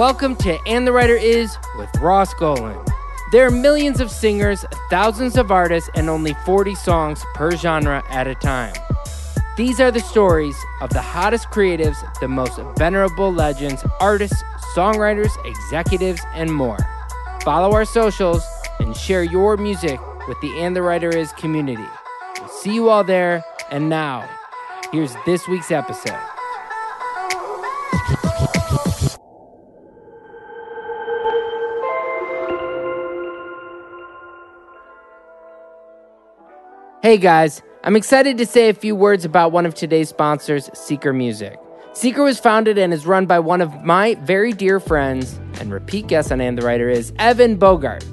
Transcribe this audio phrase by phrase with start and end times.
[0.00, 2.82] Welcome to And the Writer Is with Ross Golan.
[3.32, 8.26] There are millions of singers, thousands of artists, and only 40 songs per genre at
[8.26, 8.72] a time.
[9.58, 14.42] These are the stories of the hottest creatives, the most venerable legends, artists,
[14.74, 16.78] songwriters, executives, and more.
[17.44, 18.42] Follow our socials
[18.78, 21.84] and share your music with the And the Writer Is community.
[22.38, 23.44] We'll see you all there.
[23.70, 24.26] And now,
[24.92, 26.29] here's this week's episode.
[37.10, 41.12] Hey guys, I'm excited to say a few words about one of today's sponsors, Seeker
[41.12, 41.58] Music.
[41.92, 46.06] Seeker was founded and is run by one of my very dear friends and repeat
[46.06, 48.04] guest on And the Writer is Evan Bogart.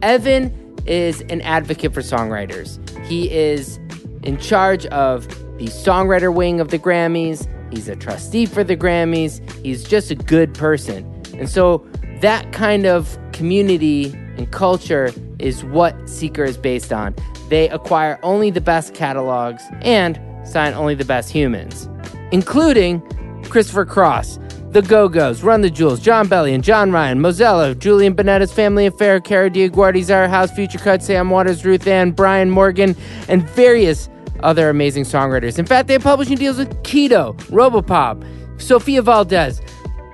[0.00, 2.78] Evan is an advocate for songwriters.
[3.04, 3.76] He is
[4.22, 5.28] in charge of
[5.58, 7.46] the songwriter wing of the Grammys.
[7.70, 9.46] He's a trustee for the Grammys.
[9.62, 11.04] He's just a good person.
[11.34, 11.86] And so
[12.22, 14.06] that kind of community
[14.38, 17.14] and culture is what Seeker is based on.
[17.48, 21.88] They acquire only the best catalogs and sign only the best humans,
[22.30, 23.00] including
[23.44, 24.38] Christopher Cross,
[24.70, 29.20] The Go Go's, Run the Jewels, Jon Bellion, John Ryan, Mozella, Julian Bonetta's Family Affair,
[29.20, 32.94] Kara DioGuardi, Zara House, Future Cut, Sam Waters, Ruth Ann, Brian Morgan,
[33.28, 34.08] and various
[34.40, 35.58] other amazing songwriters.
[35.58, 38.22] In fact, they have publishing deals with Keto, Robopop,
[38.60, 39.60] Sophia Valdez,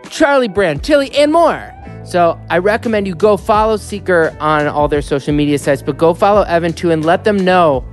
[0.09, 1.73] Charlie Brand, Tilly, and more.
[2.05, 6.15] So I recommend you go follow Seeker on all their social media sites, but go
[6.15, 7.85] follow Evan too and let them know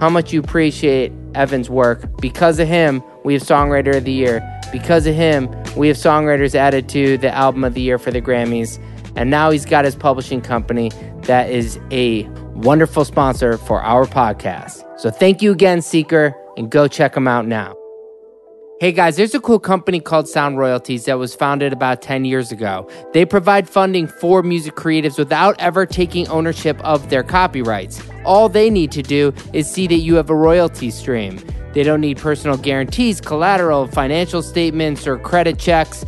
[0.00, 2.04] how much you appreciate Evan's work.
[2.20, 4.42] Because of him, we have Songwriter of the Year.
[4.72, 8.20] Because of him, we have songwriters added to the Album of the Year for the
[8.20, 8.82] Grammys.
[9.16, 10.90] And now he's got his publishing company
[11.22, 12.22] that is a
[12.54, 14.84] wonderful sponsor for our podcast.
[14.98, 17.79] So thank you again, Seeker, and go check them out now.
[18.80, 22.50] Hey guys, there's a cool company called Sound Royalties that was founded about 10 years
[22.50, 22.88] ago.
[23.12, 28.02] They provide funding for music creatives without ever taking ownership of their copyrights.
[28.24, 31.38] All they need to do is see that you have a royalty stream.
[31.74, 36.06] They don't need personal guarantees, collateral, financial statements, or credit checks.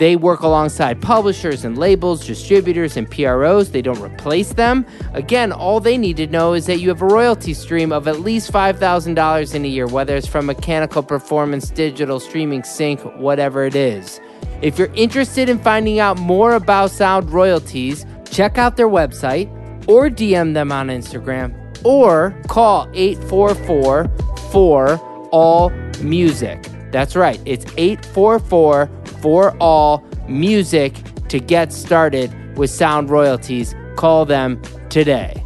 [0.00, 3.70] They work alongside publishers and labels, distributors, and PROs.
[3.70, 4.86] They don't replace them.
[5.12, 8.20] Again, all they need to know is that you have a royalty stream of at
[8.20, 13.74] least $5,000 in a year, whether it's from mechanical performance, digital, streaming, sync, whatever it
[13.74, 14.22] is.
[14.62, 19.50] If you're interested in finding out more about sound royalties, check out their website
[19.86, 24.10] or DM them on Instagram or call 844
[24.50, 25.68] 4 All
[26.00, 26.66] Music.
[26.90, 28.86] That's right, it's 844
[29.20, 30.94] for all music
[31.28, 33.74] to get started with sound royalties.
[33.96, 35.44] Call them today.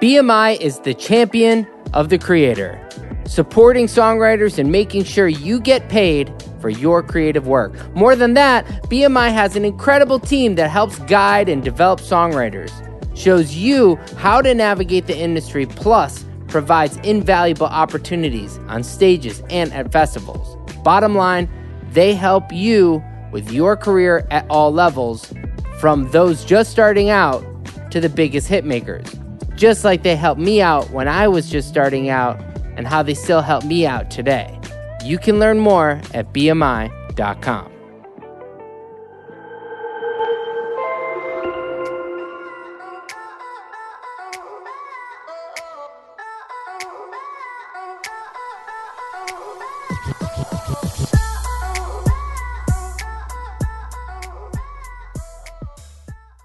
[0.00, 2.78] BMI is the champion of the creator,
[3.24, 7.72] supporting songwriters and making sure you get paid for your creative work.
[7.94, 12.72] More than that, BMI has an incredible team that helps guide and develop songwriters,
[13.16, 19.90] shows you how to navigate the industry, plus provides invaluable opportunities on stages and at
[19.92, 20.61] festivals.
[20.82, 21.48] Bottom line,
[21.92, 25.32] they help you with your career at all levels,
[25.78, 27.44] from those just starting out
[27.90, 29.18] to the biggest hitmakers.
[29.56, 32.40] Just like they helped me out when I was just starting out,
[32.76, 34.58] and how they still help me out today.
[35.04, 37.71] You can learn more at BMI.com.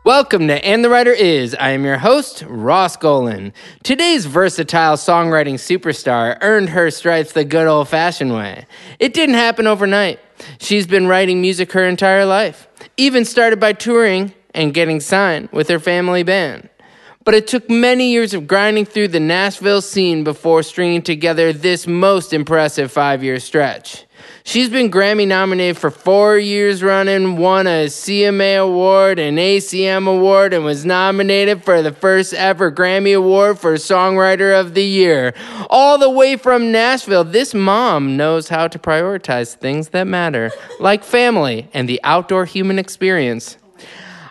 [0.08, 1.54] Welcome to And the Writer Is.
[1.56, 3.52] I am your host, Ross Golan.
[3.84, 8.66] Today's versatile songwriting superstar earned her stripes the good old fashioned way.
[9.00, 10.22] It didn't happen overnight.
[10.60, 15.68] She's been writing music her entire life, even started by touring and getting signed with
[15.68, 16.70] her family band.
[17.26, 21.86] But it took many years of grinding through the Nashville scene before stringing together this
[21.86, 24.06] most impressive five year stretch.
[24.48, 30.54] She's been Grammy nominated for four years running, won a CMA award, an ACM award,
[30.54, 35.34] and was nominated for the first ever Grammy Award for Songwriter of the Year.
[35.70, 41.04] All the way from Nashville, this mom knows how to prioritize things that matter, like
[41.04, 43.58] family and the outdoor human experience.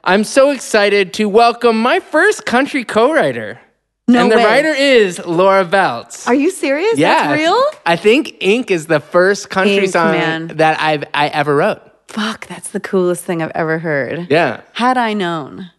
[0.02, 3.60] I'm so excited to welcome my first country co writer.
[4.08, 4.44] No and the way.
[4.44, 6.28] writer is Laura Veltz.
[6.28, 6.96] Are you serious?
[6.96, 7.60] yeah, That's real?
[7.84, 10.46] I think Ink is the first country Ink, song man.
[10.58, 11.82] that I've I ever wrote.
[12.08, 14.28] Fuck, that's the coolest thing I've ever heard.
[14.30, 14.60] Yeah.
[14.74, 15.70] Had I known.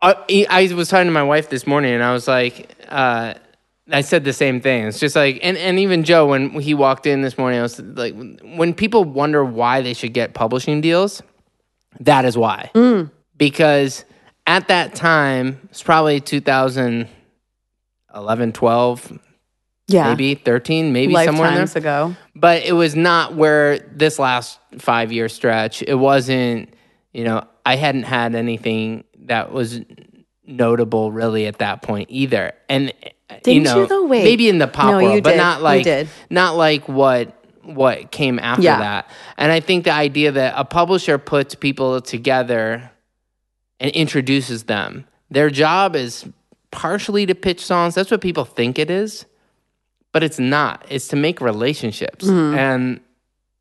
[0.00, 3.34] I, I was talking to my wife this morning, and I was like, uh,
[3.90, 4.84] I said the same thing.
[4.86, 7.80] It's just like, and, and even Joe, when he walked in this morning, I was
[7.80, 11.22] like, when people wonder why they should get publishing deals,
[12.00, 12.70] that is why.
[12.74, 13.10] Mm.
[13.36, 14.04] Because
[14.46, 16.20] at that time, it's probably
[18.16, 19.18] 2011, 12,
[19.88, 20.08] Yeah.
[20.08, 21.76] maybe 13, maybe somewhere in there.
[21.76, 22.16] Ago.
[22.34, 26.70] But it was not where this last five year stretch, it wasn't,
[27.12, 29.80] you know, I hadn't had anything that was
[30.46, 32.52] notable really at that point either.
[32.68, 32.92] And,
[33.42, 34.06] Didn't know, you, though?
[34.06, 34.24] Wait.
[34.24, 35.36] maybe in the pop No, world, you but did.
[35.38, 37.32] not You like, not like what,
[37.62, 38.78] what came after Yeah.
[38.78, 39.10] that.
[39.36, 42.90] And I think the idea that a publisher puts people together
[43.80, 46.24] and introduces them, their job is
[46.70, 47.94] partially to pitch songs.
[47.94, 49.26] That's what people think it is
[50.16, 50.82] but it's not.
[50.88, 52.24] It's to make relationships.
[52.24, 52.56] Mm-hmm.
[52.56, 53.00] And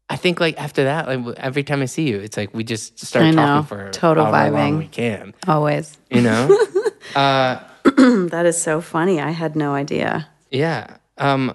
[0.10, 2.98] I think like after that, like every time I see you, it's like we just
[2.98, 3.46] start I know.
[3.46, 4.78] talking for Total vibing.
[4.78, 5.34] we can.
[5.50, 5.98] Always.
[6.10, 6.57] You know?
[7.16, 9.19] uh, That is so funny.
[9.19, 10.30] I had no idea.
[10.50, 10.96] yeah.
[11.18, 11.52] Um,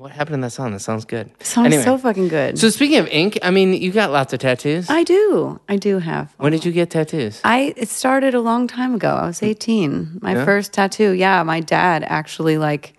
[0.00, 0.72] what happened in that song?
[0.72, 1.30] That sounds good.
[1.44, 1.82] Sounds Anyway.
[1.84, 2.58] so fucking good.
[2.58, 4.88] So speaking of ink, I mean, you got lots of tattoos.
[4.88, 5.60] I do.
[5.68, 6.32] I do have.
[6.38, 7.38] when did you get tattoos?
[7.44, 9.10] I it started a long time ago.
[9.14, 10.20] I was 18.
[10.22, 11.10] My first tattoo.
[11.12, 12.94] Yeah, my dad actually like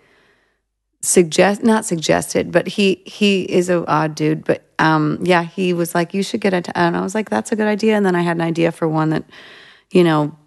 [1.00, 5.94] suggest not suggested, but he he is a odd dude, but um yeah, he was
[5.96, 6.78] like you should get a tattoo.
[6.78, 8.86] and I was like that's a good idea and then I had an idea for
[8.86, 9.24] one that
[9.90, 10.38] you know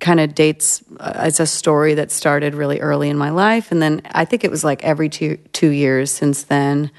[0.00, 3.80] kind of dates uh, it's a story that started really early in my life and
[3.80, 6.90] then I think it was like every 2 2 years since then.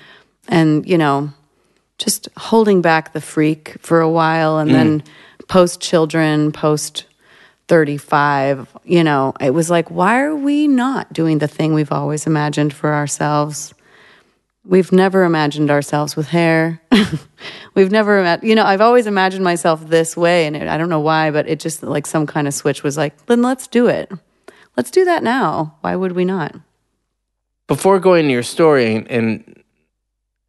[0.47, 1.31] And you know
[1.97, 5.03] just holding back the freak for a while and then
[5.47, 7.05] post children post
[7.67, 12.27] 35 you know it was like why are we not doing the thing we've always
[12.27, 13.73] imagined for ourselves
[14.65, 16.81] we've never imagined ourselves with hair.
[17.75, 20.89] We've never ima- you know i've always imagined myself this way and it, i don't
[20.89, 23.87] know why but it just like some kind of switch was like then let's do
[23.87, 24.11] it.
[24.75, 25.75] Let's do that now.
[25.81, 26.55] Why would we not?
[27.67, 29.63] Before going to your story and, and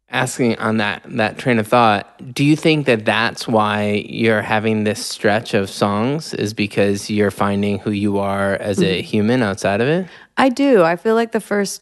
[0.09, 4.83] asking on that that train of thought, do you think that that's why you're having
[4.83, 9.05] this stretch of songs is because you're finding who you are as a mm-hmm.
[9.05, 10.07] human outside of it?
[10.37, 10.83] i do.
[10.83, 11.81] I feel like the first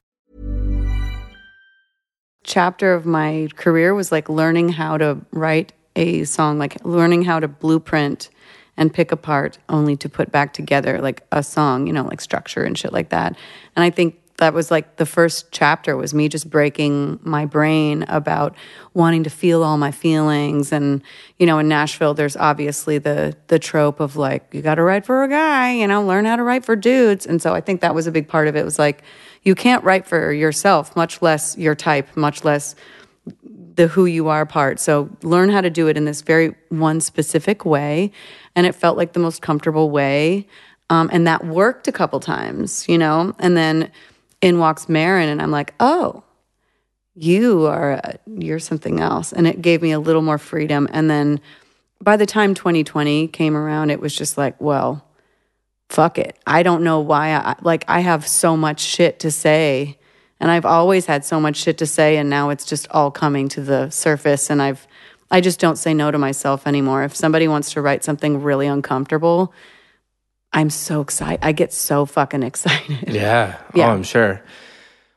[2.43, 7.39] Chapter of my career was like learning how to write a song, like learning how
[7.39, 8.29] to blueprint
[8.77, 12.63] and pick apart only to put back together like a song, you know, like structure
[12.63, 13.35] and shit like that.
[13.75, 18.03] And I think that was like the first chapter was me just breaking my brain
[18.07, 18.55] about
[18.95, 20.71] wanting to feel all my feelings.
[20.71, 21.03] And
[21.37, 25.05] you know in Nashville there's obviously the the trope of like you got to write
[25.05, 27.27] for a guy you know learn how to write for dudes.
[27.27, 29.03] And so I think that was a big part of it was like
[29.43, 32.75] you can't write for yourself much less your type much less
[33.75, 34.79] the who you are part.
[34.79, 38.11] So learn how to do it in this very one specific way.
[38.55, 40.47] And it felt like the most comfortable way.
[40.89, 43.33] Um, and that worked a couple times, you know?
[43.39, 43.91] And then
[44.41, 46.23] in walks Maren, and I'm like, oh,
[47.15, 49.31] you are, a, you're something else.
[49.31, 50.87] And it gave me a little more freedom.
[50.91, 51.39] And then
[52.01, 55.05] by the time 2020 came around, it was just like, well,
[55.91, 56.37] fuck it.
[56.47, 59.97] I don't know why I like I have so much shit to say
[60.39, 63.49] and I've always had so much shit to say and now it's just all coming
[63.49, 64.87] to the surface and I've
[65.29, 67.03] I just don't say no to myself anymore.
[67.03, 69.53] If somebody wants to write something really uncomfortable,
[70.53, 71.39] I'm so excited.
[71.43, 73.13] I get so fucking excited.
[73.13, 73.57] Yeah.
[73.73, 73.89] Yeah.
[73.89, 74.41] Oh, I'm sure.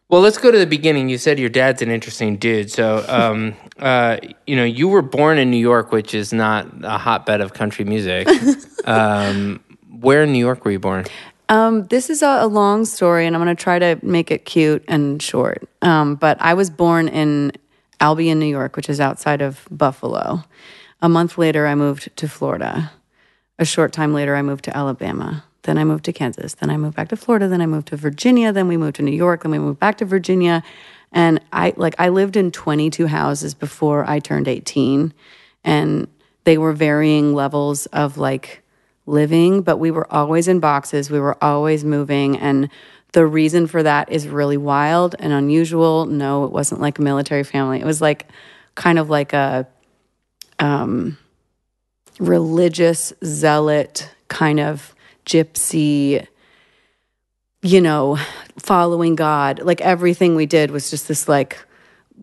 [0.08, 1.08] Well, let's go to the beginning.
[1.08, 2.70] You said your dad's an interesting dude.
[2.70, 6.98] So, um, uh, you know, you were born in New York, which is not a
[6.98, 8.28] hotbed of country music.
[8.84, 9.63] um,
[10.00, 11.04] where in New York were you born?
[11.48, 14.44] Um, this is a, a long story, and I'm going to try to make it
[14.44, 15.68] cute and short.
[15.82, 17.52] Um, but I was born in
[18.00, 20.42] Albion, New York, which is outside of Buffalo.
[21.02, 22.90] A month later, I moved to Florida.
[23.58, 25.44] A short time later, I moved to Alabama.
[25.62, 26.54] Then I moved to Kansas.
[26.54, 27.48] Then I moved back to Florida.
[27.48, 28.52] Then I moved to Virginia.
[28.52, 29.42] Then we moved to New York.
[29.42, 30.62] Then we moved back to Virginia.
[31.12, 35.14] And I like I lived in 22 houses before I turned 18,
[35.62, 36.08] and
[36.42, 38.63] they were varying levels of like
[39.06, 41.10] living, but we were always in boxes.
[41.10, 42.38] We were always moving.
[42.38, 42.68] And
[43.12, 46.06] the reason for that is really wild and unusual.
[46.06, 47.80] No, it wasn't like a military family.
[47.80, 48.26] It was like
[48.74, 49.66] kind of like a
[50.58, 51.18] um,
[52.18, 54.94] religious zealot kind of
[55.26, 56.26] gypsy
[57.64, 58.18] you know,
[58.58, 59.60] following God.
[59.62, 61.58] Like everything we did was just this like,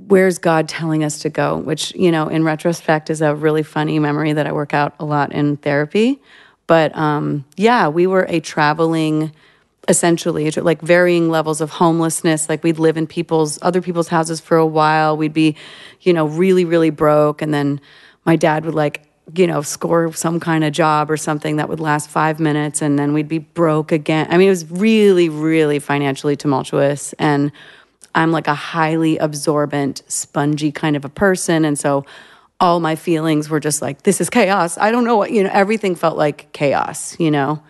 [0.08, 1.58] where's God telling us to go?
[1.58, 5.06] Which, you know, in retrospect is a really funny memory that I work out a
[5.06, 6.22] lot in therapy.
[6.72, 9.34] But um, yeah, we were a traveling,
[9.90, 12.48] essentially, like varying levels of homelessness.
[12.48, 15.18] Like we'd live in people's, other people's houses for a while.
[15.18, 15.58] We'd be,
[16.00, 17.42] you know, really, really broke.
[17.42, 17.82] And then
[18.24, 21.82] my dad would like you know, score some kind of job or something that would
[21.82, 24.28] last five minutes and then we'd be broke again.
[24.30, 27.12] I mean, it was really, really financially tumultuous.
[27.20, 27.52] And
[28.16, 31.66] I'm like a highly absorbent, spongy kind of a person.
[31.66, 32.06] And so
[32.62, 34.78] all my feelings were just like, this is chaos.
[34.78, 37.62] I don't know what, you know, everything felt like chaos, you know?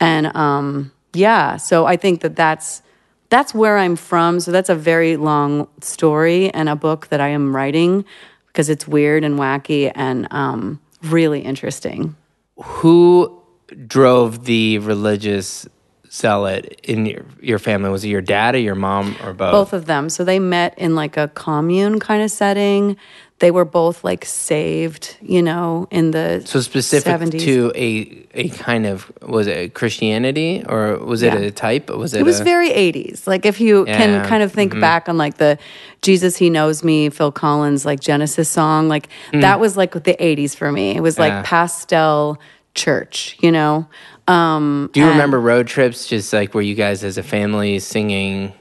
[0.00, 2.82] And um, yeah, so I think that that's,
[3.30, 4.40] that's where I'm from.
[4.40, 8.04] So that's a very long story and a book that I am writing
[8.48, 12.16] because it's weird and wacky and um, really interesting.
[12.60, 13.40] Who
[13.86, 15.68] drove the religious
[16.10, 17.90] zealot in your, your family?
[17.90, 19.52] Was it your dad or your mom or both?
[19.52, 20.10] Both of them.
[20.10, 22.96] So they met in like a commune kind of setting.
[23.38, 27.40] They were both like saved, you know, in the so specific 70s.
[27.40, 31.40] to a a kind of was it Christianity or was it Yeah.
[31.40, 31.90] a type?
[31.90, 32.20] Was it?
[32.20, 33.26] It was a, very 80s.
[33.26, 33.96] Like if you Yeah.
[33.96, 35.58] can kind of think back on like the
[36.02, 40.54] Jesus He Knows Me, Phil Collins like Genesis song, like that was like the 80s
[40.54, 40.94] for me.
[40.96, 41.42] It was like Yeah.
[41.44, 42.38] pastel
[42.76, 43.88] church, you know.
[44.28, 48.52] Um Do you remember road trips, just like where you guys as a family singing?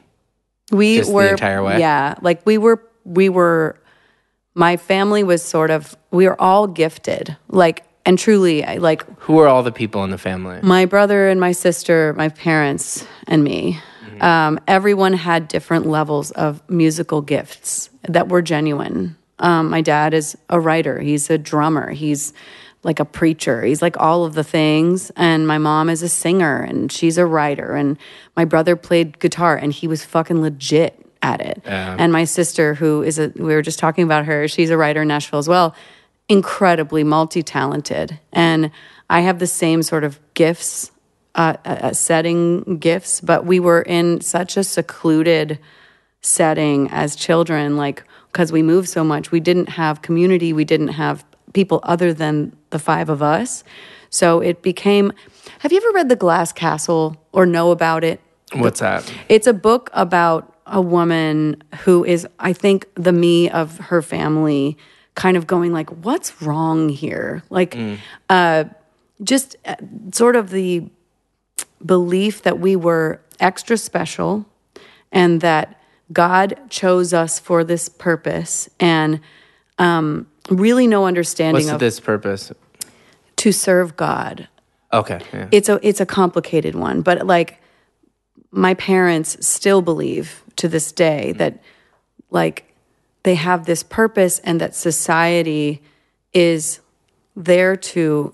[0.71, 1.79] we Just the were entire way?
[1.79, 3.77] Yeah, like we were we were
[4.53, 7.37] my family was sort of we were all gifted.
[7.47, 10.59] Like and truly I like Who are all the people in the family?
[10.61, 13.79] my brother and my sister, my parents, and me.
[14.19, 19.17] Um, everyone had different levels of musical gifts that were genuine.
[19.39, 22.31] Um, my dad is a writer, he's a drummer, he's
[22.83, 25.11] like a preacher, he's like all of the things.
[25.15, 27.75] And my mom is a singer and she's a writer.
[27.75, 27.97] And
[28.35, 31.61] my brother played guitar and he was fucking legit at it.
[31.65, 35.01] And my sister, who is a, we were just talking about her, she's a writer
[35.03, 35.75] in Nashville as well
[36.31, 38.71] incredibly multi-talented and
[39.09, 40.89] i have the same sort of gifts
[41.35, 45.59] uh, uh, setting gifts but we were in such a secluded
[46.21, 50.89] setting as children like because we moved so much we didn't have community we didn't
[50.89, 53.65] have people other than the five of us
[54.09, 55.11] so it became
[55.59, 58.21] have you ever read the glass castle or know about it
[58.53, 59.11] What's that?
[59.27, 64.77] it's a book about a woman who is, I think, the me of her family,
[65.15, 67.77] kind of going like, "What's wrong here?" Like,
[68.29, 68.63] uh,
[69.23, 69.75] just uh,
[70.11, 70.89] sort of the
[71.85, 74.45] belief that we were extra special,
[75.11, 75.79] and that
[76.11, 79.19] God chose us for this purpose, and
[79.77, 82.51] um, really no understanding What's of this purpose?
[83.37, 84.47] to serve God
[84.93, 85.19] Okay.
[85.33, 85.47] Yeah.
[85.51, 87.61] it's a it's a complicated one but like
[88.51, 91.61] my parents still believe to this day that
[92.29, 92.73] like
[93.23, 95.81] they have this purpose and that society
[96.33, 96.79] is
[97.35, 98.33] there to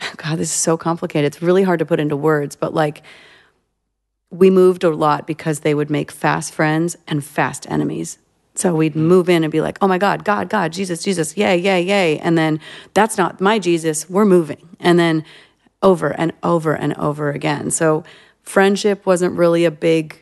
[0.16, 3.02] god this is so complicated it's really hard to put into words but like
[4.30, 8.18] we moved a lot because they would make fast friends and fast enemies
[8.54, 9.06] so we'd hmm.
[9.06, 12.18] move in and be like, oh my God, God, God, Jesus, Jesus, yay, yay, yay.
[12.18, 12.60] And then
[12.94, 14.76] that's not my Jesus, we're moving.
[14.80, 15.24] And then
[15.82, 17.70] over and over and over again.
[17.70, 18.04] So
[18.42, 20.21] friendship wasn't really a big,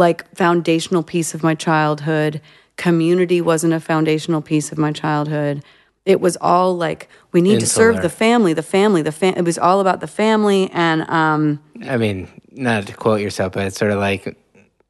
[0.00, 2.40] like, foundational piece of my childhood.
[2.76, 5.62] Community wasn't a foundational piece of my childhood.
[6.06, 9.34] It was all like, we need to serve the family, the family, the fam.
[9.36, 10.70] It was all about the family.
[10.72, 14.36] And um, I mean, not to quote yourself, but it's sort of like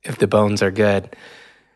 [0.05, 1.15] if the bones are good,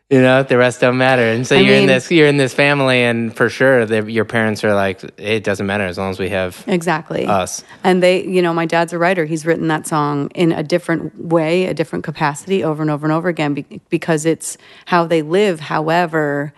[0.09, 1.23] you know, the rest don't matter.
[1.23, 4.25] And so I you're in this, you're in this family, and for sure, the, your
[4.25, 7.25] parents are like, it doesn't matter as long as we have Exactly.
[7.25, 7.63] us.
[7.83, 9.25] And they, you know, my dad's a writer.
[9.25, 13.13] He's written that song in a different way, a different capacity over and over and
[13.13, 15.59] over again be- because it's how they live.
[15.59, 16.53] However,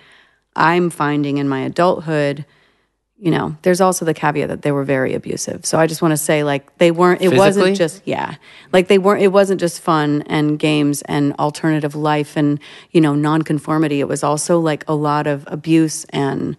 [0.58, 2.46] I'm finding in my adulthood,
[3.20, 5.66] you know, there's also the caveat that they were very abusive.
[5.66, 7.40] So I just want to say, like, they weren't, it Physically?
[7.40, 8.36] wasn't just, yeah,
[8.72, 12.60] like they weren't, it wasn't just fun and games and alternative life and,
[12.92, 14.00] you know, nonconformity.
[14.00, 16.56] It was also like a lot of abuse and,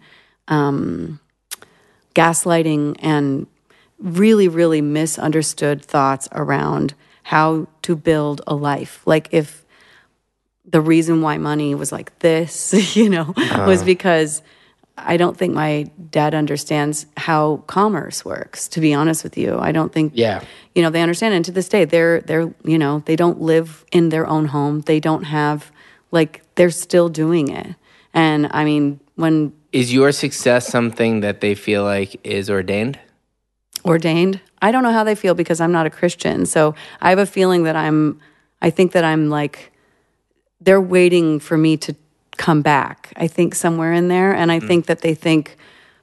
[0.49, 1.21] um,
[2.13, 3.47] gaslighting and
[3.97, 9.01] really, really misunderstood thoughts around how to build a life.
[9.05, 9.63] Like if
[10.65, 14.41] the reason why money was like this, you know, was because
[15.05, 19.57] I don't think my dad understands how commerce works, to be honest with you.
[19.59, 20.41] I don't think Yeah.
[20.75, 23.85] you know, they understand and to this day they're they're you know, they don't live
[23.91, 24.81] in their own home.
[24.81, 25.71] They don't have
[26.11, 27.75] like they're still doing it.
[28.13, 32.97] And I mean, when Is your success something that they feel like is ordained?
[33.85, 34.41] ordained.
[34.61, 36.45] I don't know how they feel because I'm not a Christian.
[36.45, 38.19] So I have a feeling that I'm
[38.61, 39.71] I think that I'm like
[40.61, 41.95] they're waiting for me to
[42.39, 43.13] come back.
[43.17, 44.67] I think somewhere in there, and I mm.
[44.67, 45.57] think that they think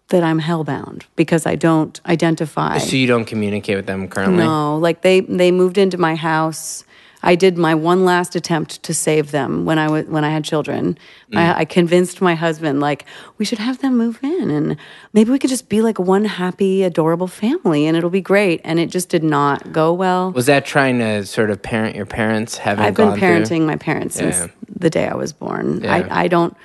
[0.08, 2.78] that I'm hellbound because I don't identify.
[2.78, 4.44] So you don't communicate with them currently?
[4.44, 6.84] No, like they they moved into my house.
[7.26, 10.44] I did my one last attempt to save them when I was when I had
[10.44, 10.96] children.
[11.32, 11.56] I, mm.
[11.56, 13.04] I convinced my husband like
[13.36, 14.76] we should have them move in and
[15.12, 18.60] maybe we could just be like one happy, adorable family and it'll be great.
[18.62, 20.30] And it just did not go well.
[20.30, 22.58] Was that trying to sort of parent your parents?
[22.58, 24.46] Having I've been gone through- parenting my parents since Yeah.
[24.78, 25.80] the day I was born.
[25.82, 25.94] Yeah.
[25.96, 26.56] I, I don't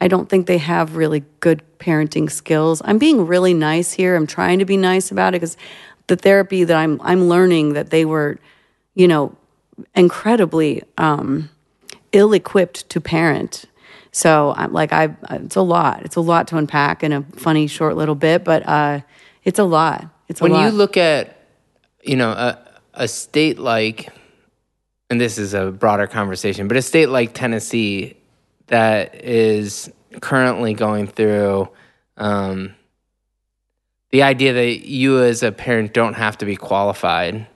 [0.00, 2.82] I don't think they have really good parenting skills.
[2.84, 4.14] I'm being really nice here.
[4.14, 5.56] I'm trying to be nice about it because
[6.06, 8.38] the therapy that I'm I'm learning that they were,
[8.94, 9.34] you know,
[9.94, 11.50] incredibly um,
[12.12, 13.64] ill-equipped to parent.
[14.12, 16.02] So I'm like I it's a lot.
[16.04, 19.00] It's a lot to unpack in a funny short little bit, but uh,
[19.42, 20.06] it's a lot.
[20.28, 20.64] It's a when lot.
[20.64, 21.44] you look at
[22.04, 22.58] you know a,
[22.94, 24.12] a state like
[25.10, 28.16] and this is a broader conversation but a state like tennessee
[28.68, 29.90] that is
[30.20, 31.68] currently going through
[32.16, 32.74] um,
[34.10, 37.46] the idea that you as a parent don't have to be qualified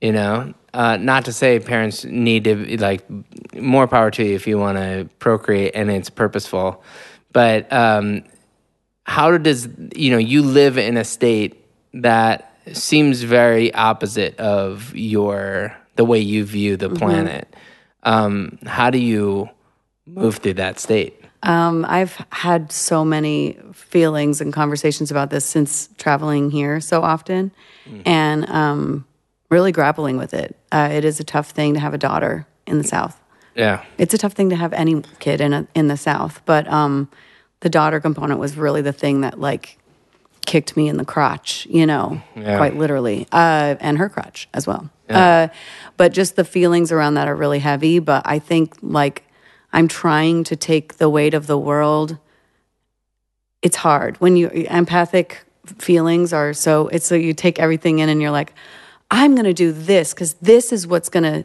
[0.00, 0.54] you know?
[0.72, 3.04] Uh, not to say parents need to be, like
[3.54, 6.80] more power to you if you want to procreate and it's purposeful
[7.32, 8.22] but um,
[9.02, 15.76] how does you know you live in a state that seems very opposite of your
[15.96, 17.54] the way you view the planet.
[18.02, 19.50] Um, how do you
[20.06, 21.22] move through that state?
[21.42, 27.50] Um, I've had so many feelings and conversations about this since traveling here so often.
[28.06, 29.06] And um,
[29.50, 30.56] really grappling with it.
[30.72, 33.20] Uh, it is a tough thing to have a daughter in the South.
[33.54, 36.66] yeah It's a tough thing to have any kid in a, in the South, but
[36.68, 37.08] um,
[37.60, 39.76] the daughter component was really the thing that like
[40.46, 42.56] kicked me in the crotch, you know, Yeah.
[42.56, 44.88] quite literally, uh, and her crotch as well.
[45.08, 45.48] Uh,
[45.96, 47.98] but just the feelings around that are really heavy.
[47.98, 49.24] But I think like
[49.72, 52.16] I'm trying to take the weight of the world.
[53.60, 55.44] It's hard when you empathic
[55.78, 56.86] feelings are so.
[56.88, 58.52] It's so you take everything in and you're like,
[59.10, 61.44] I'm going to do this because this is what's going to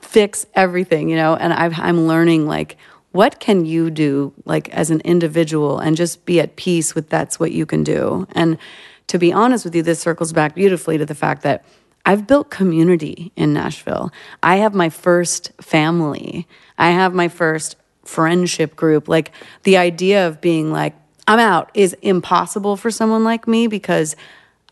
[0.00, 1.34] fix everything, you know.
[1.34, 2.76] And I've, I'm learning like
[3.12, 7.40] what can you do like as an individual and just be at peace with that's
[7.40, 8.26] what you can do.
[8.32, 8.58] And
[9.06, 11.64] to be honest with you, this circles back beautifully to the fact that
[12.04, 14.12] I've built community in Nashville.
[14.42, 16.46] I have my first family.
[16.76, 19.08] I have my first friendship group.
[19.08, 20.94] Like the idea of being like,
[21.26, 24.14] I'm out is impossible for someone like me because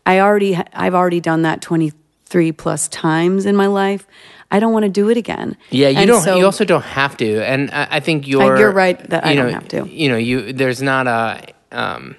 [0.05, 1.61] I already I've already done that
[2.35, 4.05] 23 plus times in my life.
[4.51, 5.55] I don't want to do it again.
[5.71, 6.21] Yeah, you And don't.
[6.21, 8.57] so- you also don't have to, and I, I think you're.
[8.57, 9.87] you're right that I you don't have to.
[9.87, 11.41] You know, you there's not a.
[11.71, 12.15] Um,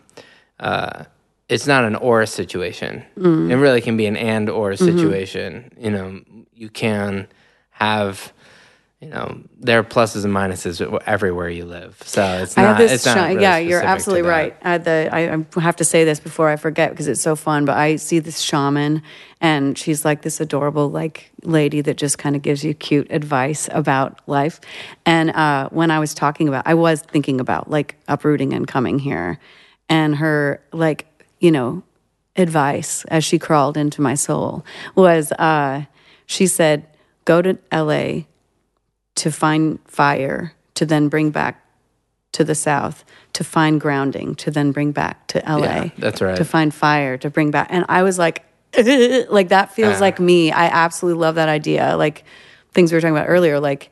[0.58, 1.04] uh,
[1.48, 3.04] it's not an or situation.
[3.18, 3.50] Mm.
[3.50, 4.84] It really can be an and or Mm-hmm.
[4.98, 5.70] situation.
[5.78, 6.20] You know,
[6.54, 7.28] you can
[7.70, 8.32] have.
[9.00, 12.02] You know, there are pluses and minuses everywhere you live.
[12.02, 12.80] So it's I not.
[12.80, 14.56] it's not sha- really yeah, you're absolutely right.
[14.62, 17.66] Uh, the, I, I have to say this before I forget because it's so fun.
[17.66, 19.02] But I see this shaman,
[19.38, 23.68] and she's like this adorable like lady that just kind of gives you cute advice
[23.70, 24.62] about life.
[25.04, 28.98] And uh, when I was talking about, I was thinking about like uprooting and coming
[28.98, 29.38] here,
[29.90, 31.04] and her like
[31.38, 31.82] you know
[32.34, 35.84] advice as she crawled into my soul was uh,
[36.24, 36.86] she said,
[37.26, 38.26] "Go to L.A."
[39.16, 41.62] to find fire to then bring back
[42.32, 45.58] to the south to find grounding to then bring back to LA.
[45.58, 46.36] Yeah, that's right.
[46.36, 47.68] To find fire to bring back.
[47.70, 48.44] And I was like
[48.76, 50.00] like that feels uh.
[50.00, 50.52] like me.
[50.52, 51.96] I absolutely love that idea.
[51.96, 52.24] Like
[52.72, 53.90] things we were talking about earlier like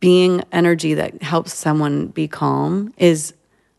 [0.00, 3.34] being energy that helps someone be calm is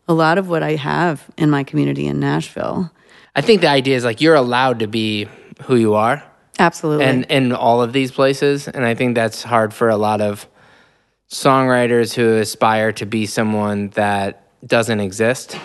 [0.08, 2.90] a lot of what I have in my community in Nashville.
[3.36, 5.28] I think the idea is like you're allowed to be
[5.62, 6.22] who you are.
[6.60, 7.04] Absolutely.
[7.04, 10.48] and in all of these places and i think that's hard for a lot of
[11.30, 15.58] songwriters who aspire to be someone that doesn't exist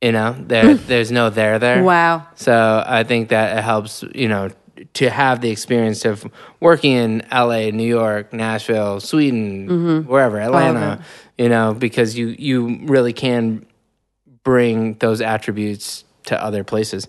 [0.00, 1.82] you know there there's no there there.
[1.82, 2.26] Wow.
[2.34, 4.50] so i think that it helps you know
[4.94, 6.26] to have the experience of
[6.60, 11.02] working in la new york nashville sweden wherever atlanta
[11.38, 13.64] you know because you you really can
[14.42, 17.08] bring those attributes to other places.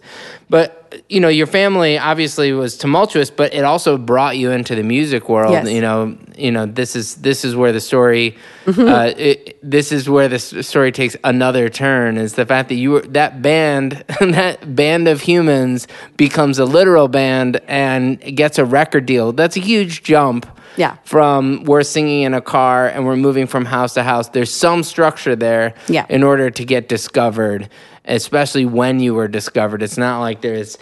[0.50, 4.84] But you know, your family obviously was tumultuous, but it also brought you into the
[4.84, 5.52] music world.
[5.52, 5.70] Yes.
[5.70, 8.88] You know, you know this is this is where the story, Mm-hmm.
[8.88, 12.18] uh, it, this is where the story takes another turn.
[12.18, 17.08] Is the fact that you were that band, that band of humans becomes a literal
[17.08, 19.32] band and gets a record deal.
[19.34, 20.46] That's a huge jump
[20.78, 20.98] Yeah.
[21.06, 24.30] from we're singing in a car and we're moving from house to house.
[24.30, 26.06] There's some structure there Yeah.
[26.10, 27.70] in order to get discovered,
[28.08, 29.84] especially when you were discovered.
[29.84, 30.78] It's not like there's,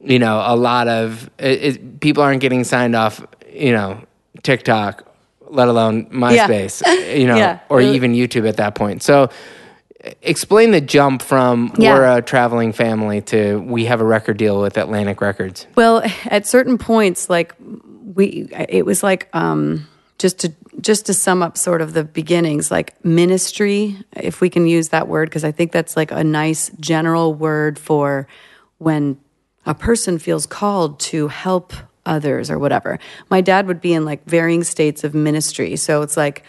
[0.00, 4.00] you know, a lot of it, it, people aren't getting signed off, you know,
[4.42, 5.04] TikTok,
[5.48, 6.82] let alone MySpace,
[7.18, 7.60] you know, Yeah.
[7.68, 9.02] or even YouTube at that point.
[9.02, 9.30] So
[10.22, 11.94] explain the jump from Yeah.
[11.94, 15.66] we're a traveling family to we have a record deal with Atlantic Records.
[15.74, 17.54] Well, at certain points, like
[18.14, 22.70] we, it was like um, just to just to sum up sort of the beginnings,
[22.70, 26.70] like ministry, if we can use that word, because I think that's like a nice
[26.80, 28.26] general word for
[28.78, 29.18] when
[29.66, 31.72] a person feels called to help
[32.06, 32.98] others or whatever.
[33.28, 36.44] My dad would be in like varying states of ministry, so it's like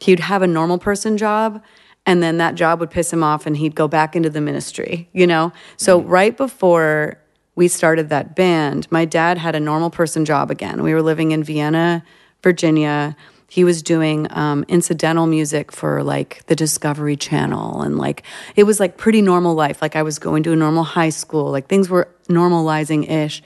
[0.00, 1.62] he'd have a normal person job
[2.06, 5.08] and then that job would piss him off and he'd go back into the ministry
[5.12, 5.52] you know?
[5.76, 6.08] So mm-hmm.
[6.08, 7.18] right before
[7.54, 10.82] we started that band my dad had a normal person job again.
[10.82, 12.02] We were living in vienna
[12.42, 13.16] virginia
[13.50, 18.22] he was doing um, incidental music for like the discovery channel and like
[18.54, 19.82] it was like pretty normal life.
[19.82, 21.50] Like i was going to a normal high school.
[21.50, 23.42] Like things were normalizing ish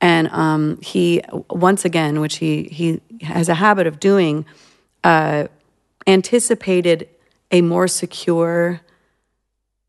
[0.00, 4.46] and um, he once again which he he has a habit of doing
[5.04, 5.46] uh,
[6.06, 7.06] anticipated
[7.50, 8.80] a more secure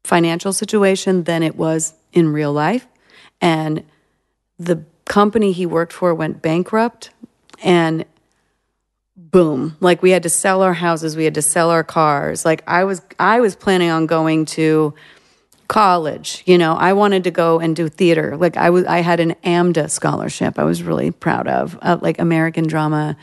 [0.04, 2.86] financial situation than it was in real life.
[3.40, 3.86] And
[4.60, 7.12] the company he worked for went bankrupt.
[7.64, 8.06] And
[9.36, 12.46] boom like we had to sell our houses we had to sell our cars.
[12.46, 14.94] Like i was i was planning on going to
[15.68, 16.74] college you know?
[16.74, 18.38] I wanted to go and do theater.
[18.38, 22.18] Like i was i had an amda scholarship i was really proud of uh, like
[22.18, 23.18] american drama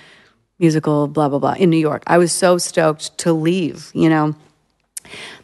[0.59, 2.03] musical blah blah blah in new york.
[2.07, 4.35] I was so stoked to leave you know?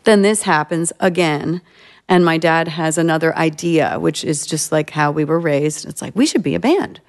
[0.05, 1.63] Then this happens again
[2.11, 5.87] and my dad has another idea which is just like how we were raised.
[5.87, 7.01] It's like we should be a band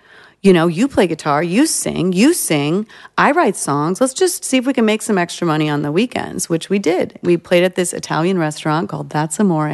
[0.41, 4.57] you know you play guitar you sing you sing i write songs let's just see
[4.57, 7.63] if we can make some extra money on the weekends which we did we played
[7.63, 9.67] at this italian restaurant called that's amore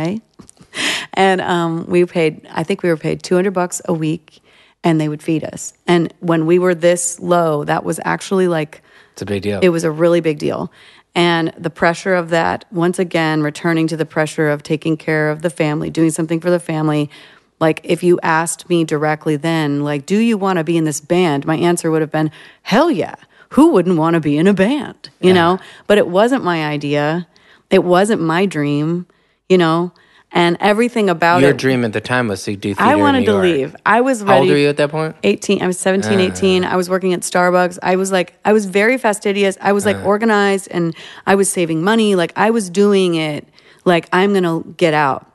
[1.14, 4.40] and um, we paid i think we were paid 200 bucks a week
[4.84, 8.82] and they would feed us and when we were this low that was actually like
[9.14, 9.60] It's a big deal.
[9.62, 10.72] it was a really big deal.
[11.18, 15.44] And the pressure of that, once again, returning to the pressure of taking care of
[15.44, 17.10] the family, doing something for the family.
[17.60, 21.00] Like, if you asked me directly then, like, do you want to be in this
[21.00, 21.46] band?
[21.46, 22.32] My answer would have been,
[22.64, 23.16] hell yeah.
[23.50, 25.10] Who wouldn't want to be in a band?
[25.22, 25.60] You know?
[25.88, 27.28] But it wasn't my idea.
[27.70, 29.08] It wasn't my dream,
[29.48, 29.94] you know?
[30.32, 31.54] And everything about Your it.
[31.54, 32.84] Your dream at the time was to do theater.
[32.84, 33.74] I wanted to leave.
[33.86, 34.32] I was ready.
[34.34, 35.16] How old were you at that point?
[35.24, 38.66] 18 i was 17 18 i was working at starbucks i was like i was
[38.66, 40.94] very fastidious i was like organized and
[41.26, 43.48] i was saving money like i was doing it
[43.86, 45.32] like i'm gonna get out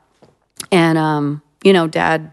[0.71, 2.31] and um you know dad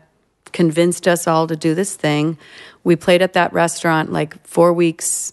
[0.52, 2.38] convinced us all to do this thing.
[2.84, 5.32] We played at that restaurant like four weeks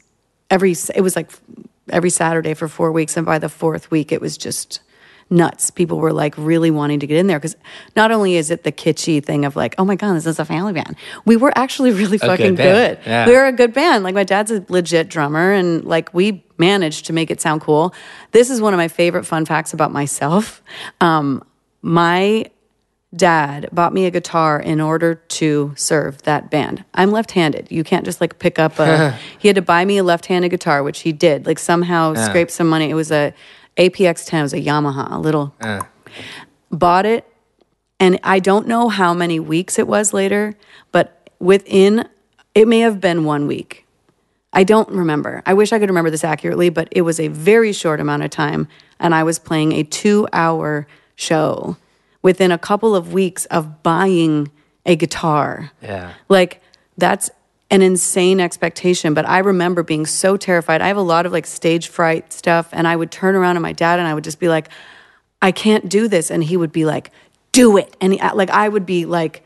[0.49, 1.31] every it was like
[1.89, 4.81] every saturday for four weeks and by the fourth week it was just
[5.29, 5.71] nuts.
[5.71, 7.55] People were like really wanting to get in there because
[7.95, 10.45] not only is it the kitschy thing of like oh my god this is a
[10.45, 12.97] family band we were actually really fucking band.
[12.99, 13.10] good.
[13.10, 13.25] Yeah.
[13.25, 14.03] we were a good band.
[14.03, 17.93] Like my dad's a legit drummer and like we managed to make it sound cool.
[18.31, 20.62] This is one of my favorite fun facts about myself.
[21.01, 21.43] Um,
[21.81, 22.45] my
[23.15, 26.84] dad bought me a guitar in order to serve that band.
[26.93, 27.71] I'm left-handed.
[27.71, 30.84] You can't just like pick up a he had to buy me a left-handed guitar,
[30.84, 31.45] which he did.
[31.45, 32.89] Like somehow scrape some money.
[32.89, 33.34] It was a
[33.78, 35.54] APX 10, it was a Yamaha, a little
[36.71, 37.25] bought it
[37.99, 40.56] and I don't know how many weeks it was later,
[40.91, 42.08] but within
[42.54, 43.86] it may have been 1 week.
[44.54, 45.43] I don't remember.
[45.45, 48.30] I wish I could remember this accurately, but it was a very short amount of
[48.30, 48.69] time.
[48.99, 51.75] And I was playing a two hour show
[52.25, 54.49] within a couple of weeks of buying
[54.83, 55.69] a guitar.
[55.81, 56.13] Yeah.
[56.27, 56.59] Like,
[56.97, 57.29] that's
[57.69, 59.13] an insane expectation.
[59.13, 60.81] But I remember being so terrified.
[60.81, 62.69] I have a lot of like stage fright stuff.
[62.71, 64.69] And I would turn around to my dad and I would just be like,
[65.39, 66.31] I can't do this.
[66.31, 67.11] And he would be like,
[67.51, 67.95] do it.
[68.01, 69.43] And he, like, I would be like,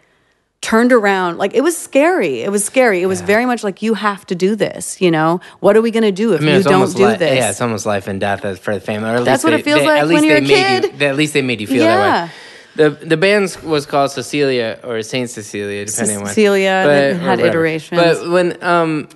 [0.62, 3.94] turned around like it was scary it was scary it was very much like you
[3.94, 6.56] have to do this you know what are we going to do if I mean,
[6.58, 9.10] you don't do li- this Yeah, it's almost life and death for the family.
[9.10, 10.78] Or at That's least what they- it feels they- like at least when you're they
[10.78, 11.96] a made You, at least they made you feel Yeah.
[11.96, 12.32] that way.
[12.80, 16.30] The the band was called Cecilia or Saint Cecilia, depending on when.
[16.34, 18.00] Cecilia, it had iterations.
[18.02, 19.10] But when um,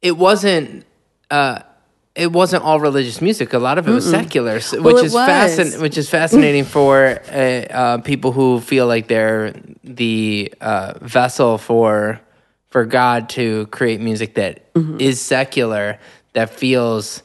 [0.00, 0.84] it wasn't.
[1.30, 1.62] Uh,
[2.14, 3.52] it wasn't all religious music.
[3.54, 7.36] A lot of it was secular, s- which is fascin- which is fascinating for uh,
[7.82, 9.54] uh, people who feel like they're
[9.84, 12.20] the uh, vessel for
[12.68, 15.12] for God to create music that is Mm-hmm.
[15.14, 15.98] secular,
[16.34, 17.22] that feels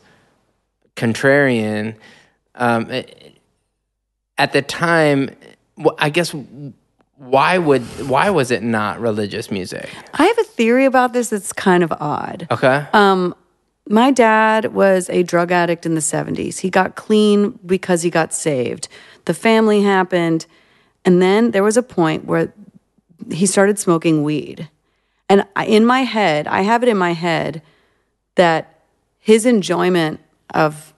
[0.96, 1.96] contrarian.
[2.56, 3.22] Um, it-
[4.38, 5.30] at the time,
[5.98, 6.34] I guess
[7.18, 9.90] why would why was it not religious music?
[10.16, 12.48] i have a theory about this that's kind of odd.
[12.52, 13.34] Okay, Um,
[13.88, 18.34] my dad was a drug addict in the 70s he got clean because he got
[18.34, 18.88] saved.
[19.26, 20.46] The family happened
[21.06, 22.52] and then there was a point where
[23.32, 24.70] he started smoking weed.
[25.30, 27.62] And in my head i have it in my head
[28.36, 28.82] that
[29.20, 30.20] his enjoyment
[30.54, 30.94] of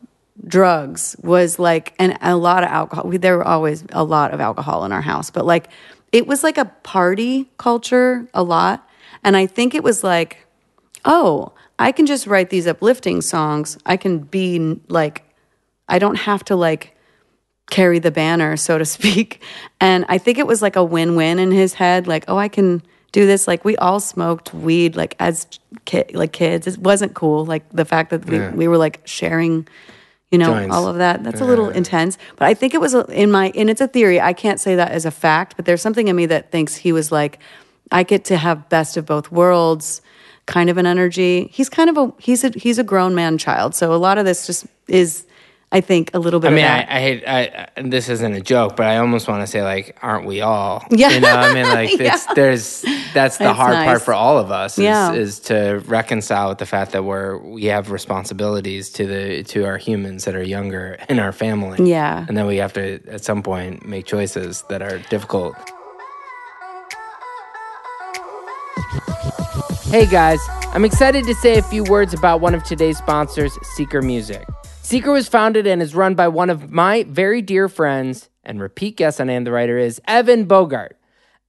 [0.45, 4.39] drugs was like and a lot of alcohol we, there were always a lot of
[4.39, 5.69] alcohol in our house but like
[6.11, 8.87] it was like a party culture a lot
[9.23, 10.45] and i think it was like
[11.05, 13.77] oh i can just write these uplifting songs.
[13.85, 15.23] I can be like
[15.89, 16.95] i don't have to like
[17.69, 19.41] carry the banner so to speak
[19.81, 22.83] and i think it was like a win-win in his head like oh i can
[23.13, 23.47] do this.
[23.47, 25.47] Like we all smoked weed like as
[25.85, 26.67] ki- like kids.
[26.67, 28.51] It wasn't cool like the fact that we, Yeah.
[28.51, 29.65] we were like sharing
[30.31, 30.75] you know Joints.
[30.75, 31.23] all of that.
[31.23, 34.19] That's a little intense but i think it was in my and it's a theory.
[34.19, 36.91] I can't say that as a fact but there's something in me that thinks he
[36.91, 37.39] was like
[37.91, 40.01] i get to have best of both worlds
[40.47, 41.49] kind of an energy.
[41.51, 43.75] He's kind of a he's a he's a grown man child.
[43.75, 45.26] So a lot of this just is
[45.71, 47.23] i think a little bit I mean, of I, that I hate.
[47.27, 47.41] I,
[47.77, 50.83] I- this isn't a joke, but I almost want to say like, aren't we all?
[50.89, 51.09] Yeah.
[51.11, 52.81] You know, I mean, like, it's, there's
[53.13, 54.77] that's the That's hard part for all of us.
[54.79, 55.13] Is, Yeah.
[55.13, 59.77] is to reconcile with the fact that we're we have responsibilities to the to our
[59.77, 61.87] humans that are younger in our family.
[61.89, 62.25] Yeah.
[62.27, 65.55] and then we have to at some point make choices that are difficult.
[69.91, 70.39] Hey guys,
[70.73, 74.45] I'm excited to say a few words about one of today's sponsors, Seeker Music.
[74.87, 78.95] Seeker was founded and is run by one of my very dear friends and repeat
[78.95, 80.97] guest on And the Writer is Evan Bogart.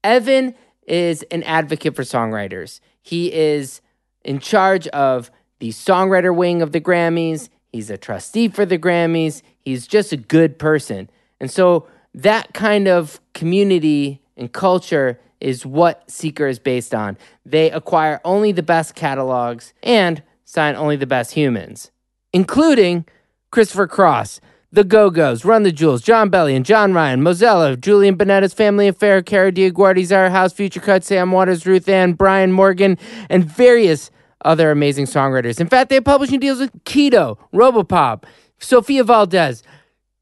[0.02, 0.56] Evan
[0.88, 2.80] is an advocate for songwriters.
[3.00, 3.80] He is
[4.24, 7.48] in charge of the songwriter wing of the Grammys.
[7.70, 9.42] He's a trustee for the Grammys.
[9.60, 11.08] He's just a good person.
[11.38, 17.16] And so that kind of community and culture is what Seeker is based on.
[17.46, 21.92] They acquire only the best catalogs and sign only the best humans,
[22.32, 23.04] including
[23.50, 24.40] Christopher Cross,
[24.72, 29.22] The Go Go's, Run the Jewels, Jon Bellion, John Ryan, Mozella, Julian Bonetta's Family Affair,
[29.22, 32.98] Kara DioGuardi, Our House, Future Cut, Sam Waters, Ruth Ann, Brian Morgan,
[33.30, 34.10] and various
[34.44, 35.60] other amazing songwriters.
[35.60, 38.24] In fact, they have publishing deals with Keto, Robopop,
[38.58, 39.62] Sophia Valdez,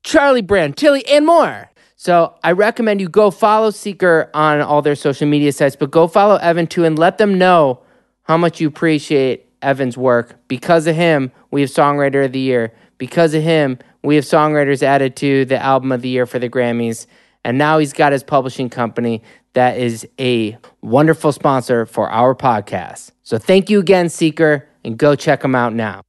[0.03, 1.71] Charlie Brand, Tilly, and more.
[1.97, 6.07] So I recommend you go follow Seeker on all their social media sites, but go
[6.07, 7.83] follow Evan too and let them know
[8.23, 10.37] how much you appreciate Evan's work.
[10.47, 12.73] Because of him, we have Songwriter of the Year.
[12.99, 16.49] Because of him, we have songwriters added to the Album of the Year for the
[16.49, 17.07] Grammys.
[17.45, 23.13] And now he's got his publishing company that is a wonderful sponsor for our podcast.
[23.23, 26.03] So thank you again, Seeker, and go check them out now.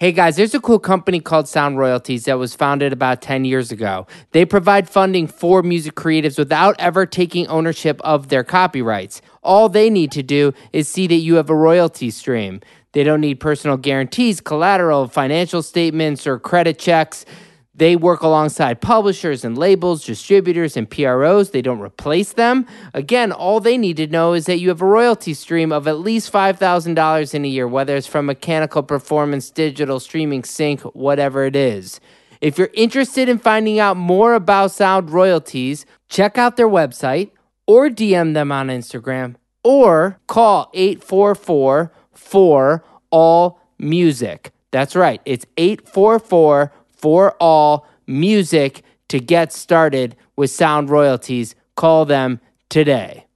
[0.00, 3.72] Hey guys, there's a cool company called Sound Royalties that was founded about 10 years
[3.72, 4.06] ago.
[4.30, 9.20] They provide funding for music creatives without ever taking ownership of their copyrights.
[9.42, 12.60] All they need to do is see that you have a royalty stream.
[12.98, 17.24] They don't need personal guarantees, collateral, financial statements, or credit checks.
[17.72, 21.52] They work alongside publishers and labels, distributors, and PROs.
[21.52, 22.66] They don't replace them.
[22.94, 26.00] Again, all they need to know is that you have a royalty stream of at
[26.00, 31.54] least $5,000 in a year, whether it's from mechanical performance, digital, streaming, sync, whatever it
[31.54, 32.00] is.
[32.40, 37.30] If you're interested in finding out more about sound royalties, check out their website
[37.64, 44.52] or DM them on Instagram or call 844 4 All Music.
[44.70, 51.54] That's right, it's 844 for All Music to get started with sound royalties.
[51.74, 53.26] Call them today.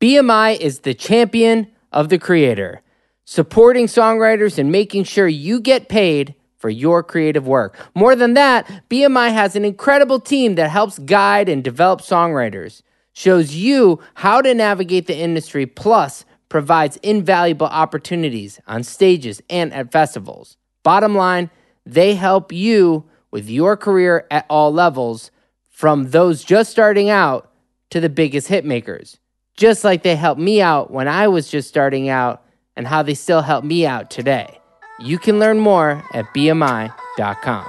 [0.00, 2.82] BMI is the champion of the creator,
[3.24, 7.76] supporting songwriters and making sure you get paid for your creative work.
[7.94, 12.82] More than that, BMI has an incredible team that helps guide and develop songwriters,
[13.12, 19.92] shows you how to navigate the industry, plus provides invaluable opportunities on stages and at
[19.92, 20.56] festivals.
[20.82, 21.50] Bottom line,
[21.84, 25.30] they help you with your career at all levels,
[25.70, 27.52] from those just starting out
[27.90, 29.18] to the biggest hit makers.
[29.56, 32.42] Just like they helped me out when I was just starting out,
[32.76, 34.58] and how they still help me out today.
[35.00, 37.66] You can learn more at BMI.com.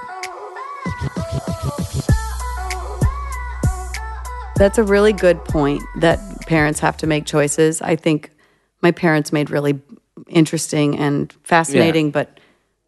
[4.56, 7.80] That's a really good point that parents have to make choices.
[7.80, 8.30] I think
[8.82, 9.80] my parents made really
[10.28, 12.38] interesting and fascinating but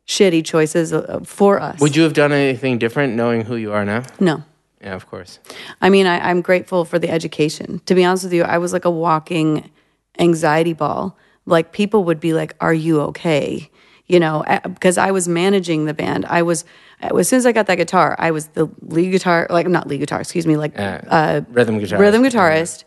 [0.07, 1.81] shitty choices uh, for us.
[1.81, 4.03] Would you have done anything different knowing who you are now?
[4.21, 4.43] No.
[4.81, 5.39] Yeah, of course.
[5.81, 7.81] I mean, I, I'm grateful for the education.
[7.87, 9.71] To be honest with you, I was like a walking
[10.19, 11.17] anxiety ball.
[11.47, 13.71] Like people would be like, "Are you okay?"
[14.07, 16.25] You know, because I was managing the band.
[16.27, 16.65] I was
[17.01, 19.99] as soon as I got that guitar, I was the lead guitar, like not lead
[19.99, 21.99] guitar, excuse me, like uh, Rhythm guitar.
[21.99, 22.85] rhythm guitarist.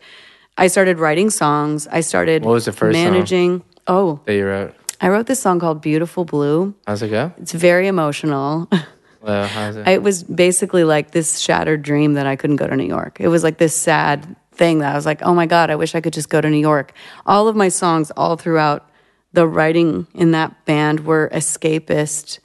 [0.58, 1.86] I started writing songs.
[1.90, 3.04] I started What was the first song?
[3.04, 3.62] managing.
[3.86, 4.74] Oh, That you wrote.
[5.00, 7.32] I wrote this song called "Beautiful Blue." How's it go?
[7.38, 8.68] It's very emotional.
[9.22, 9.88] Well, how's it?
[9.88, 13.16] It was basically like this shattered dream that I couldn't go to New York.
[13.18, 15.96] It was like this sad thing that I was like, oh my God, I wish
[15.96, 16.92] I could just go to New York.
[17.24, 18.88] All of my songs, all throughout
[19.32, 22.38] the writing in that band were escapist.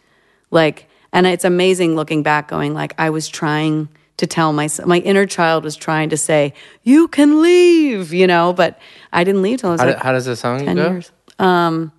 [0.49, 3.87] Like, and it's amazing looking back, going like I was trying
[4.21, 6.53] to tell myself, my inner child was trying to say,
[6.83, 8.79] "You can leave," you know, but
[9.11, 10.89] I didn't leave till I was How, like how does the song 10 go?
[10.89, 11.11] years.
[11.37, 11.91] Um,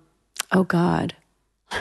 [0.51, 1.15] oh God.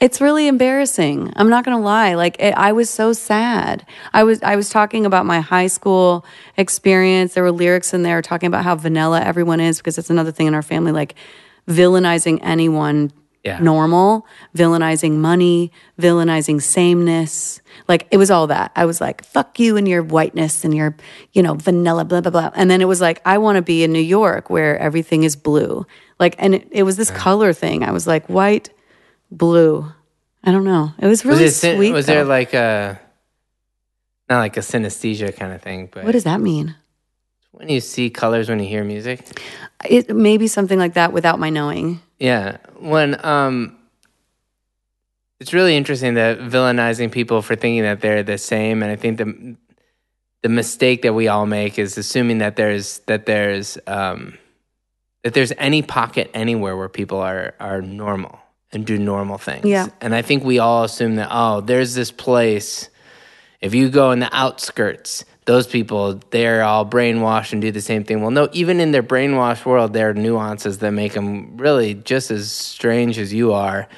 [0.00, 1.30] It's really embarrassing.
[1.36, 2.14] I'm not going to lie.
[2.14, 3.84] Like it, I was so sad.
[4.14, 6.24] I was I was talking about my high school
[6.56, 7.34] experience.
[7.34, 10.46] There were lyrics in there talking about how vanilla everyone is because it's another thing
[10.46, 11.16] in our family like
[11.68, 13.12] villainizing anyone
[13.42, 13.58] Yeah.
[13.58, 17.62] normal, villainizing money, villainizing sameness.
[17.88, 18.70] Like it was all that.
[18.76, 20.94] I was like, fuck you and your whiteness and your,
[21.32, 22.50] you know, vanilla, blah, blah, blah.
[22.54, 25.36] And then it was like, I want to be in New York where everything is
[25.36, 25.86] blue.
[26.18, 27.82] Like, and it, it was this color thing.
[27.82, 28.68] I was like, white,
[29.30, 29.90] blue.
[30.44, 30.92] I don't know.
[30.98, 31.92] It was really was, it, sweet.
[31.92, 33.00] was there like a
[34.28, 36.76] not like a synesthesia kind of thing, but what does that mean?
[37.60, 39.20] when you see colors when you hear music?
[39.84, 42.00] It may be something like that without my knowing.
[42.20, 42.58] Yeah.
[42.78, 43.76] When um
[45.40, 49.18] it's really interesting that villainizing people for thinking that they're the same and I think
[49.18, 49.56] the
[50.42, 54.38] the mistake that we all make is assuming that there's that there's um
[55.24, 58.38] that there's any pocket anywhere where people are are normal
[58.72, 59.64] and do normal things.
[59.64, 59.88] Yeah.
[60.00, 62.88] And I think we all assume that oh, there's this place
[63.60, 68.04] if you go in the outskirts, those people, they're all brainwashed and do the same
[68.04, 68.20] thing.
[68.20, 72.30] Well, no, even in their brainwashed world, there are nuances that make them really just
[72.30, 73.88] as strange as you are.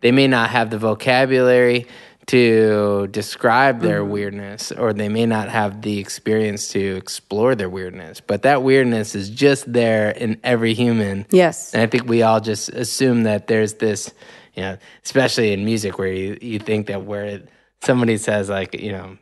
[0.00, 1.86] They may not have the vocabulary
[2.26, 4.12] to describe their mm-hmm.
[4.12, 9.14] weirdness, or they may not have the experience to explore their weirdness, but that weirdness
[9.14, 11.26] is just there in every human.
[11.30, 11.74] Yes.
[11.74, 14.14] And I think we all just assume that there's this,
[14.54, 17.42] you know, especially in music where you, you think that where
[17.82, 19.18] somebody says like, you know,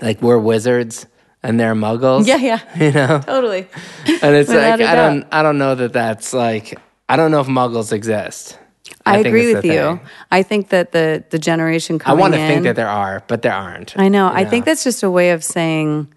[0.00, 1.06] like we're wizards
[1.42, 2.26] and they're muggles.
[2.26, 2.60] Yeah, yeah.
[2.76, 3.20] You know?
[3.24, 3.68] Totally.
[4.06, 6.78] And it's like I don't I don't know that that's like
[7.08, 8.58] I don't know if muggles exist.
[9.06, 9.72] I, think agree with you.
[9.72, 10.00] thing.
[10.30, 13.22] I think that the the generation coming I want to in, think that there are,
[13.26, 13.98] but there aren't.
[13.98, 14.28] I know.
[14.28, 16.12] I you think that's just a way of saying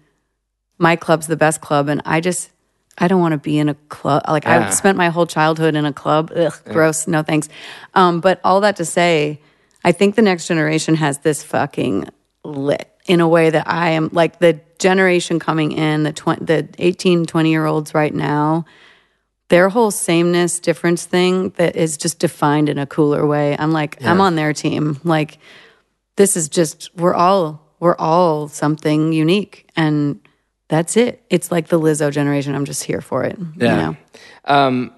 [0.78, 2.50] my club's the best club, and I just
[2.96, 4.22] I don't want to be in a club.
[4.28, 4.66] Like Yeah.
[4.66, 6.32] I've spent my whole childhood in a club.
[6.34, 7.06] Ugh, gross.
[7.06, 7.48] No thanks.
[7.94, 9.40] Um, but all that to say,
[9.84, 12.08] I think the next generation has this fucking
[12.44, 16.68] lit in a way that I am like the generation coming in the tw- the
[16.78, 18.64] 18 20 year olds right now
[19.48, 23.56] their whole sameness difference thing that is just defined in a cooler way.
[23.58, 25.00] I'm like i'm on their team.
[25.04, 25.38] Like
[26.16, 30.20] this is just we're all we're all something unique and
[30.68, 31.22] that's it.
[31.30, 32.54] It's like the lizzo generation.
[32.54, 33.70] I'm just here for it Yeah.
[33.70, 33.96] you know?
[34.44, 34.92] Um,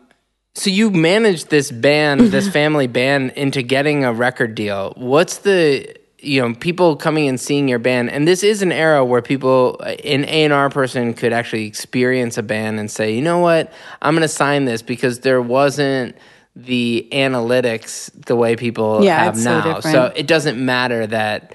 [0.56, 4.94] so you managed this band, this family band, into getting a record deal.
[4.96, 9.04] What's the you know people coming and seeing your band, and this is an era
[9.04, 13.22] where people, an A and R person, could actually experience a band and say, you
[13.22, 16.16] know what, I'm going to sign this because there wasn't
[16.56, 19.74] the analytics the way people Yeah, have it's so now.
[19.76, 20.16] different.
[20.18, 21.54] it doesn't matter that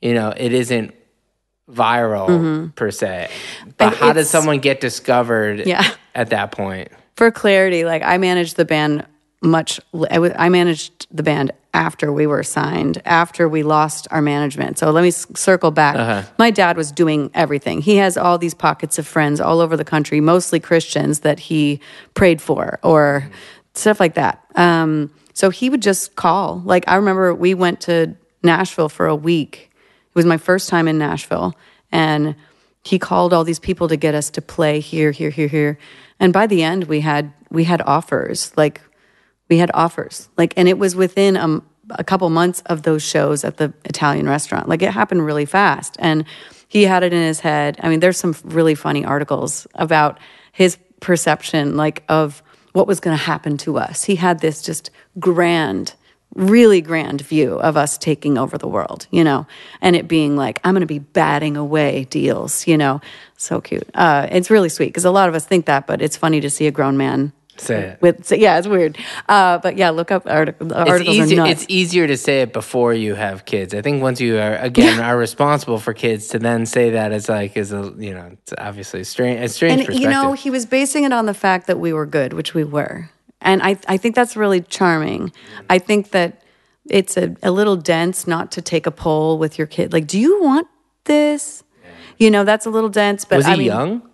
[0.00, 0.94] you know it isn't
[1.70, 3.28] viral per se.
[3.76, 4.04] But Mm-hmm.
[4.04, 5.66] How does someone get discovered?
[5.66, 5.84] Yeah.
[6.14, 6.88] at that point.
[7.16, 9.04] for clarity like i managed the band
[9.42, 9.78] much
[10.10, 14.78] I wa- I managed the band after we were signed after we lost our management.
[14.78, 15.94] So let me s- circle back.
[16.38, 17.82] My dad was doing everything.
[17.82, 21.78] He has all these pockets of friends all over the country mostly christians that he
[22.14, 23.30] prayed for or
[23.74, 24.42] stuff like that.
[24.54, 26.62] Um, so he would just call.
[26.64, 29.70] Like i remember we went to nashville for a week.
[30.10, 31.54] It was my first time in nashville
[31.92, 32.34] and
[32.84, 35.78] he called all these people to get us to play here here here here.
[36.18, 38.52] And by the end we had we had offers.
[38.56, 38.80] Like
[39.48, 40.28] we had offers.
[40.36, 44.28] Like and it was within um, a couple months of those shows at the italian
[44.28, 44.68] restaurant.
[44.68, 45.96] Like it happened really fast.
[45.98, 46.24] And
[46.68, 47.78] he had it in his head.
[47.82, 50.18] I mean there's some really funny articles about
[50.52, 54.04] his perception like of what was going to happen to us.
[54.04, 55.94] He had this just grand
[56.36, 59.46] really grand view of us taking over the world, you know,
[59.80, 63.00] and it being like, I'm going to be batting away deals, you know.
[63.36, 63.88] So cute.
[63.94, 66.50] Uh, it's really sweet because a lot of us think that, but it's funny to
[66.50, 68.02] see a grown man Say it.
[68.02, 68.98] with, so, yeah, it's weird.
[69.28, 70.72] Uh, but yeah, look up articles.
[70.72, 73.74] It's, easy, it's easier to say it before you have kids.
[73.74, 77.28] I think once you are again are responsible for kids, to then say that it's
[77.28, 79.40] like is a you know it's obviously strange.
[79.40, 80.02] A strange and perspective.
[80.02, 82.64] you know, he was basing it on the fact that we were good, which we
[82.64, 83.10] were.
[83.40, 85.32] And I, I think that's really charming.
[85.68, 86.42] I think that
[86.88, 89.92] it's a, a little dense not to take a poll with your kid.
[89.92, 90.66] Like, do you want
[91.04, 91.62] this?
[92.18, 93.24] You know, that's a little dense.
[93.24, 94.10] But was he I mean, young?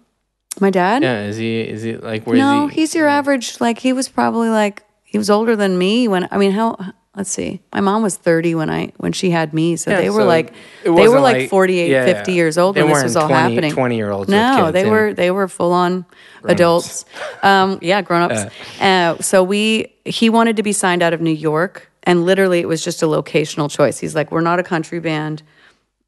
[0.60, 1.02] My dad?
[1.02, 2.80] Yeah, is he is he like where no, he?
[2.82, 3.60] he's your average.
[3.60, 6.76] Like he was probably like he was older than me when I mean how
[7.16, 7.60] let's see.
[7.72, 10.26] My mom was 30 when I when she had me, so Yeah, they were so
[10.26, 10.52] like
[10.84, 12.36] they were like, like- 48, yeah, 50 yeah.
[12.36, 13.72] years old They when this was all 20 happening.
[13.74, 16.04] 20-year-olds with No, kids, they were they were full on
[16.44, 17.04] adults.
[17.42, 18.54] Um, yeah, grown ups.
[18.80, 22.68] Uh, so we he wanted to be signed out of New York, and literally it
[22.68, 23.98] was just a locational choice.
[23.98, 25.42] He's like, we're not a country band.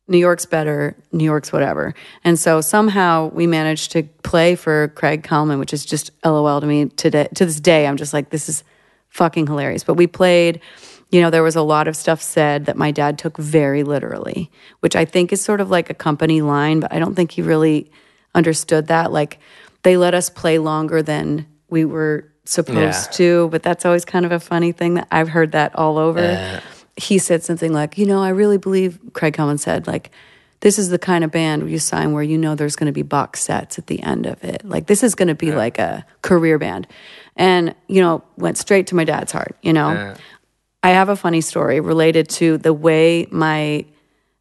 [0.07, 1.95] New York's better, New York's whatever.
[2.25, 6.67] And so somehow we managed to play for Craig Kallman, which is just LOL to
[6.67, 7.29] me today.
[7.35, 8.65] To this day, I'm just like, this is
[9.09, 9.83] fucking hilarious.
[9.83, 10.61] But we played,
[11.11, 14.51] you know, there was a lot of stuff said that my dad took very literally,
[14.81, 17.41] which I think is sort of like a company line, but I don't think he
[17.41, 17.91] really
[18.35, 19.11] understood that.
[19.11, 19.39] Like
[19.85, 22.77] they let us play longer than we were supposed
[23.11, 23.17] Yeah.
[23.17, 26.21] to, but that's always kind of a funny thing that I've heard that all over
[26.97, 30.11] he said something like, you know, I really believe Craig Cummins said, like,
[30.61, 33.03] this is the kind of band you sign where you know there's going to be
[33.03, 34.64] box sets at the end of it.
[34.64, 36.86] Like, this is going to be like a career band.
[37.36, 39.90] And, you know, went straight to my dad's heart, you know.
[40.82, 43.84] I have a funny story related to the way my,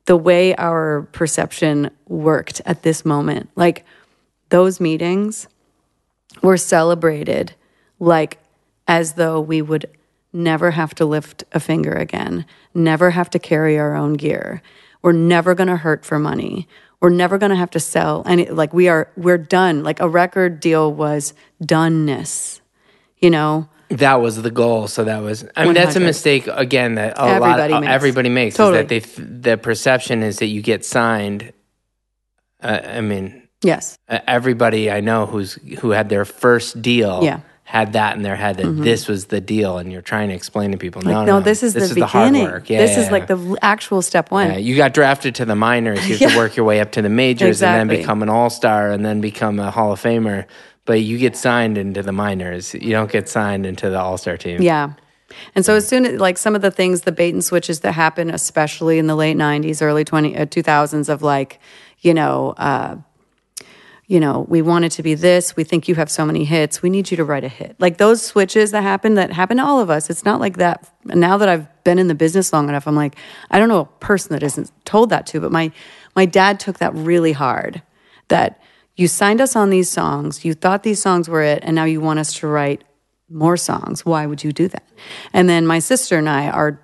[0.05, 3.49] the way our perception worked at this moment.
[3.55, 3.85] Like,
[4.49, 5.47] those meetings
[6.41, 7.53] were celebrated
[7.99, 8.37] like
[8.87, 9.89] as though we would
[10.33, 14.61] never have to lift a finger again, never have to carry our own gear.
[15.01, 16.67] We're never going to hurt for money.
[16.99, 19.83] We're never going to have to sell any like we are we're done.
[19.83, 22.61] Like a record deal was doneness.
[23.17, 24.87] You know, That was the goal.
[24.87, 25.45] So that was.
[25.55, 27.91] I mean, that's a mistake again that a Everybody lot makes.
[27.91, 28.55] everybody makes.
[28.55, 28.79] Totally.
[28.95, 31.51] Is that they the perception is that you get signed.
[32.61, 33.97] Uh, I mean, yes.
[34.07, 37.21] uh, everybody I know who's who had their first deal.
[37.23, 37.41] Yeah.
[37.65, 37.77] Mm-hmm.
[37.77, 40.71] Had that in their head that this was the deal, and you're trying to explain
[40.73, 42.51] to people, no, Like, no, no, this is the hard beginning.
[42.51, 42.69] work.
[42.69, 44.49] Yeah, this is yeah, like the actual step one.
[44.49, 46.07] Yeah, you got drafted to the minors.
[46.07, 48.49] You have to work your way up to the majors and then become an all
[48.49, 50.45] star and then become a Hall of Famer.
[50.85, 52.73] But you get signed into the minors.
[52.73, 54.61] You don't get signed into the all star team.
[54.61, 54.93] Yeah.
[55.55, 57.93] And so as soon as like some of the things, the bait and switches that
[57.93, 61.59] happen, especially in the late '90s, early 20 uh, 2000s, of like,
[62.01, 62.97] you know, uh,
[64.07, 65.55] you know, we want it to be this.
[65.55, 66.81] We think you have so many hits.
[66.81, 67.75] We need you to write a hit.
[67.79, 70.09] Like those switches that happen, that happen to all of us.
[70.09, 70.89] It's not like that.
[71.05, 73.15] Now that I've been in the business long enough, I'm like,
[73.49, 75.39] I don't know a person that isn't told that to.
[75.39, 75.71] But my
[76.15, 77.81] my dad took that really hard.
[78.27, 78.61] That
[78.95, 80.43] you signed us on these songs.
[80.43, 82.83] You thought these songs were it, and now you want us to write
[83.29, 84.05] more songs.
[84.05, 84.87] Why would you do that?
[85.31, 86.79] And then my sister and I are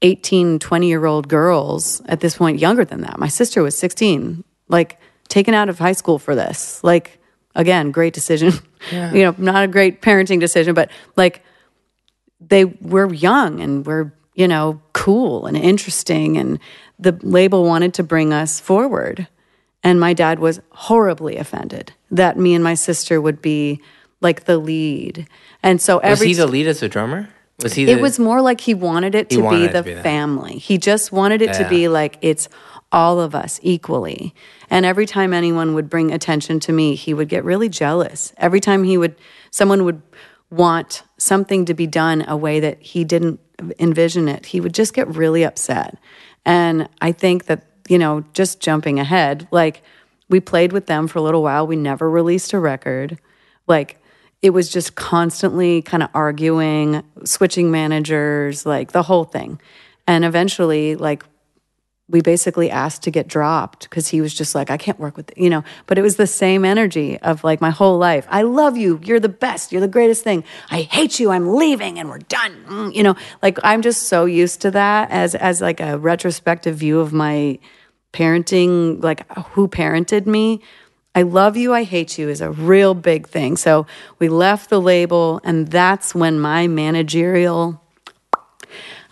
[0.00, 3.18] 18, 20 year old girls at this point, younger than that.
[3.18, 4.98] My sister was 16, like
[5.32, 6.84] taken out of high school for this.
[6.84, 7.18] Like,
[7.54, 8.52] again, great decision.
[8.92, 11.42] you know, not a great parenting decision, but like
[12.38, 16.36] they were young and we're, you know, cool and interesting.
[16.36, 16.58] And
[16.98, 19.26] the label wanted to bring us forward.
[19.82, 23.80] And my dad was horribly offended that me and my sister would be
[24.20, 25.26] like the lead.
[25.62, 27.30] And so Was he the lead as a drummer?
[27.62, 27.86] Was he?
[27.86, 30.58] The, it was more like he wanted it to be it to the be family.
[30.58, 32.48] He just wanted it to be like it's
[32.92, 34.34] all of us equally.
[34.70, 38.32] And every time anyone would bring attention to me, he would get really jealous.
[38.36, 39.16] Every time he would
[39.50, 40.02] someone would
[40.50, 43.40] want something to be done a way that he didn't
[43.78, 45.98] envision it, he would just get really upset.
[46.44, 49.82] And I think that, you know, just jumping ahead, like
[50.28, 51.66] we played with them for a little while.
[51.66, 53.18] We never released a record.
[53.66, 53.98] Like
[54.42, 59.60] it was just constantly kind of arguing, switching managers, like the whole thing.
[60.06, 61.24] And eventually, like,
[62.08, 65.32] we basically asked to get dropped because he was just like, I can't work with,
[65.36, 68.26] you know, but it was the same energy of like my whole life.
[68.28, 69.00] I love you.
[69.02, 69.72] You're the best.
[69.72, 70.44] You're the greatest thing.
[70.70, 71.30] I hate you.
[71.30, 72.64] I'm leaving and we're done.
[72.68, 76.76] Mm, You know, like I'm just so used to that as, as like a retrospective
[76.76, 77.58] view of my
[78.12, 80.60] parenting, like who parented me.
[81.14, 83.56] I love you, I hate you is a real big thing.
[83.56, 83.86] So
[84.18, 87.82] we left the label, and that's when my managerial,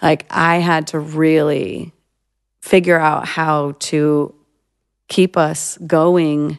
[0.01, 1.93] like, I had to really
[2.61, 4.35] figure out how to
[5.09, 6.59] keep us going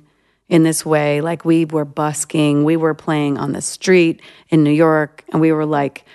[0.49, 1.21] in this way.
[1.21, 5.51] Like, we were busking, we were playing on the street in New York, and we
[5.51, 6.05] were like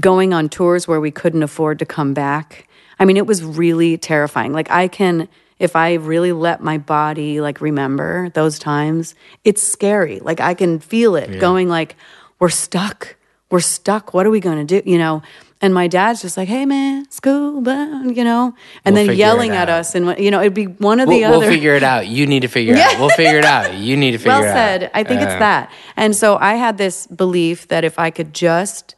[0.00, 2.68] going on tours where we couldn't afford to come back.
[2.98, 4.52] I mean, it was really terrifying.
[4.52, 5.28] Like, I can
[5.58, 10.20] if I really let my body like remember those times, it's scary.
[10.20, 11.96] Like I can feel it going like,
[12.38, 13.16] we're stuck.
[13.50, 14.12] We're stuck.
[14.14, 14.88] What are we going to do?
[14.90, 15.22] You know?
[15.60, 18.54] And my dad's just like, hey man, school, bound, you know?
[18.84, 19.96] And We'll then yelling at us.
[19.96, 21.50] And, you know, it'd be one or the We'll, we'll other.
[21.50, 22.06] figure it out.
[22.06, 22.98] You need to figure it out.
[23.00, 23.74] We'll figure it out.
[23.74, 24.54] You need to figure well it out.
[24.54, 24.90] Well said.
[24.94, 25.72] I think it's Uh, that.
[25.96, 28.94] And so I had this belief that if I could just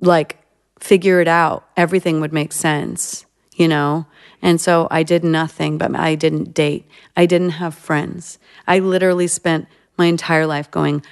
[0.00, 0.38] like
[0.78, 4.04] figure it out, everything would make sense, you know?
[4.42, 6.84] And so I did nothing, but I didn't date.
[7.16, 8.38] I didn't have friends.
[8.66, 11.02] I literally spent my entire life going,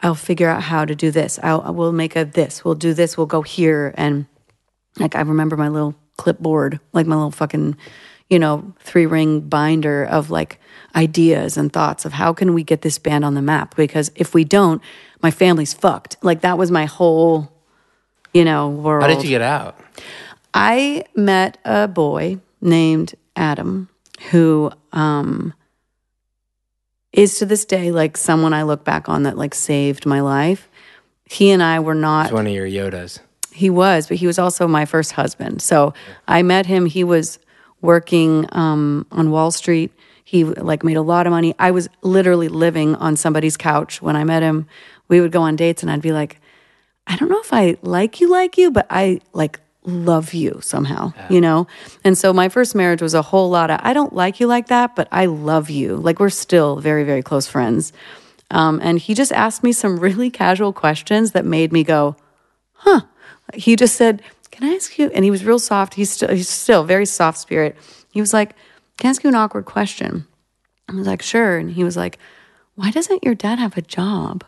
[0.00, 1.38] I'll figure out how to do this.
[1.42, 2.64] I'll, we'll make a this.
[2.64, 3.16] We'll do this.
[3.16, 3.94] We'll go here.
[3.96, 4.26] And
[4.98, 7.76] like I remember my little clipboard, like my little fucking,
[8.28, 10.60] you know, three ring binder of like
[10.94, 13.76] ideas and thoughts of how can we get this band on the map?
[13.76, 14.82] Because if we don't,
[15.22, 16.16] my family's fucked.
[16.22, 17.52] Like that was my whole,
[18.32, 19.02] you know, world.
[19.02, 19.78] How did you get out?
[20.54, 23.88] I met a boy named Adam
[24.30, 25.54] who um,
[27.12, 30.68] is to this day like someone I look back on that like saved my life.
[31.24, 33.20] He and I were not one of your Yodas.
[33.52, 35.60] he was, but he was also my first husband.
[35.62, 35.92] So
[36.26, 36.86] I met him.
[36.86, 37.38] He was
[37.80, 39.92] working um, on Wall Street.
[40.24, 41.54] He like made a lot of money.
[41.58, 44.66] I was literally living on somebody's couch when I met him.
[45.08, 46.38] We would go on dates, and I'd be like,
[47.06, 51.12] I don't know if I like you, like you, but I like love you somehow,
[51.30, 51.66] you know?
[52.04, 54.68] And so my first marriage was a whole lot of, I don't like you like
[54.68, 55.96] that, but I love you.
[55.96, 57.92] Like we're still very, very close friends.
[58.50, 62.16] Um, and he just asked me some really casual questions that made me go,
[62.72, 63.02] huh.
[63.54, 65.10] He just said, Can I ask you?
[65.14, 65.94] And he was real soft.
[65.94, 67.76] He's still, he's still very soft spirit.
[68.10, 68.54] He was like,
[68.98, 70.26] Can I ask you an awkward question?
[70.88, 71.56] I was like, Sure.
[71.56, 72.18] And he was like,
[72.74, 74.44] Why doesn't your dad have a job?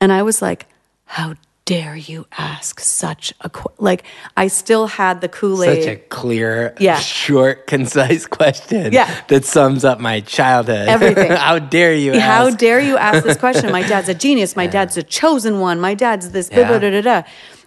[0.00, 0.66] And I was like,
[1.04, 1.34] How
[1.70, 3.72] dare you ask such a qu-?
[3.78, 4.02] like?
[4.36, 5.84] I still had the Kool Aid.
[5.84, 6.98] Such a clear, Yeah.
[6.98, 8.92] short, concise question.
[8.92, 9.08] Yeah.
[9.28, 10.88] That sums up my childhood.
[10.88, 11.30] Everything.
[11.46, 12.58] How dare you How ask?
[12.58, 13.70] dare you ask this question?
[13.70, 14.56] My dad's a genius.
[14.56, 15.80] My dad's a chosen one.
[15.80, 16.48] My dad's this.
[16.48, 17.22] Da, da, da, da, da.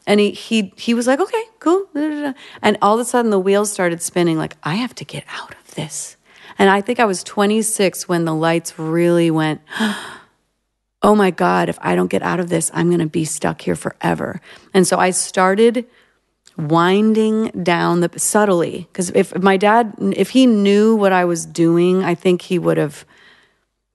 [0.06, 1.88] And he he he was like, okay, cool.
[1.96, 4.38] And all of a sudden, the wheels started spinning.
[4.38, 6.18] Like I have to get out of this.
[6.60, 9.62] And I think I was 26 when the lights really went.
[11.04, 11.68] Oh my God!
[11.70, 14.40] If I don't get out of this, I'm going to be stuck here forever.
[14.74, 15.86] And so I started
[16.58, 22.04] winding down the subtly because if my dad if he knew what i was doing
[22.04, 23.06] i think he would have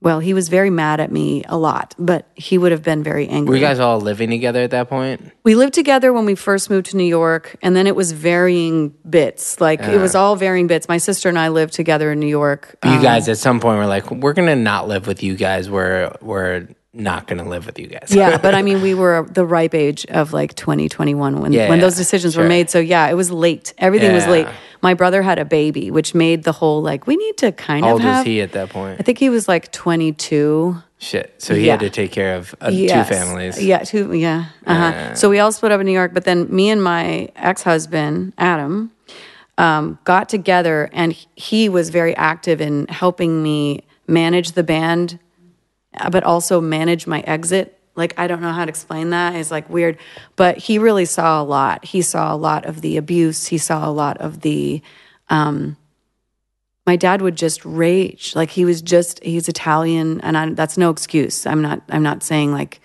[0.01, 3.29] well he was very mad at me a lot but he would have been very
[3.29, 5.31] angry Were you guys all living together at that point?
[5.45, 8.89] we lived together when we first moved to new york and then it was varying
[9.09, 12.27] bits like it was all varying bits my sister and i lived together in new
[12.27, 15.35] york you Um, guys at some point were like, we're gonna not live with you
[15.37, 15.69] guys.
[15.69, 18.07] We're we're not gonna live with you guys.
[18.09, 21.79] yeah but i mean we were the ripe age of like 20 when, Yeah, when
[21.79, 24.47] those decisions were made so yeah it was late everything was late
[24.81, 27.91] my brother had a baby which made the whole like we need to kind How
[27.91, 28.99] of old have was he at that point?
[28.99, 31.33] i think he was like 22 Shit.
[31.41, 33.07] So he had to take care of uh, Yes.
[33.07, 33.63] two families.
[33.63, 34.11] Yeah, two.
[34.11, 34.47] Yeah.
[34.67, 35.15] Uh-huh.
[35.15, 38.33] So we all split up in New York, but then me and my ex husband
[38.37, 38.91] Adam
[39.57, 45.19] um, got together, and he was very active in helping me manage the band,
[46.11, 47.79] but also manage my exit.
[47.95, 49.35] Like I don't know how to explain that.
[49.35, 49.97] It's like weird,
[50.35, 51.83] but he really saw a lot.
[51.85, 53.47] He saw a lot of the abuse.
[53.47, 54.81] He saw a lot of the.
[55.29, 55.77] Um,
[56.89, 60.89] my dad would just rage like he was just he's italian and I, that's no
[60.89, 62.81] excuse i'm not i'm not saying like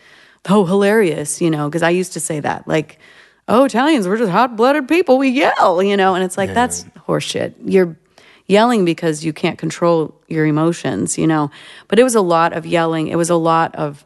[0.50, 2.98] oh hilarious you know because i used to say that like
[3.48, 7.54] oh italians we're just hot-blooded people we yell you know and it's like that's horseshit
[7.64, 7.96] you're
[8.46, 11.50] yelling because you can't control your emotions you know
[11.88, 14.04] but it was a lot of yelling it was a lot of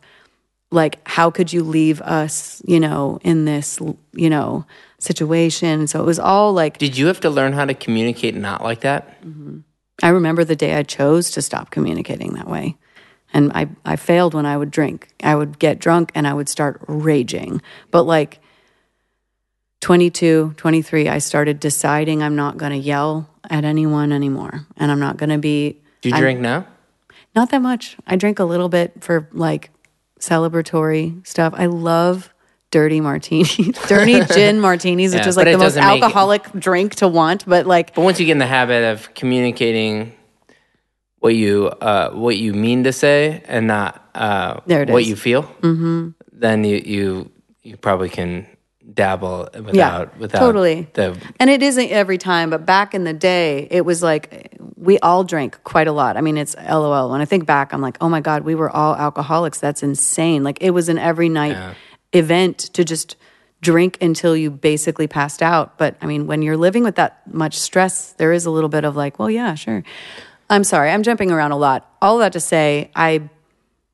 [0.71, 3.79] like how could you leave us you know in this
[4.13, 4.65] you know
[4.99, 8.63] situation so it was all like Did you have to learn how to communicate not
[8.63, 9.23] like that?
[9.25, 9.61] Mm-hmm.
[10.03, 12.77] I remember the day I chose to stop communicating that way.
[13.33, 15.09] And I, I failed when I would drink.
[15.23, 17.61] I would get drunk and I would start raging.
[17.91, 18.41] But like
[19.81, 24.67] 22, 23, I started deciding I'm not going to yell at anyone anymore.
[24.77, 26.67] And I'm not going to be, Do you drink now?
[27.35, 27.97] not that much.
[28.07, 29.71] I drink a little bit for like
[30.19, 31.55] celebratory stuff.
[31.57, 32.33] I love
[32.71, 33.57] dirty martinis,
[33.89, 37.47] dirty gin martinis, which is like the most doesn't it- alcoholic drink to want.
[37.47, 40.13] But like, But once you get in the habit of communicating
[41.21, 45.09] what you uh, what you mean to say and not uh, what is.
[45.09, 46.11] you feel, mm-hmm.
[46.33, 47.31] then you, you
[47.63, 48.47] you probably can
[48.93, 50.89] dabble without without totally.
[50.95, 54.99] the And it isn't every time, but back in the day, it was like we
[55.01, 56.17] all drank quite a lot.
[56.17, 57.11] I mean, it's LOL.
[57.11, 59.61] When I think back, I'm like, oh my God, we were all alcoholics.
[59.61, 60.43] That's insane.
[60.43, 61.77] Like it was an every night
[62.13, 63.17] event to just
[63.61, 65.79] drink until you basically passed out.
[65.79, 68.85] But I mean, when you're living with that much stress, there is a little bit
[68.85, 69.83] of like, well, yeah, sure.
[70.51, 71.91] I'm sorry, I'm jumping around a lot.
[72.01, 73.29] All that to say, I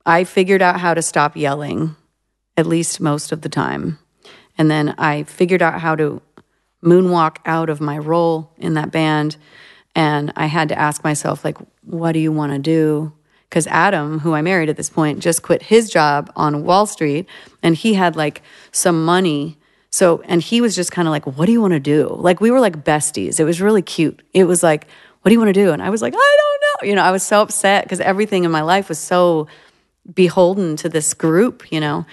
[0.07, 1.97] I figured out how to stop yelling
[2.57, 3.99] at least most of the time.
[4.57, 6.23] And then I figured out how to
[6.83, 9.37] moonwalk out of my role in that band.
[9.95, 13.13] And I had to ask myself, like, what do you want to do?
[13.49, 17.29] Because Adam, who I married at this point, just quit his job on Wall Street
[17.63, 18.43] and he had like
[18.73, 19.59] some money.
[19.91, 22.09] So, and he was just kind of like, what do you want to do?
[22.09, 23.39] Like, we were like besties.
[23.39, 24.23] It was really cute.
[24.33, 24.89] It was like,
[25.23, 25.71] what do you want to do?
[25.71, 26.89] And I was like, I don't know.
[26.89, 29.47] You know, I was so upset because everything in my life was so
[30.13, 32.05] beholden to this group, you know.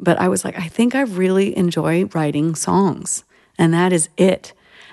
[0.00, 3.24] But I was like, I think I really enjoy writing songs.
[3.58, 4.52] And that is it.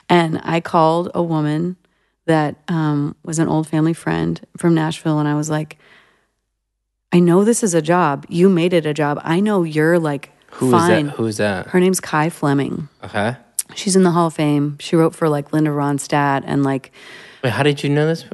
[0.09, 1.77] And I called a woman
[2.25, 5.77] that um, was an old family friend from Nashville, and I was like,
[7.11, 8.25] I know this is a job.
[8.29, 9.21] You made it a job.
[9.23, 11.05] I know you're like Who is fine.
[11.07, 11.15] that?
[11.15, 11.67] Who's that?
[11.67, 12.89] Her name's Kye Fleming.
[13.03, 13.37] Okay.
[13.75, 14.77] She's in the Hall of Fame.
[14.79, 16.91] She wrote for like Linda Ronstadt and like
[17.43, 18.25] Wait, how did you know this?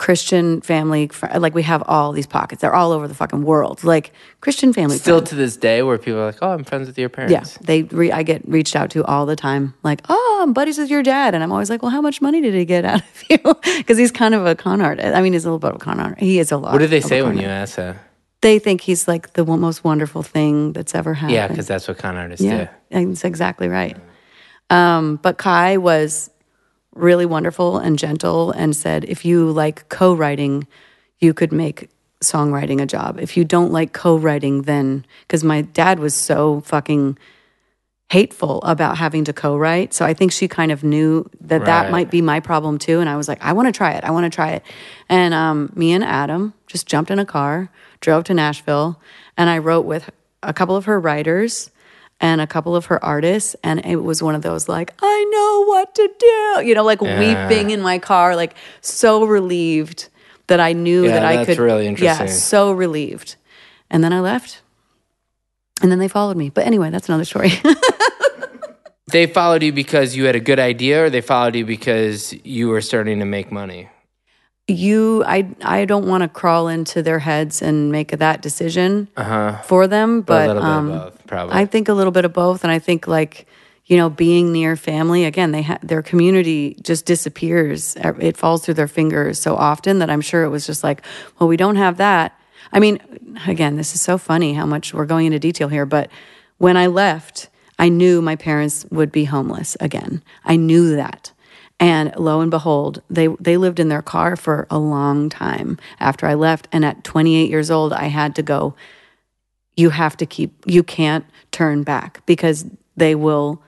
[0.00, 1.10] Christian family.
[1.36, 2.62] Like we have all these pockets.
[2.62, 3.84] They're all over the fucking world.
[3.84, 4.96] Like Christian family.
[4.96, 5.28] Still friends.
[5.28, 7.40] to this day, where people are like, "Oh, I'm friends with your parents." yeah.
[7.40, 9.74] parents." They re- I get reached out to all the time.
[9.82, 12.40] Like, oh, I'm buddies with your dad, and I'm always like, well, how much money
[12.40, 13.38] did he get out of you?
[13.76, 15.14] Because he's kind of a con artist.
[15.14, 16.20] I mean, he's a little bit of a con artist.
[16.22, 16.72] He is a lot.
[16.72, 17.96] What do they say when you ask that?
[18.40, 21.34] They think he's like the most wonderful thing that's ever happened.
[21.34, 23.06] Yeah, because that's what con artists Yeah, do.
[23.06, 23.98] that's exactly right.
[24.70, 26.30] Um, but Kye was
[26.94, 30.66] really wonderful and gentle and said, if you like co writing,
[31.18, 31.88] you could make
[32.22, 33.18] songwriting a job.
[33.20, 37.18] If you don't like co writing, then, because my dad was so fucking
[38.10, 39.94] hateful about having to co write.
[39.94, 43.00] So I think she kind of knew that that might be my problem too.
[43.00, 44.04] And I was like, I want to try it.
[44.04, 44.64] I want to try it.
[45.08, 47.70] And um, me and Adam just jumped in a car,
[48.00, 49.00] drove to Nashville,
[49.36, 50.10] and I wrote with
[50.42, 51.70] a couple of her writers
[52.20, 53.56] and a couple of her artists.
[53.62, 57.00] And it was one of those like, I know what to do, you know, like
[57.00, 57.18] Yeah.
[57.18, 60.08] weeping in my car, like so relieved
[60.48, 61.58] that I knew Yeah, that I could.
[61.58, 62.26] really interesting.
[62.26, 63.36] Yeah, so relieved.
[63.90, 64.62] And then I left.
[65.82, 66.50] And then they followed me.
[66.50, 67.52] But anyway, that's another story.
[69.12, 72.68] They followed you because you had a good idea, or they followed you because you
[72.68, 73.88] were starting to make money.
[74.70, 79.58] You I I don't want to crawl into their heads and make that decision Uh-huh.
[79.62, 81.54] for them, But a but little bit um, both, probably.
[81.54, 83.46] I think a little bit of both, and I think like
[83.86, 87.96] you know being near family again, they ha- their community just disappears.
[87.96, 91.02] It falls through their fingers so often that I'm sure it was just like,
[91.38, 92.32] well, we don't have that.
[92.72, 93.00] I mean,
[93.48, 96.08] again, this is so funny how much we're going into detail here, but
[96.58, 97.48] when I left,
[97.80, 100.22] I knew my parents would be homeless again.
[100.44, 101.32] I knew that.
[101.80, 106.26] And lo and behold, they they lived in their car for a long time after
[106.26, 106.68] I left.
[106.70, 108.74] And at 28 years old, I had to go.
[109.76, 110.52] You have to keep.
[110.66, 112.66] You can't turn back because
[112.96, 113.62] they will.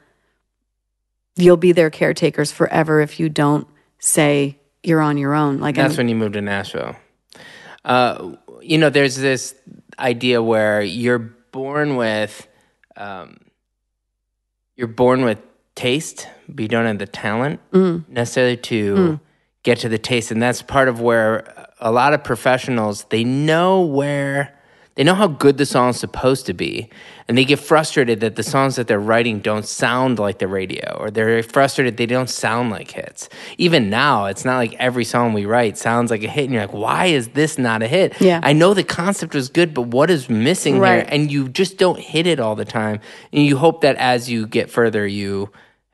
[1.36, 3.66] You'll be their caretakers forever if you don't
[3.98, 5.58] say you're on your own.
[5.58, 6.96] Like That's and- when you moved to Nashville.
[7.84, 9.54] Uh, you know, there's this
[9.98, 12.46] idea where you're born with,
[12.96, 13.38] um,
[14.76, 15.38] you're born with
[15.74, 18.04] taste, but you don't have the talent Mm.
[18.08, 19.20] necessarily to
[19.62, 21.44] get to the taste, and that's part of where
[21.80, 24.58] a lot of professionals they know where.
[24.95, 26.90] They know how good the song's supposed to be,
[27.26, 30.99] and they get frustrated that the songs that they're writing don't sound like the radio,
[31.01, 33.30] or they're frustrated they don't sound like hits.
[33.57, 36.62] Even now, it's not like every song we write sounds like a hit, and you're
[36.62, 38.20] like, why is this not a hit?
[38.20, 38.40] Yeah.
[38.43, 40.82] I know the concept was good, but what is missing here?
[40.82, 41.09] Right.
[41.09, 43.01] And you just don't hit it all the time,
[43.32, 45.51] and you hope that as you get further, you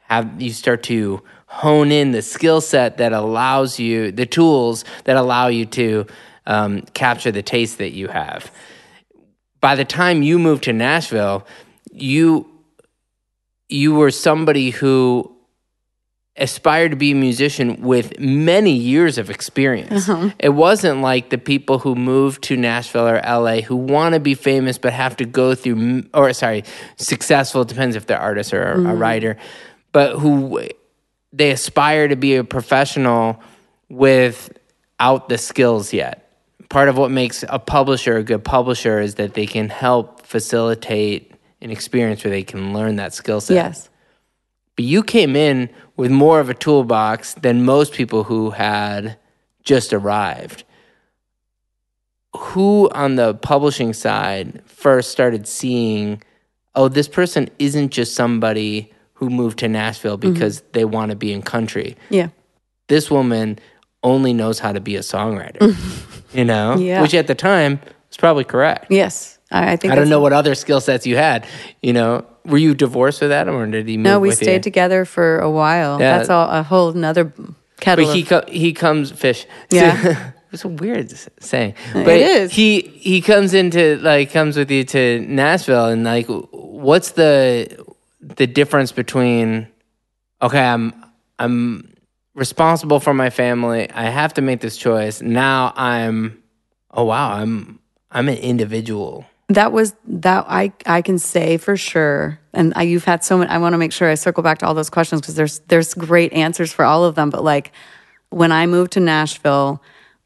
[0.08, 5.16] have you start to hone in the skill set that allows you the tools that
[5.16, 6.04] allow you to
[6.46, 8.50] um, capture the taste that you have
[9.60, 11.46] by the time you moved to Nashville,
[11.92, 12.46] you
[13.68, 15.34] you were somebody who
[16.36, 20.08] aspired to be a musician with many years of experience.
[20.08, 20.30] Uh-huh.
[20.38, 24.34] It wasn't like the people who moved to Nashville or LA who want to be
[24.34, 26.64] famous but have to go through or sorry,
[26.96, 28.98] successful it depends if they're artists or a mm-hmm.
[28.98, 29.36] writer,
[29.92, 30.62] but who
[31.32, 33.42] they aspire to be a professional
[33.88, 36.27] without the skills yet
[36.68, 41.32] part of what makes a publisher a good publisher is that they can help facilitate
[41.60, 43.54] an experience where they can learn that skill set.
[43.54, 43.88] yes,
[44.76, 49.16] But you came in with more of a toolbox than most people who had
[49.64, 50.64] just arrived.
[52.36, 56.22] Who on the publishing side first started seeing,
[56.74, 60.34] oh, this person isn't just somebody who moved to Nashville Mm-hmm.
[60.34, 61.96] because they want to be in country.
[62.10, 62.28] yeah,
[62.88, 63.58] This woman
[64.02, 65.74] only knows how to be a songwriter,
[66.34, 66.76] you know?
[66.76, 67.02] Yeah.
[67.02, 68.86] Which at the time was probably correct.
[68.90, 69.34] yes.
[69.50, 71.46] I, I think I don't know what other skill sets you had.
[71.80, 74.56] You know, were you divorced with Adam or did he move No, we with stayed
[74.56, 74.60] you?
[74.60, 75.98] together for a while.
[75.98, 76.18] Yeah.
[76.18, 77.32] That's all, a whole nother
[77.80, 78.04] kettle.
[78.04, 79.46] But he of, co- he comes fish.
[79.70, 80.32] Yeah.
[80.52, 81.74] it's a weird s- saying.
[81.94, 82.52] But is.
[82.52, 87.68] He he comes into like comes with you to Nashville and like what's the
[88.20, 89.66] the difference between
[90.42, 90.92] okay, I'm
[91.38, 91.90] I'm
[92.38, 93.90] responsible for my family.
[93.90, 95.20] I have to make this choice.
[95.20, 96.42] Now I'm
[96.92, 97.78] oh wow, I'm
[98.10, 99.26] I'm an individual.
[99.48, 102.38] that was that I I can say for sure.
[102.54, 103.50] And I, you've had so many.
[103.50, 105.94] I want to make sure I circle back to all those questions because there's there's
[105.94, 107.30] great answers for all of them.
[107.30, 107.72] But like
[108.30, 109.82] when I moved to Nashville,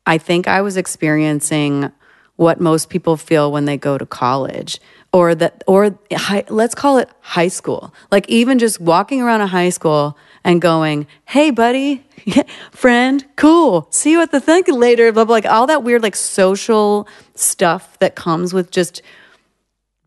[0.06, 1.90] I think I was experiencing
[2.36, 4.80] what most people feel when they go to college.
[5.12, 9.46] or that or high, let's call it high school like even just walking around a
[9.46, 12.05] high school and going hey buddy
[12.70, 16.16] friend cool see you at the thing later blah, blah like all that weird like
[16.16, 19.03] social stuff that comes with just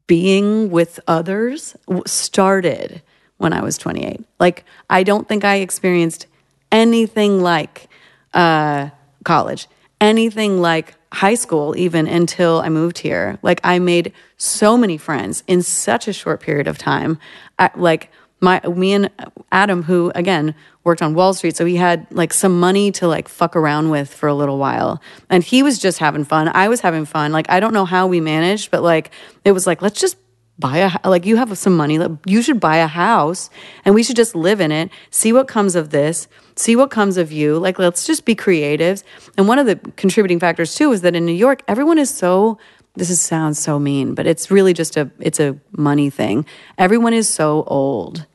[0.08, 1.76] being with others
[2.06, 3.02] started
[3.38, 6.28] when i was 28 like i don't think i experienced
[6.72, 7.88] anything like
[8.34, 8.90] uh,
[9.24, 9.68] college
[10.02, 13.40] anything like high school even until I moved here.
[13.42, 17.18] Like I made so many friends in such a short period of time.
[17.58, 18.12] I, like
[18.46, 19.10] my me and
[19.52, 23.28] Adam who again worked on Wall Street so he had like some money to like
[23.28, 25.02] fuck around with for a little while.
[25.30, 26.48] And he was just having fun.
[26.48, 27.32] I was having fun.
[27.32, 29.12] Like I don't know how we managed but like
[29.44, 30.18] it was like let's just
[30.58, 32.00] buy a like you have some money.
[32.26, 33.50] You should buy a house
[33.84, 34.90] and we should just live in it.
[35.10, 36.28] See what comes of this.
[36.56, 37.58] See what comes of you.
[37.58, 39.04] Like let's just be creatives.
[39.38, 42.58] And one of the contributing factors too is that in new york everyone is so
[42.98, 46.46] this is, sounds so mean but it's really just a it's a money thing.
[46.78, 48.26] Everyone is so old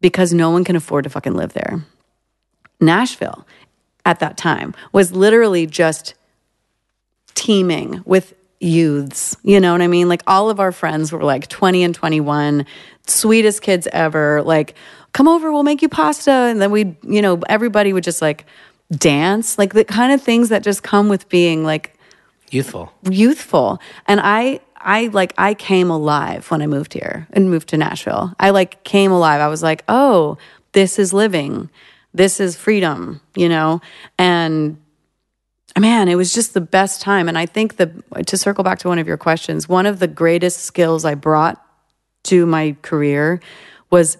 [0.00, 1.84] because no one can afford to fucking live there
[2.80, 3.46] nashville
[4.04, 6.14] at that time was literally just
[7.34, 9.36] teeming with youths.
[9.42, 10.08] You know what I mean?
[10.08, 12.66] Like all of our friends were like 20 and 21,
[13.06, 14.42] sweetest kids ever.
[14.42, 14.74] Like,
[15.12, 16.30] come over, we'll make you pasta.
[16.30, 18.46] And then we'd, you know, everybody would just like
[18.90, 21.94] dance, like the kind of things that just come with being like
[22.50, 22.92] Youthful.
[23.08, 23.80] youthful.
[24.06, 28.34] And I, I like, I came alive when I moved here and moved to Nashville.
[28.40, 29.40] I like came alive.
[29.40, 30.38] I was like, oh,
[30.72, 31.68] this is living.
[32.14, 33.80] This is freedom, you know?
[34.18, 34.78] And
[35.78, 37.28] man, it was just the best time.
[37.28, 40.08] And I think the to circle back to one of your questions, one of the
[40.08, 41.64] greatest skills I brought
[42.24, 43.40] to my career
[43.90, 44.18] was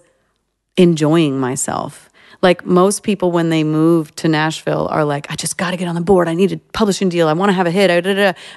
[0.77, 2.09] enjoying myself.
[2.41, 5.87] Like most people, when they move to Nashville, are like, I just got to get
[5.87, 6.27] on the board.
[6.27, 7.27] I need a publishing deal.
[7.27, 7.89] I want to have a hit.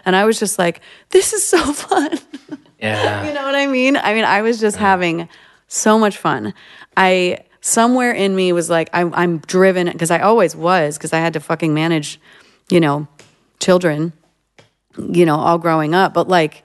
[0.05, 0.81] And I was just like,
[1.11, 2.19] this is so fun.
[2.81, 3.27] Yeah.
[3.27, 3.97] you know what I mean?
[3.97, 5.29] I mean, I was just having
[5.69, 6.55] so much fun.
[6.97, 11.19] I somewhere in me was like, I'm, I'm driven because I always was because I
[11.19, 12.21] had to fucking manage
[12.71, 13.07] you know,
[13.61, 14.13] children,
[14.97, 16.15] you know, all growing up.
[16.15, 16.64] But like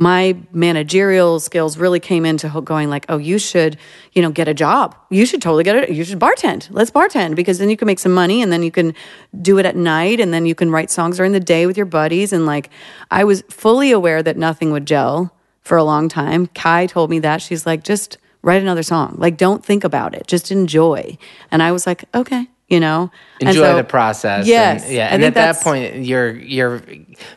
[0.00, 3.76] my managerial skills really came into going like, oh, you should,
[4.14, 4.96] you know, get a job.
[5.10, 5.90] You should totally get it.
[5.90, 6.68] You should bartend.
[6.70, 8.94] Let's bartend because then you can make some money and then you can
[9.42, 11.84] do it at night and then you can write songs during the day with your
[11.84, 12.32] buddies.
[12.32, 12.70] And like,
[13.10, 16.46] I was fully aware that nothing would gel for a long time.
[16.46, 17.42] Kye told me that.
[17.42, 19.16] She's like, just write another song.
[19.18, 20.26] Like, don't think about it.
[20.26, 21.18] Just enjoy.
[21.50, 23.10] And I was like, okay you know?
[23.40, 24.84] Enjoy so, the process yes.
[24.84, 26.82] and, yeah and at that point your your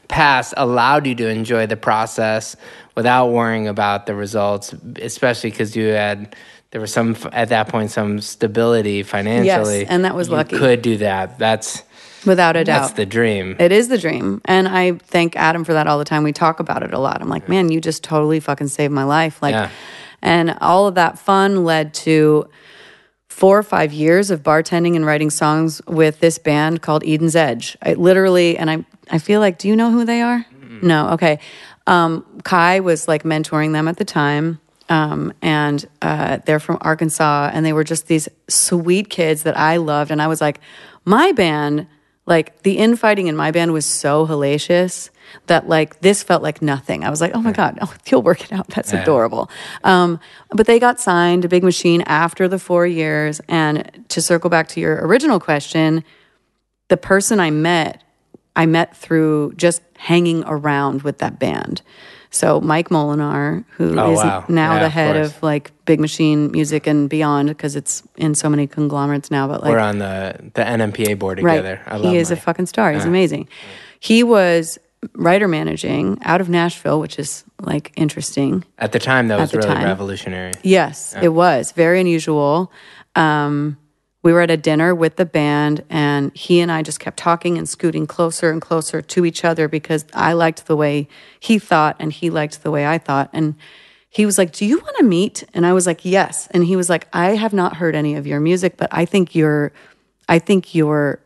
[0.08, 2.56] past allowed you to enjoy the process
[2.96, 6.36] without worrying about the results especially because you had
[6.74, 9.82] there was some at that point some stability financially.
[9.82, 10.58] Yes, and that was you lucky.
[10.58, 11.38] could do that.
[11.38, 11.84] That's
[12.26, 12.82] without a doubt.
[12.82, 13.56] that's the dream.
[13.60, 14.42] It is the dream.
[14.46, 16.24] And i thank adam for that all the time.
[16.24, 17.22] We talk about it a lot.
[17.22, 19.40] I'm like man you just totally fucking saved my life.
[19.40, 19.70] Like Yeah.
[20.24, 22.50] and all of that fun led to
[23.34, 27.76] four or five years of bartending and writing songs with this band called Eden's Edge.
[27.82, 30.46] I literally, and I, I feel like, do you know who they are?
[30.84, 31.40] No, okay.
[31.88, 34.60] Um, Kye was like mentoring them at the time.
[34.88, 39.78] Um, and uh, they're from Arkansas, and they were just these sweet kids that I
[39.78, 40.12] loved.
[40.12, 40.60] And I was like,
[41.04, 41.88] my band,
[42.28, 45.10] like the infighting in my band was so hellacious
[45.48, 47.04] that like this felt like nothing.
[47.04, 48.68] I was like, oh my God, oh, you'll work it out.
[48.70, 49.50] That's adorable.
[49.84, 50.20] Um,
[50.52, 53.42] but they got signed to Big Machine after the four years.
[53.48, 56.04] And to circle back to your original question,
[56.90, 58.04] the person I met,
[58.56, 61.82] I met through just hanging around with that band.
[62.30, 64.46] So Mike Molinar, who is Oh, wow.
[64.50, 65.36] now Yeah, the head course.
[65.38, 69.48] of like Big Machine Music and beyond, because it's in so many conglomerates now.
[69.48, 72.66] But like, we're on the the NMPA board together I love he is a fucking
[72.66, 72.92] star.
[72.92, 73.48] He's amazing.
[74.00, 74.80] He was
[75.14, 78.64] writer managing out of Nashville, which is like interesting.
[78.78, 79.84] at the time that was really time.
[79.84, 82.72] revolutionary Yes, it was very unusual.
[83.16, 83.78] Um,
[84.24, 87.58] we were at a dinner with the band, and he and I just kept talking
[87.58, 91.98] and scooting closer and closer to each other because I liked the way he thought,
[92.00, 93.30] and he liked the way I thought.
[93.34, 93.56] And
[94.10, 96.78] he was like, "Do you want to meet?" And I was like, "Yes." And he
[96.78, 99.74] was like, "I have not heard any of your music, but I think you're,
[100.30, 101.20] I think you're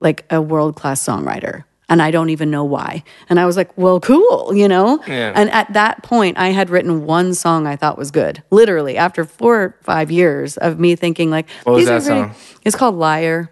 [0.00, 3.04] like a world class songwriter." And I don't even know why.
[3.28, 5.02] And I was like, well, cool, you know?
[5.06, 5.32] Yeah.
[5.34, 8.42] And at that point, I had written one song I thought was good.
[8.50, 12.34] Literally, after four or five years of me thinking, like, What was that pretty- song?
[12.64, 13.50] It's called Liar.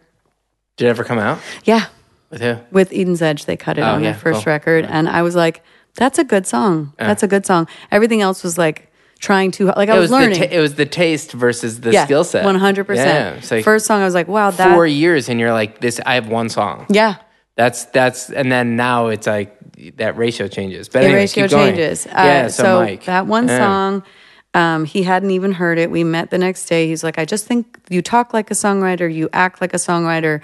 [0.78, 1.86] did it ever come out Yeah.
[2.30, 4.52] with who With Eden's Edge, they cut it Oh, on yeah, their first cool.
[4.52, 4.86] record.
[4.86, 5.62] And I was like,
[5.96, 6.94] that's a good song.
[6.98, 7.68] That's a good song.
[7.90, 10.38] Everything else was like trying to, like, I it was, was learning.
[10.38, 12.96] ta- it was the taste versus the yeah, skill set 100%.
[12.96, 14.72] yeah First song, I was like, wow, that.
[14.74, 17.16] four years and you're like this i have one song yeah.
[17.56, 19.56] That's that's and then now it's like
[19.96, 20.88] that ratio changes.
[20.88, 22.06] But the anyway, ratio changes.
[22.06, 23.04] Uh, yeah, so, Mike.
[23.04, 23.58] that one Yeah.
[23.58, 24.02] song,
[24.54, 25.90] um, he hadn't even heard it.
[25.90, 26.86] We met the next day.
[26.86, 30.40] He's like, I just think you talk like a songwriter, you act like a songwriter.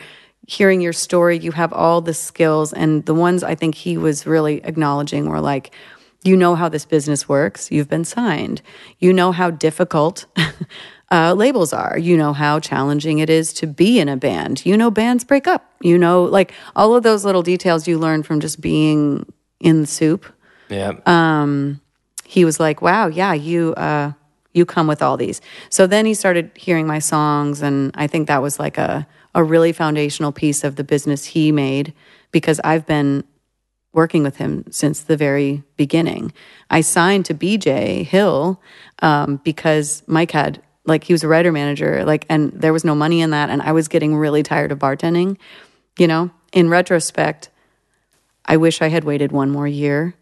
[0.46, 4.26] Hearing your story, you have all the skills, and the ones I think he was
[4.26, 5.72] really acknowledging were like,
[6.24, 7.70] you know how this business works.
[7.70, 8.62] You've been signed.
[8.98, 10.24] You know how difficult.
[11.10, 11.96] Uh, labels are.
[11.98, 14.66] You know how challenging it is to be in a band.
[14.66, 15.64] You know bands break up.
[15.80, 19.24] You know, like all of those little details you learn from just being
[19.60, 20.26] in the soup
[20.68, 20.92] Yeah.
[21.06, 21.80] um,
[22.24, 24.12] he was like, "Wow, yeah, you uh,
[24.52, 25.40] you come with all these."
[25.70, 29.42] So then he started hearing my songs, and I think that was like a a
[29.42, 31.94] really foundational piece of the business he made
[32.32, 33.24] because I've been
[33.92, 36.32] working with him since the very beginning.
[36.70, 38.60] I signed to BJ Hill
[39.00, 42.94] um, because Mike had like he was a writer manager, like, and there was no
[42.94, 45.36] money in that, and I was getting really tired of bartending.
[45.98, 47.50] You know, in retrospect,
[48.44, 50.14] I wish I had waited one more year.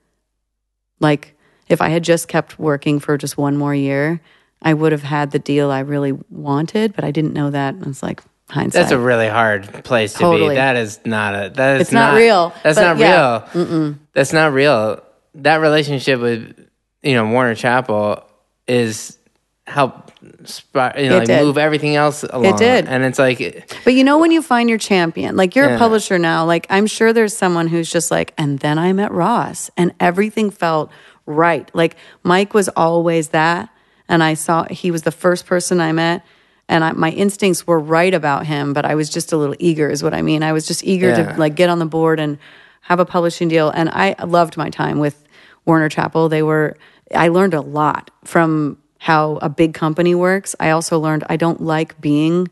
[1.01, 1.37] Like,
[1.69, 4.21] if I had just kept working for just one more year,
[4.63, 7.75] I would have had the deal I really wanted, but I didn't know that.
[7.75, 8.83] and It's like hindsight.
[8.83, 10.25] That's a really hard place to be.
[10.25, 10.55] Totally.
[10.57, 11.51] That is not a.
[11.51, 13.55] That is It's not real, That's not yeah.
[13.55, 13.97] real.
[14.13, 15.03] That's not real.
[15.37, 16.69] That relationship with
[17.03, 18.25] you know Warner Chappell
[18.67, 19.19] is
[19.67, 20.06] help
[20.47, 22.57] sp- you know like move everything else along.
[22.57, 22.87] did.
[22.87, 23.39] and it's like
[23.85, 25.77] But you know when you find your champion, like you're Yeah.
[25.77, 29.13] a publisher now, like I'm sure there's someone who's just like, and then I met
[29.13, 30.91] Ross and everything felt
[31.27, 31.71] right.
[31.75, 33.69] Like Mike was always that.
[34.09, 36.25] And I saw he was the first person I met.
[36.69, 39.89] And I, my instincts were right about him, but I was just a little eager,
[39.89, 40.43] is what I mean.
[40.43, 41.33] I was just eager Yeah.
[41.35, 42.39] to like get on the board and
[42.83, 43.71] have a publishing deal.
[43.71, 45.25] And I loved my time with
[45.65, 46.29] Warner Chappell.
[46.29, 46.77] They were,
[47.15, 50.57] I learned a lot from how a big company works.
[50.59, 52.49] I also learned I don't like being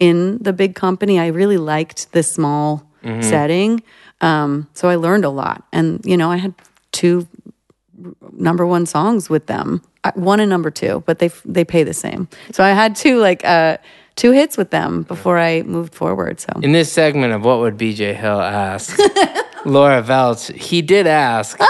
[0.00, 1.20] in the big company.
[1.20, 2.88] I really liked the small
[3.20, 3.82] setting.
[4.22, 5.62] Um, so I learned a lot.
[5.74, 6.54] And, you know, I had
[6.92, 7.28] two
[8.32, 9.82] number one songs with them,
[10.14, 12.28] one and number two, but they, they pay the same.
[12.50, 13.76] So I had two, like, uh,
[14.16, 16.40] two hits with them before I moved forward.
[16.40, 18.98] So in this segment of what would BJ Hill ask
[19.66, 21.60] Laura Veltz, he did ask.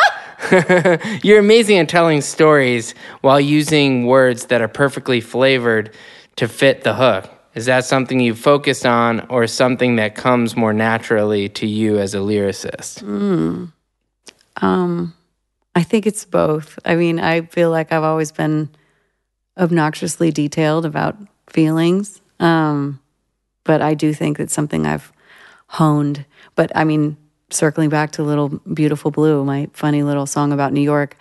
[1.22, 5.95] You're amazing at telling stories while using words that are perfectly flavored
[6.36, 7.30] to fit the hook.
[7.55, 12.14] Is that something you focused on or something that comes more naturally to you as
[12.14, 13.03] a lyricist?
[14.57, 15.14] Um,
[15.74, 16.78] I think it's both.
[16.84, 18.70] I mean, I feel like I've always been
[19.57, 21.16] obnoxiously detailed about
[21.49, 22.20] feelings.
[22.40, 23.01] Um,
[23.64, 25.12] but I do think it's something I've
[25.68, 26.24] honed.
[26.55, 27.16] But I mean,
[27.51, 31.16] circling back to Little Beautiful Blue, my funny little song about New York,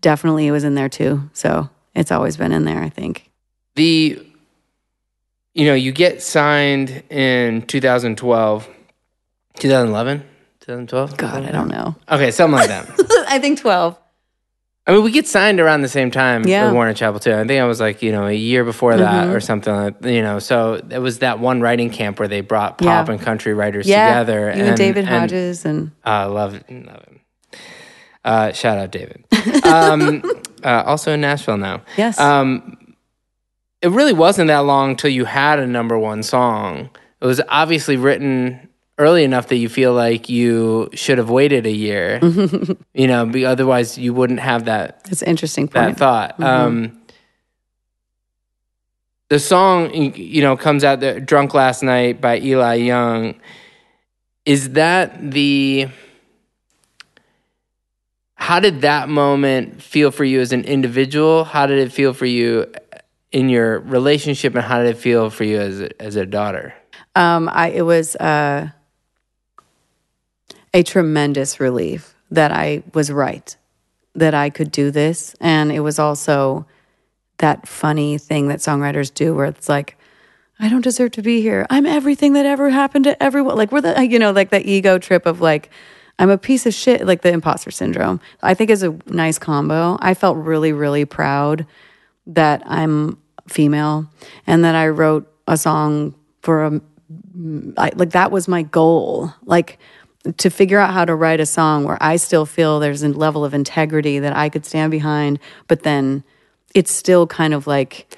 [0.00, 1.28] definitely it was in there too.
[1.32, 3.30] So it's always been in there, I think.
[3.74, 4.24] The,
[5.54, 8.68] you know, you get signed in 2012,
[9.58, 10.18] 2011,
[10.60, 11.16] 2012?
[11.16, 11.96] God, I don't know.
[12.10, 12.88] Okay, something like that.
[13.28, 13.98] I think 12.
[14.86, 16.64] I mean, we get signed around the same time Yeah.
[16.66, 17.32] with Warner Chappell too.
[17.34, 19.72] I think I was like, you know, a year before that or something.
[19.72, 23.12] Like, you know, so it was that one writing camp where they brought pop Yeah.
[23.14, 24.08] and country writers Yeah.
[24.08, 24.52] together.
[24.56, 26.64] You and, David Hodges and I love it.
[26.68, 27.20] Love him.
[28.24, 29.24] Uh, shout out David.
[29.64, 30.22] Um,
[30.64, 31.82] uh, also in Nashville now.
[31.96, 32.18] yes.
[32.18, 32.76] Um,
[33.82, 36.90] it really wasn't that long till you had a number one song.
[37.20, 38.68] It was obviously written
[38.98, 42.20] early enough that you feel like you should have waited a year.
[42.94, 45.98] you know, be, otherwise you wouldn't have that it's an interesting that point.
[45.98, 46.40] thought.
[46.40, 47.02] Um,
[49.28, 53.34] the song, you know, comes out there, "Drunk Last Night" by Eli Young.
[54.44, 55.88] Is that the?
[58.34, 61.44] How did that moment feel for you as an individual?
[61.44, 62.70] How did it feel for you
[63.30, 66.74] in your relationship, and how did it feel for you as a, as a daughter?
[67.16, 68.68] Um, I it was uh,
[70.74, 73.56] a tremendous relief that I was right,
[74.14, 76.66] that I could do this, and it was also
[77.38, 79.96] that funny thing that songwriters do, where it's like,
[80.58, 81.66] I don't deserve to be here.
[81.70, 83.56] I'm everything that ever happened to everyone.
[83.56, 85.70] Like we're the you know like that ego trip of like.
[86.18, 88.20] I'm a piece of shit, like the imposter syndrome.
[88.42, 89.96] I think is a nice combo.
[90.00, 91.66] I felt really, really proud
[92.26, 93.18] that I'm
[93.48, 94.08] female
[94.46, 96.80] and that I wrote a song for a
[97.76, 99.78] I, like that was my goal like
[100.36, 103.44] to figure out how to write a song where i still feel there's a level
[103.44, 106.22] of integrity that i could stand behind but then
[106.74, 108.16] it's still kind of like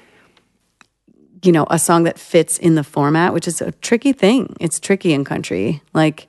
[1.45, 4.55] you know a song that fits in the format which is a tricky thing.
[4.59, 6.27] It's tricky in country like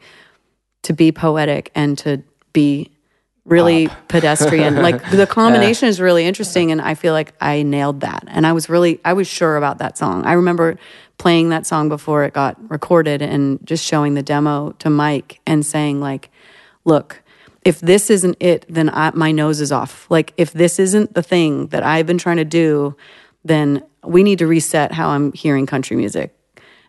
[0.82, 2.22] to be poetic and to
[2.52, 2.90] be
[3.46, 4.76] really pedestrian.
[4.76, 8.24] Like the combination is really interesting and i feel like i nailed that.
[8.28, 10.24] And i was really i was sure about that song.
[10.24, 10.78] I remember
[11.18, 15.64] playing that song before it got recorded and just showing the demo to mike and
[15.64, 16.30] saying like
[16.84, 17.22] look
[17.66, 20.08] if this isn't it, then I, my nose is off.
[20.08, 22.94] Like if this isn't the thing that I've been trying to do,
[23.44, 26.32] then we need to reset how I'm hearing country music.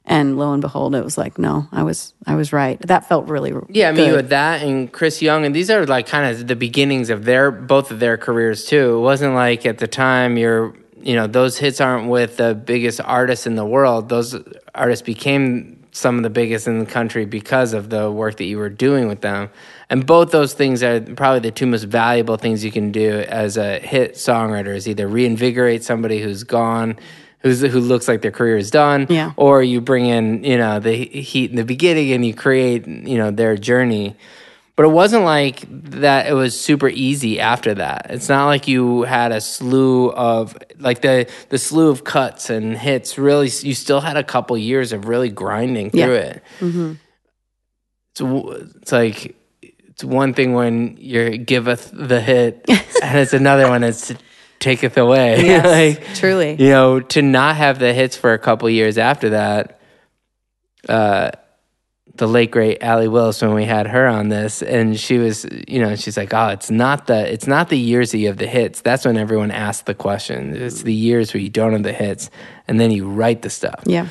[0.10, 2.80] And lo and behold, it was like, no, I was I was right.
[2.88, 4.08] That felt really Yeah, I mean, good.
[4.08, 7.26] you had that and Chris Young, and these are like kind of the beginnings of
[7.26, 8.96] their both of their careers too.
[8.98, 13.02] It wasn't like at the time you're, you know, those hits aren't with the biggest
[13.04, 14.08] artists in the world.
[14.08, 14.42] Those
[14.74, 18.58] artists became some of the biggest in the country because of the work that you
[18.58, 19.50] were doing with them.
[19.90, 23.58] And both those things are probably the two most valuable things you can do as
[23.58, 26.98] a hit songwriter is either reinvigorate somebody who's gone.
[27.42, 29.32] Who's, who looks like their career is done, Yeah.
[29.38, 33.18] or you bring in you know the heat in the beginning and you create you
[33.18, 34.16] know their journey.
[34.76, 38.08] But it wasn't like that it was super easy after that.
[38.12, 42.78] It's not like you had a slew of like the the slew of cuts and
[42.78, 46.20] hits really you still had a couple years of really grinding through Yeah.
[46.34, 46.44] it.
[46.60, 46.94] Mm-hmm.
[48.12, 52.66] It's, w- it's like it's one thing when you giveth the hit
[53.04, 54.14] and it's another one it's
[54.60, 55.66] taketh away Yes,
[56.00, 56.52] like truly.
[56.60, 59.80] you know, to not have the hits for a couple years after that,
[60.90, 61.32] uh,
[62.16, 65.80] the late great Allee Willis when we had her on this, and she was, you
[65.80, 68.48] know, she's like, oh, it's not the, it's not the years that you have the
[68.48, 68.82] hits.
[68.82, 70.56] That's when everyone asks the question.
[70.56, 72.32] It's the years where you don't have the hits,
[72.68, 73.84] and then you write the stuff.
[73.86, 74.08] Yeah.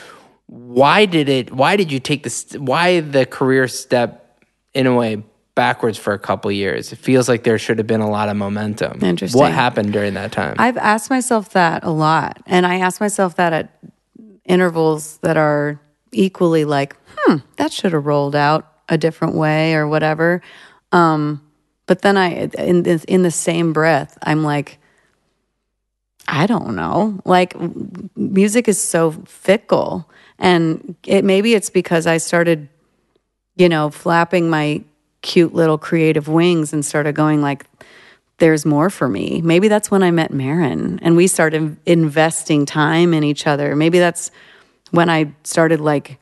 [0.47, 1.53] Why did it?
[1.53, 2.53] Why did you take this?
[2.57, 4.41] Why the career step
[4.73, 5.25] in a way
[5.57, 6.93] backwards for a couple years?
[6.93, 9.03] It feels like there should have been a lot of momentum.
[9.03, 9.41] Interesting.
[9.41, 10.55] What happened during that time?
[10.59, 12.41] I've asked myself that a lot.
[12.47, 13.83] And I ask myself that at
[14.45, 15.81] intervals that are
[16.13, 20.41] equally like, hmm, that should have rolled out a different way or whatever.
[20.93, 21.43] Um,
[21.87, 24.79] but then I, in in the same breath, I'm like,
[26.29, 27.21] I don't know.
[27.25, 27.55] Like,
[28.17, 32.69] music is so fickle, and it maybe it's because I started,
[33.57, 34.83] you know, flapping my
[35.23, 37.65] cute little creative wings and started going like,
[38.39, 39.41] there's more for me.
[39.43, 43.75] Maybe that's when I met Maren and we started investing time in each other.
[43.75, 44.31] Maybe that's
[44.91, 46.19] when I started like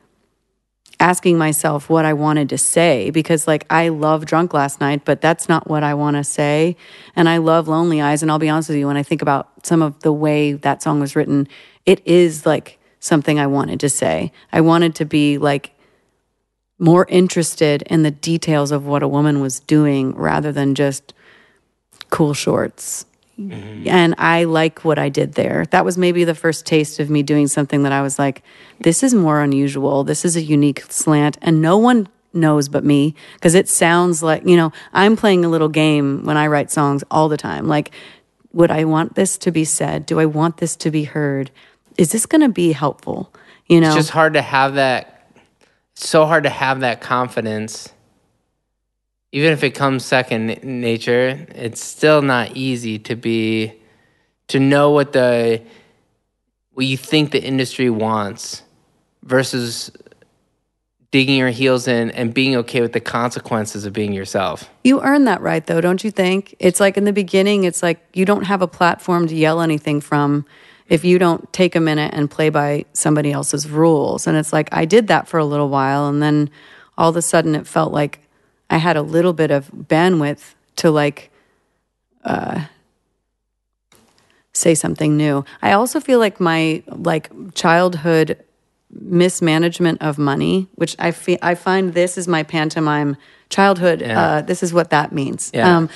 [1.00, 5.20] asking myself what I wanted to say because like I love drunk last night, but
[5.20, 6.76] that's not what I want to say.
[7.16, 8.22] And I love lonely eyes.
[8.22, 10.82] And I'll be honest with you, when I think about some of the way that
[10.82, 11.48] song was written,
[11.84, 14.32] it is like something I wanted to say.
[14.52, 15.73] I wanted to be like
[16.84, 21.14] more interested in the details of what a woman was doing rather than just
[22.10, 23.06] cool shorts.
[23.40, 23.88] Mm-hmm.
[23.88, 25.64] And I like what I did there.
[25.70, 28.42] That was maybe the first taste of me doing something that I was like,
[28.80, 30.04] this is more unusual.
[30.04, 31.38] This is a unique slant.
[31.40, 35.48] And no one knows but me because it sounds like, you know, I'm playing a
[35.48, 37.66] little game when I write songs all the time.
[37.66, 37.92] Like,
[38.52, 40.04] would I want this to be said?
[40.04, 41.50] Do I want this to be heard?
[41.96, 43.32] Is this going to be helpful?
[43.68, 45.13] You know, It's just hard to have that.
[45.94, 47.90] So hard to have that confidence.
[49.32, 53.74] Even if it comes second nature, it's still not easy to be
[54.48, 55.62] to know what the
[56.72, 58.62] what you think the industry wants
[59.22, 59.90] versus
[61.14, 64.68] digging your heels in and being okay with the consequences of being yourself.
[64.82, 66.56] You earn that right, though, don't you think?
[66.58, 70.00] It's like in the beginning, it's like you don't have a platform to yell anything
[70.00, 70.44] from
[70.88, 74.26] if you don't take a minute and play by somebody else's rules.
[74.26, 76.50] And it's like I did that for a little while, and then
[76.96, 78.20] all of a sudden it felt like
[78.70, 81.30] I had a little bit of bandwidth to like
[82.24, 82.64] uh,
[84.52, 85.44] say something new.
[85.62, 88.42] I also feel like my like childhood
[88.90, 93.16] mismanagement of money, which I feel I find this is my pantomime
[93.54, 94.02] childhood.
[94.02, 95.50] Uh, this is what that means.
[95.54, 95.76] Yeah.
[95.78, 95.88] Um,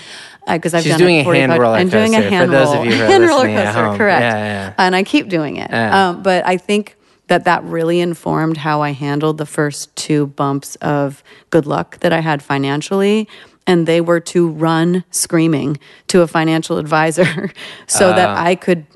[0.46, 2.92] because I've She's done doing it a hand roller I'm doing a hand roll, you
[2.92, 3.96] hand roller coaster, home.
[3.98, 4.22] correct?
[4.22, 4.74] Yeah, yeah, yeah.
[4.78, 5.70] And I keep doing it.
[5.70, 6.08] Yeah.
[6.08, 6.96] Um, but I think
[7.26, 12.14] that that really informed how I handled the first two bumps of good luck that
[12.14, 13.28] I had financially.
[13.66, 17.50] And they were to run screaming to a financial advisor
[17.86, 18.42] so that Ah.
[18.42, 18.86] I could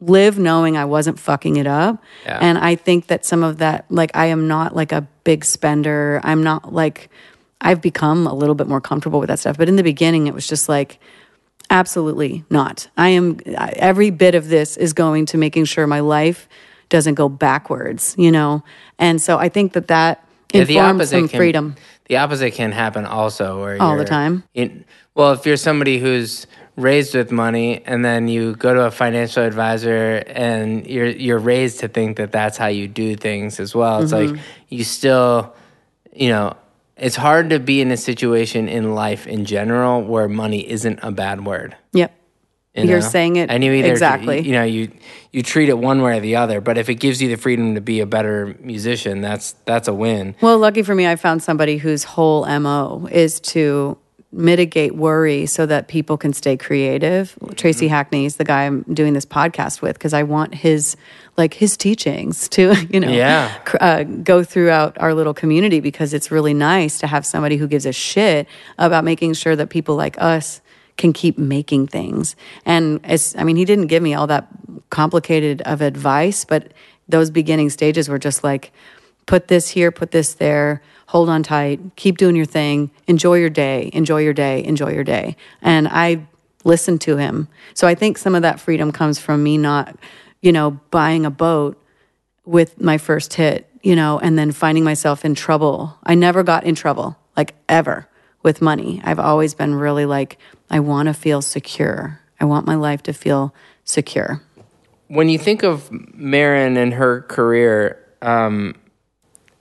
[0.00, 2.02] live knowing I wasn't fucking it up.
[2.24, 2.38] Yeah.
[2.40, 6.20] And I think that some of that, like, I am not like a big spender.
[6.24, 7.10] I'm not like,
[7.60, 9.56] I've become a little bit more comfortable with that stuff.
[9.58, 10.98] But in the beginning, it was just like,
[11.70, 12.88] absolutely not.
[12.96, 16.48] I am, every bit of this is going to making sure my life
[16.88, 18.62] doesn't go backwards, you know?
[18.98, 21.74] And so I think that that Yeah, the opposite some can, freedom.
[22.08, 24.44] The opposite can happen also, where All the time.
[24.54, 24.84] in-
[25.14, 26.46] well, if you're somebody who's
[26.76, 31.80] raised with money and then you go to a financial advisor and you're you're raised
[31.80, 34.02] to think that that's how you do things as well.
[34.02, 34.34] It's Mm-hmm.
[34.34, 35.54] like you still,
[36.14, 36.54] you know,
[36.96, 41.12] it's hard to be in a situation in life in general where money isn't a
[41.12, 41.76] bad word.
[41.92, 42.12] Yep.
[42.74, 44.40] you You're saying it and you either, exactly.
[44.40, 44.90] You know, you
[45.30, 46.60] you treat it one way or the other.
[46.60, 49.94] But if it gives you the freedom to be a better musician, that's that's a
[49.94, 50.34] win.
[50.40, 53.98] Well, lucky for me, I found somebody whose whole MO is to
[54.32, 57.36] mitigate worry so that people can stay creative.
[57.40, 57.54] Mm-hmm.
[57.54, 60.96] Tracy Hackney is the guy I'm doing this podcast with because I want his
[61.36, 63.56] like his teachings to you know Yeah.
[63.64, 67.66] cr- uh, go throughout our little community because it's really nice to have somebody who
[67.68, 68.46] gives a shit
[68.78, 70.60] about making sure that people like us
[70.96, 72.36] can keep making things.
[72.64, 74.48] And it's, I mean, he didn't give me all that
[74.88, 76.72] complicated of advice, but
[77.08, 78.72] those beginning stages were just like,
[79.26, 83.50] put this here, put this there, hold on tight, keep doing your thing, enjoy your
[83.50, 85.36] day, enjoy your day, enjoy your day.
[85.62, 86.26] And I
[86.64, 87.48] listened to him.
[87.74, 89.96] So I think some of that freedom comes from me not,
[90.42, 91.80] you know, buying a boat
[92.44, 95.96] with my first hit, you know, and then finding myself in trouble.
[96.02, 98.08] I never got in trouble, like ever,
[98.42, 99.00] with money.
[99.04, 100.38] I've always been really like,
[100.70, 102.20] I want to feel secure.
[102.40, 103.54] I want my life to feel
[103.84, 104.42] secure.
[105.08, 108.74] when you think of Maren and her career, um,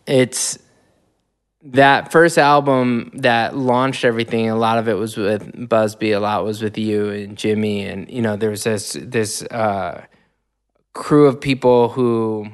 [0.08, 0.58] it's
[1.66, 4.50] that first album that launched everything.
[4.50, 6.16] A lot of it was with busbee.
[6.16, 10.06] A lot was with you and Jimmy, and you know there was this this uh,
[10.94, 12.48] crew of people who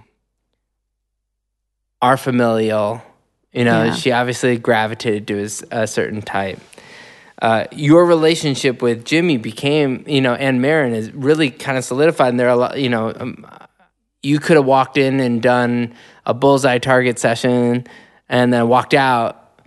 [2.01, 3.01] are familial.
[3.51, 3.93] You know, Yeah.
[3.93, 6.59] she obviously gravitated to a, certain type
[7.41, 12.30] uh, your relationship with Jimmy became, you know, and Maren is really kind of solidified.
[12.30, 13.45] And there are a lot, you know, um,
[14.22, 15.95] you could have walked in and done
[16.26, 17.88] a bullseye target session
[18.32, 19.60] and then walked out,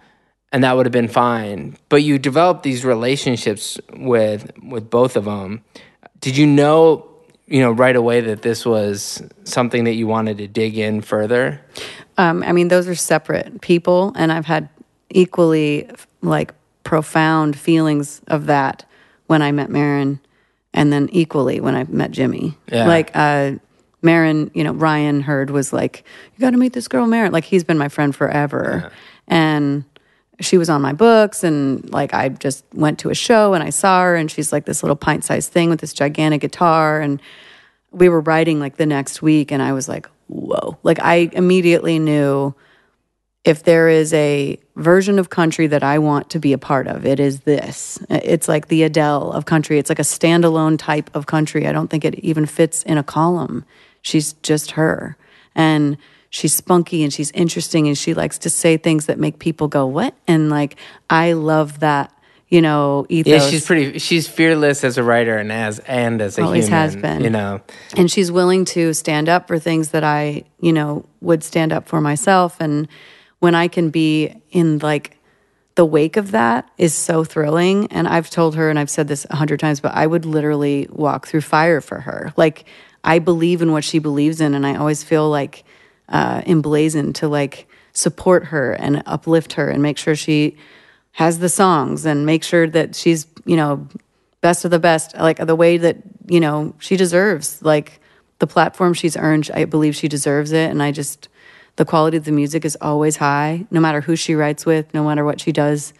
[0.50, 1.76] and that would have been fine.
[1.88, 5.62] But you developed these relationships with with both of them.
[6.18, 7.06] Did you know,
[7.46, 11.60] you know, right away that this was something that you wanted to dig in further?
[12.16, 14.68] Um, I mean, those are separate people, and I've had
[15.10, 15.88] equally
[16.22, 18.86] like profound feelings of that
[19.26, 20.20] when I met Maren,
[20.72, 22.56] and then equally when I met Jimmy.
[22.72, 22.86] Yeah.
[22.86, 23.52] Like uh,
[24.04, 26.04] Maren, you know, Ryan Heard was like,
[26.36, 28.92] "You got to meet this girl, Maren." Like he's been my friend forever,
[29.26, 29.84] and
[30.40, 33.70] she was on my books, and like I just went to a show and I
[33.70, 37.20] saw her, and she's like this little pint-sized thing with this gigantic guitar, and
[37.94, 40.76] we were writing like the next week and I was like, whoa.
[40.82, 42.54] Like I immediately knew
[43.44, 47.06] if there is a version of country that I want to be a part of,
[47.06, 47.98] it is this.
[48.10, 49.78] It's like the Adele of country.
[49.78, 51.66] It's like a standalone type of country.
[51.66, 53.64] I don't think it even fits in a column.
[54.04, 55.16] She's just her.
[55.54, 55.96] And
[56.30, 59.86] she's spunky and she's interesting and she likes to say things that make people go,
[59.86, 60.14] what?
[60.28, 60.76] And like,
[61.08, 62.12] I love that,
[62.48, 63.30] you know, ethos.
[63.30, 63.98] Yeah, she's pretty.
[63.98, 66.80] She's fearless as a writer and as and as a Always human.
[66.80, 67.24] has been.
[67.24, 67.60] You know,
[67.96, 71.88] and she's willing to stand up for things that I, you know, would stand up
[71.88, 72.56] for myself.
[72.60, 72.86] And
[73.38, 75.16] when I can be in like
[75.76, 77.90] the wake of that is so thrilling.
[77.90, 80.86] And I've told her, and I've said this a hundred times, but I would literally
[80.90, 82.32] walk through fire for her.
[82.36, 82.64] Like
[83.04, 85.62] I believe in what she believes in, and I always feel like
[86.08, 90.56] uh, emblazoned to like support her and uplift her and make sure she
[91.12, 93.86] has the songs and make sure that she's, you know,
[94.40, 95.96] best of the best, like the way that,
[96.26, 97.62] you know, she deserves.
[97.62, 98.00] Like
[98.40, 100.70] the platform she's earned, I believe she deserves it.
[100.70, 101.28] And I just,
[101.76, 105.04] the quality of the music is always high, no matter who she writes with, no
[105.04, 105.94] matter what she does,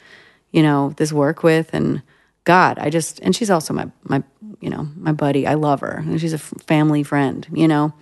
[0.51, 1.71] you know, this work with.
[1.73, 2.03] And
[2.43, 4.23] God, I just, and she's also my, my,
[4.65, 5.47] you know, my buddy.
[5.47, 6.03] I love her.
[6.17, 7.93] She's a f- family friend, you know.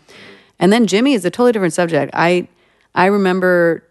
[0.60, 2.12] And then Jimmy is a totally different subject.
[2.14, 2.46] I,
[2.94, 3.82] I remember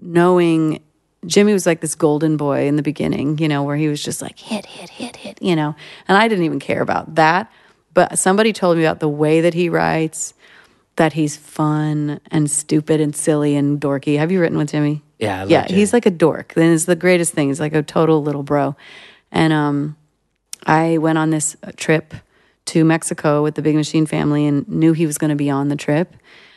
[0.00, 0.82] knowing
[1.26, 4.22] Jimmy was like this golden boy in the beginning, you know, where he was just
[4.22, 5.76] like hit, hit, hit, hit, you know.
[6.08, 7.52] And I didn't even care about that.
[7.92, 10.32] But somebody told me about the way that he writes,
[10.96, 14.18] that he's fun and stupid and silly and dorky.
[14.18, 15.02] Have you written with Jimmy?
[15.18, 15.80] Yeah, I love yeah, Jimmy.
[15.80, 16.54] he's like a dork.
[16.54, 17.48] Then it's the greatest thing.
[17.48, 18.76] He's like a total little bro.
[19.30, 19.96] And um,
[20.66, 22.14] I went on this trip
[22.66, 25.68] to Mexico with the Big Machine family and knew he was going to be on
[25.68, 26.14] the trip.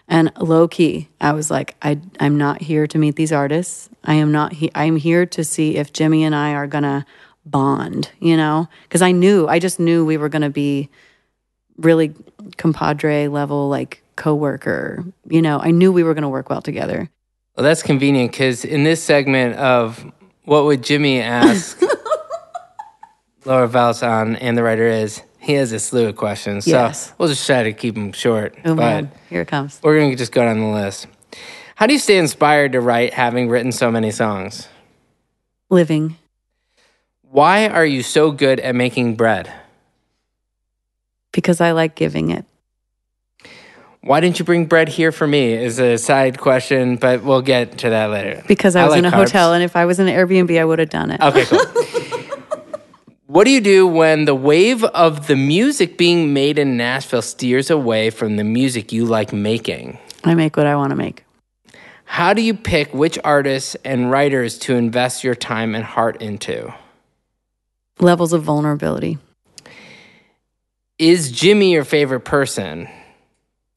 [0.08, 3.90] And low key, I was like, I, I'm not here to meet these artists.
[4.06, 4.54] I am not.
[4.54, 7.06] He, I'm here to see if Jimmy and I are gonna
[7.46, 8.10] bond.
[8.20, 10.90] You know, because I knew, I just knew we were gonna be
[11.78, 12.14] really
[12.56, 15.04] compadre level, like coworker.
[15.28, 17.10] You know, I knew we were gonna work well together.
[17.58, 20.10] well, that's convenient because in this segment of
[20.46, 21.82] what would Jimmy ask
[23.46, 26.65] Laura Veltz on and the writer is, he has a slew of questions.
[26.65, 27.14] So Yes.
[27.18, 28.53] we'll just try to keep them short.
[28.65, 29.80] Oh but man, here it comes.
[29.82, 31.07] we're gonna just go down the list.
[31.76, 34.68] How do you stay inspired to write, having written so many songs?
[35.69, 36.18] Living.
[37.22, 39.52] Why are you so good at making bread?
[41.32, 42.45] because I like giving it.
[44.02, 45.53] Why didn't you bring bread here for me?
[45.53, 48.44] Is a side question, but we'll get to that later.
[48.48, 49.14] Because I was like in a carbs.
[49.26, 51.22] hotel, and if I was in an Airbnb, I would have done it.
[51.22, 51.60] Okay, cool.
[53.28, 57.70] what do you do when the wave of the music being made in Nashville steers
[57.70, 59.99] away from the music you like making?
[60.24, 61.24] I make what I want to make.
[62.06, 66.74] How do you pick which artists and writers to invest your time and heart into?
[67.99, 69.18] levels of vulnerability.
[70.98, 72.88] Is Jimmy your favorite person?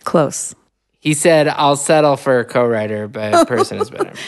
[0.04, 0.54] Close.
[1.00, 4.12] He said, I'll settle for a co writer, but a person is better.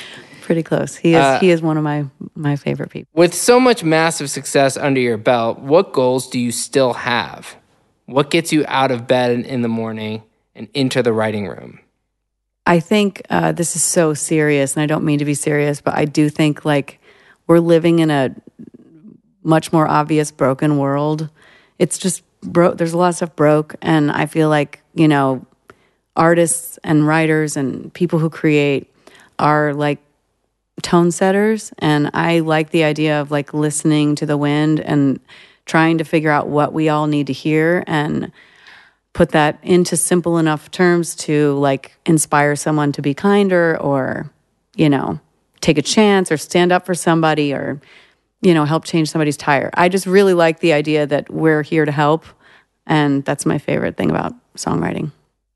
[0.52, 0.96] Pretty close.
[0.96, 2.04] He is Uh, he is one of my
[2.34, 3.08] my favorite people.
[3.14, 7.56] With so much massive success under your belt, what goals do you still have?
[8.04, 10.24] What gets you out of bed in the morning
[10.54, 11.80] and into the writing room?
[12.66, 15.94] I think uh, this is so serious, and I don't mean to be serious, but
[15.94, 17.00] I do think like
[17.46, 18.34] we're living in a
[19.42, 21.30] much more obvious broken world.
[21.78, 22.76] It's just broke.
[22.76, 25.46] There's a lot of stuff broke, and I feel like you know,
[26.14, 28.92] artists and writers and people who create
[29.38, 29.98] are like
[30.82, 35.20] tone setters, and I like the idea of like listening to the wind and
[35.66, 38.32] trying to figure out what we all need to hear and
[39.12, 44.30] put that into simple enough terms to like inspire someone to be kinder or
[44.74, 45.20] you know
[45.60, 47.78] take a chance or stand up for somebody or
[48.40, 51.84] you know help change somebody's tire i just really like the idea that we're here
[51.84, 52.24] to help
[52.86, 55.10] and that's my favorite thing about songwriting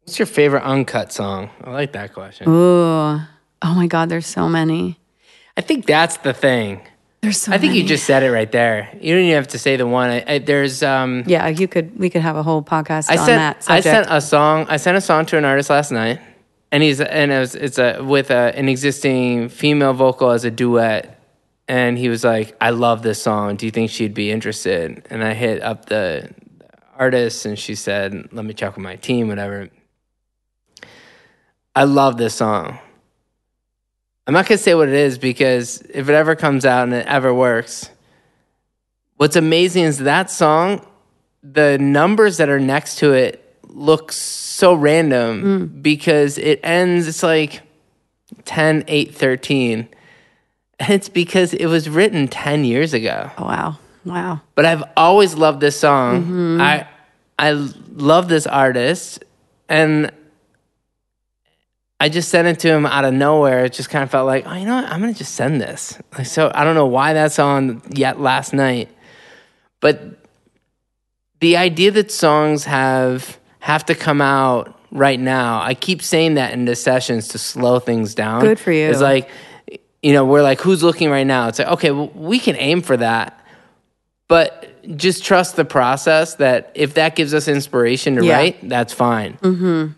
[0.04, 1.50] What's your favorite uncut song?
[1.64, 2.48] I like that question.
[2.48, 3.18] ooh
[3.62, 4.98] oh my god there's so many
[5.56, 6.82] I think that's the thing.
[7.22, 7.80] there's so I think many.
[7.80, 8.90] you just said it right there.
[9.00, 10.10] You don't even have to say the one.
[10.10, 11.24] I, I, there's um.
[11.26, 14.06] yeah you could we could have a whole podcast I on sent that I sent
[14.10, 14.66] a song.
[14.68, 16.20] I sent a song to an artist last night,
[16.70, 20.50] and he's and it was, it's a with a, an existing female vocal as a
[20.50, 21.18] duet,
[21.68, 23.56] and he was like, "I love this song.
[23.56, 26.30] Do you think she'd be interested?" And I hit up the
[26.96, 29.70] artist, and she said, "Let me check with my team, whatever."
[31.74, 32.78] I love this song.
[34.26, 37.06] I'm not gonna say what it is because if it ever comes out and it
[37.06, 37.90] ever works,
[39.16, 40.84] what's amazing is that song
[41.52, 45.82] the numbers that are next to it look so random mm.
[45.82, 47.62] because it ends it's like
[48.44, 49.88] 10 8 13
[50.78, 53.30] and it's because it was written 10 years ago.
[53.38, 53.78] Oh wow.
[54.04, 54.40] Wow.
[54.54, 56.22] But i've always loved this song.
[56.22, 56.60] Mm-hmm.
[56.60, 56.88] I
[57.38, 57.52] i
[57.94, 59.24] love this artist.
[59.68, 60.10] And
[62.00, 64.44] i just sent it to him out of nowhere it just kind of felt like
[64.46, 67.12] oh you know what i'm gonna just send this like so i don't know why
[67.12, 68.88] that's on yet last night
[69.80, 70.00] but
[71.40, 76.52] the idea that songs have have to come out right now i keep saying that
[76.52, 78.88] in the sessions to slow things down Good for you.
[78.88, 79.28] it's like
[80.02, 82.80] you know we're like who's looking right now it's like okay well, we can aim
[82.82, 83.42] for that
[84.28, 88.36] but just trust the process that if that gives us inspiration to Yeah.
[88.36, 89.92] write that's fine mm-hmm.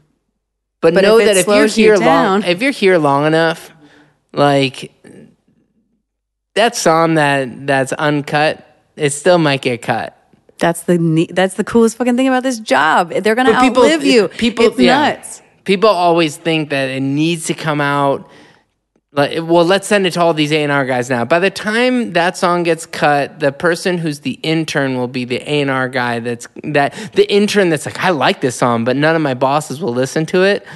[0.81, 3.27] But, But know if that if you're slows you here long if you're here long
[3.27, 3.71] enough
[4.33, 4.93] like
[6.55, 8.65] that song that that's uncut
[8.97, 10.15] it still might get cut
[10.59, 13.83] that's the ne- that's the coolest fucking thing about this job they're gonna But people-
[13.85, 15.11] outlive you people- it's yeah.
[15.15, 18.27] nuts People always think that it needs to come out.
[19.11, 21.25] Like, well, let's send it to all these A and R guys now.
[21.25, 25.37] By the time that song gets cut, the person who's the intern will be the
[25.51, 26.21] A and R guy.
[26.21, 29.81] That's that the intern that's like, I like this song, but none of my bosses
[29.81, 30.67] will listen to it.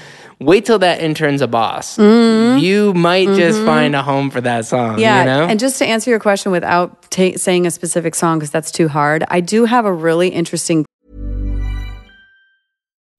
[0.40, 1.98] Wait till that intern's a boss.
[1.98, 4.92] You might just find a home for that song.
[4.92, 5.00] Mm-hmm.
[5.00, 5.44] Yeah, you know.
[5.46, 8.88] and just to answer your question without ta- saying a specific song because that's too
[8.88, 10.84] hard, I do have a really interesting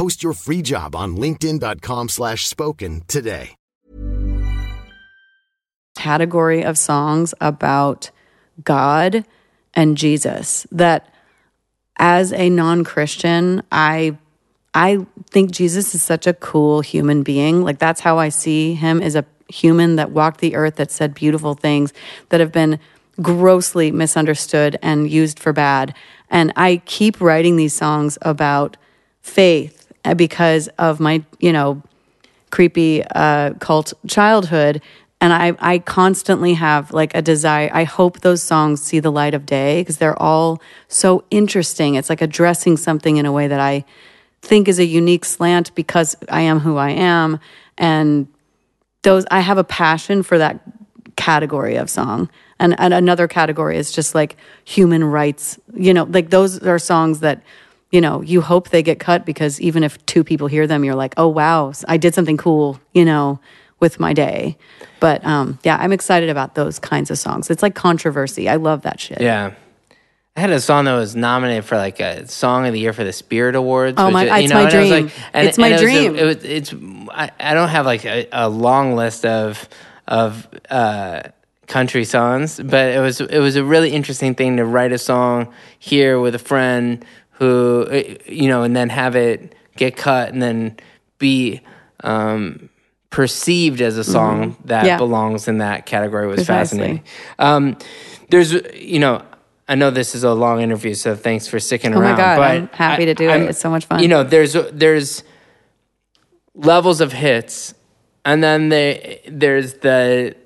[0.00, 3.54] Post your free job on linkedin.com slash spoken today.
[5.94, 8.10] category of songs about
[8.64, 9.26] God
[9.74, 11.12] and Jesus that
[11.98, 14.16] as a non-Christian, I
[14.72, 17.62] I think Jesus is such a cool human being.
[17.62, 21.12] Like that's how I see him as a human that walked the earth that said
[21.12, 21.92] beautiful things
[22.30, 22.78] that have been
[23.20, 25.94] grossly misunderstood and used for bad.
[26.30, 28.78] And I keep writing these songs about
[29.20, 29.79] faith
[30.16, 31.82] because of my, you know,
[32.50, 34.82] creepy uh, cult childhood
[35.20, 37.68] and I, I constantly have like a desire.
[37.72, 41.94] I hope those songs see the light of day because they're all so interesting.
[41.94, 43.84] It's like addressing something in a way that I
[44.40, 47.38] think is a unique slant because I am who I am.
[47.76, 48.28] And
[49.02, 50.60] those, I have a passion for that
[51.16, 52.30] category of song.
[52.58, 55.58] And, and another category is just like human rights.
[55.74, 57.42] You know, like those are songs that,
[57.90, 60.94] you know, you hope they get cut because even if two people hear them, you're
[60.94, 63.40] like, oh, wow, I did something cool, you know
[63.80, 64.56] with my day.
[65.00, 67.50] But um, yeah, I'm excited about those kinds of songs.
[67.50, 68.48] It's like controversy.
[68.48, 69.20] I love that shit.
[69.20, 69.54] Yeah.
[70.36, 73.02] I had a song that was nominated for like a song of the year for
[73.02, 73.96] the Spirit Awards.
[73.98, 74.90] Oh my, which, it's my dream.
[74.90, 76.14] Like, it's my it dream.
[76.14, 76.74] A, it was, it's
[77.10, 79.68] I, I, don't have like a, a, long list of
[80.06, 81.22] of uh,
[81.66, 85.52] country songs, but it was it was a really interesting thing to write a song
[85.80, 87.04] here with a friend
[87.40, 87.88] who
[88.26, 90.76] you know, and then have it get cut and then
[91.18, 91.60] be
[92.04, 92.68] um,
[93.08, 94.66] perceived as a song mm-hmm.
[94.68, 94.96] that yeah.
[94.98, 96.78] belongs in that category was Precisely.
[96.78, 97.04] fascinating.
[97.38, 97.76] Um,
[98.28, 99.24] there's, you know,
[99.68, 102.14] I know this is a long interview, so thanks for sticking oh around.
[102.14, 103.50] Oh my god, but I'm happy to do I'm, it.
[103.50, 104.02] It's so much fun.
[104.02, 105.22] You know, there's there's
[106.54, 107.74] levels of hits,
[108.24, 110.36] and then they, there's the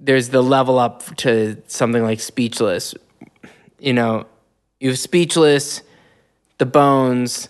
[0.00, 2.94] there's the level up to something like Speechless.
[3.78, 4.26] You know,
[4.82, 5.80] you have Speechless,
[6.58, 7.48] The Bones,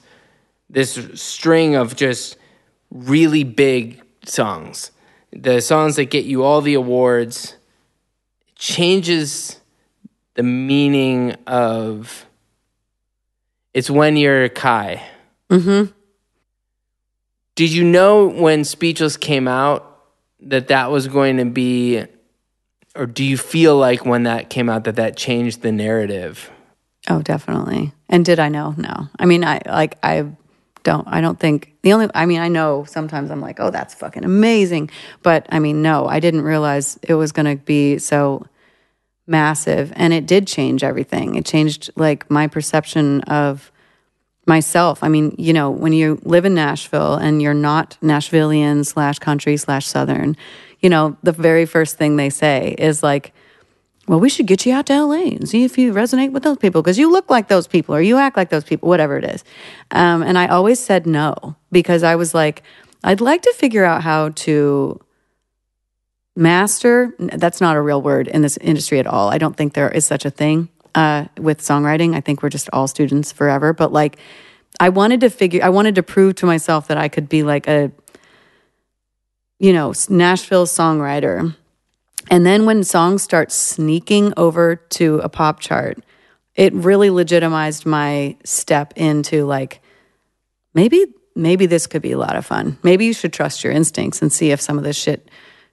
[0.68, 2.36] this string of just
[2.90, 4.90] really big songs.
[5.32, 7.56] The songs that get you all the awards
[8.54, 9.59] changes
[10.34, 12.26] the meaning of
[13.72, 15.02] it's when you're Kye.
[15.48, 15.90] Mm-hmm.
[17.54, 20.00] Did you know when Speechless came out
[20.40, 22.04] that that was going to be,
[22.94, 26.50] or do you feel like when that came out that that changed the narrative?
[27.09, 27.93] Oh, definitely.
[28.09, 28.74] And did I know?
[28.77, 29.09] No.
[29.19, 30.27] I mean, I like I
[30.85, 33.95] don't I don't think the only I mean I know sometimes I'm like, "Oh, that's
[33.95, 34.91] fucking amazing."
[35.23, 38.47] But I mean, no, I didn't realize it was going to be so
[39.27, 41.37] massive and it did change everything.
[41.37, 43.70] It changed like my perception of
[44.47, 45.03] myself.
[45.05, 49.57] I mean, you know, when you live in Nashville and you're not Nashvilleian slash country
[49.57, 50.37] slash Southern,
[50.81, 53.33] you know, the very first thing they say is like,
[54.09, 56.59] well, we should get you out to LA and see if you resonate with those
[56.59, 59.24] people because you look like those people or you act like those people, whatever it
[59.24, 59.45] is.
[59.93, 62.62] Um, and I always said no because I was like,
[63.05, 65.01] I'd like to figure out how to
[66.35, 67.15] master.
[67.19, 69.29] That's not a real word in this industry at all.
[69.29, 72.15] I don't think there is such a thing uh, with songwriting.
[72.15, 73.73] I think we're just all students forever.
[73.73, 74.19] But like,
[74.81, 77.69] I wanted to figure, I wanted to prove to myself that I could be like
[77.69, 77.93] a,
[79.61, 81.55] you know, Nashville songwriter
[82.31, 85.99] and then when songs start sneaking over to a pop chart,
[86.55, 89.81] it really legitimized my step into like
[90.74, 92.78] maybe maybe this could be a lot of fun.
[92.82, 95.28] Maybe you should trust your instincts and see if some of this shit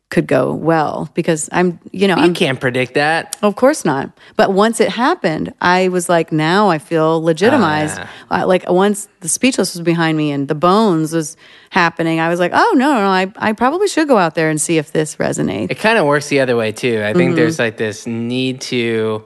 [0.10, 3.38] could go well because I'm, you know, you I can't predict that.
[3.44, 4.12] Of course not.
[4.36, 8.00] But once it happened, I was like, now I feel legitimized.
[8.00, 11.38] Uh, uh, like once the speechless was behind me and the bones was
[11.70, 14.50] happening, I was like, oh no, no, no I, I probably should go out there
[14.50, 15.70] and see if this resonates.
[15.70, 17.04] It kind of works the other way too.
[17.04, 17.36] I think mm-hmm.
[17.36, 19.26] there's like this need to,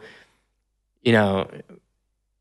[1.01, 1.49] you know,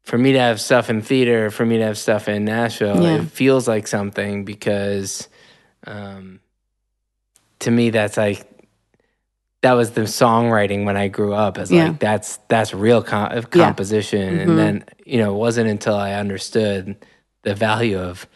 [0.03, 3.23] for me to have stuff in theater, for me to have stuff in Nashville, yeah.
[3.23, 5.29] it feels like something because.
[5.85, 6.41] Um,
[7.63, 8.47] to me that's like
[9.63, 11.57] that was the songwriting when I grew up.
[11.57, 11.89] As yeah.
[11.89, 14.43] like that's that's real com- composition, yeah.
[14.43, 14.51] mm-hmm.
[14.51, 16.97] and then you know it wasn't until I understood
[17.43, 18.27] the value of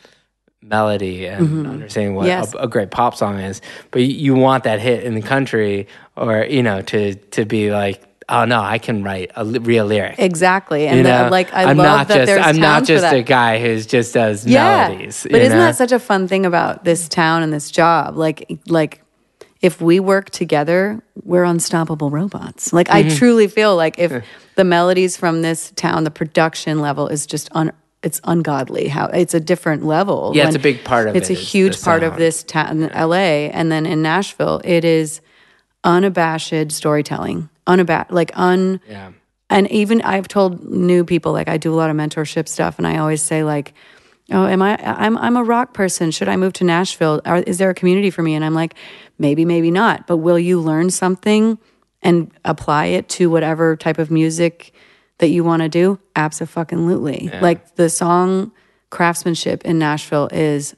[0.63, 1.71] melody and mm-hmm.
[1.71, 2.53] understanding what yes.
[2.55, 3.61] a, a, great pop song is.
[3.93, 5.87] But you, you want that hit in the country,
[6.17, 8.03] or you know, to to be like.
[8.29, 8.61] Oh no!
[8.61, 10.17] I can write a real lyric.
[10.19, 11.27] Exactly, and you know?
[11.27, 13.87] the, like I am love not that just there's I'm not just a guy who's
[13.87, 14.89] just does yeah.
[14.89, 15.25] melodies.
[15.31, 15.65] But isn't know?
[15.65, 18.17] that such a fun thing about this town and this job?
[18.17, 19.06] Like like
[19.61, 22.73] if we work together, we're unstoppable robots.
[22.73, 23.09] Like mm-hmm.
[23.09, 24.25] I truly feel like if
[24.55, 27.73] the melodies from this town, the production level is just un
[28.03, 30.33] it's ungodly how it's a different level.
[30.35, 31.33] Yeah, it's a big part of it's it.
[31.33, 33.05] It's a huge part of this town, yeah.
[33.05, 35.21] LA, and then in Nashville, it is
[35.83, 38.81] unabashed storytelling, unabashed, like un.
[38.89, 39.13] Yeah.
[39.49, 42.87] And even I've told new people, like I do a lot of mentorship stuff, and
[42.87, 43.75] I always say like
[44.33, 46.11] oh am i i'm i'm a rock person.
[46.11, 47.21] Should i move to nashville?
[47.25, 48.35] Are, is there a community for me?
[48.35, 48.75] And i'm like
[49.19, 50.07] maybe maybe not.
[50.07, 51.59] But will you learn something
[52.03, 54.73] and apply it to whatever type of music
[55.19, 55.99] that you want to do?
[56.15, 57.27] Absolutely.
[57.27, 57.41] Yeah.
[57.41, 58.53] like the song
[58.91, 60.75] craftsmanship in nashville is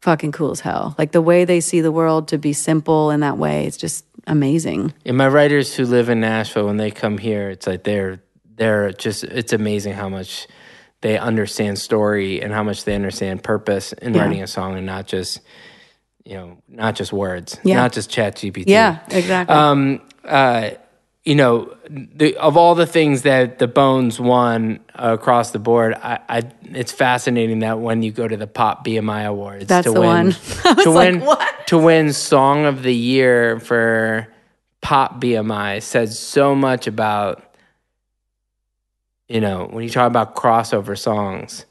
[0.00, 0.94] fucking cool as hell.
[0.98, 4.04] Like the way they see the world to be simple in that way it's just
[4.26, 4.92] amazing.
[5.04, 8.20] And my writers who live in nashville when they come here it's like they're
[8.56, 10.46] they're just it's amazing how much
[11.02, 14.22] they understand story and how much they understand purpose in yeah.
[14.22, 15.40] writing a song and not just
[16.24, 17.76] you know, not just words, Yeah.
[17.76, 18.64] not just Chat GPT.
[18.68, 19.54] Yeah, exactly.
[19.56, 20.70] Um, uh,
[21.24, 26.20] you know, the, of all the things that the Bones won across the board, I,
[26.28, 30.00] I it's fascinating that when you go to the Pop BMI Awards, That's to the
[30.00, 30.32] win, one.
[30.84, 31.66] To win, what?
[31.68, 34.26] to win Song of the Year for
[34.80, 37.51] Pop BMI says so much about,
[39.32, 41.64] you know, when you talk about crossover songs.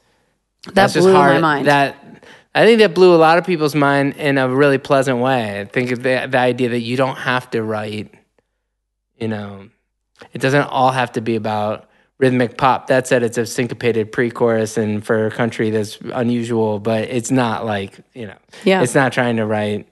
[0.64, 1.34] that That's just blew hard.
[1.34, 1.66] my mind.
[1.68, 1.96] That
[2.54, 5.60] I think that blew a lot of people's mind in a really pleasant way.
[5.60, 8.12] I think of the, the idea that you don't have to write,
[9.18, 9.68] you know,
[10.32, 12.88] it doesn't all have to be about rhythmic pop.
[12.88, 17.64] That said, it's a syncopated pre-chorus, and for a country that's unusual, but it's not
[17.64, 18.82] like you know, Yeah.
[18.82, 19.88] it's not trying to write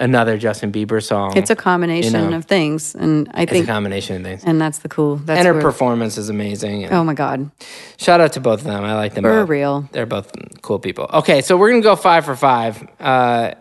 [0.00, 1.36] another Justin Bieber song.
[1.36, 4.44] it's a combination you know, of things, and I think it's a combination of things.
[4.44, 5.16] and that's the cool.
[5.16, 6.90] That's and her performance is amazing.
[6.92, 7.50] Oh my god,
[7.96, 8.84] Shout out to both of them.
[8.84, 9.48] I like them for both.
[9.48, 9.88] real.
[9.92, 11.08] They're both cool people.
[11.12, 12.86] Okay, so we're gonna go five for five.
[12.98, 13.54] Uh,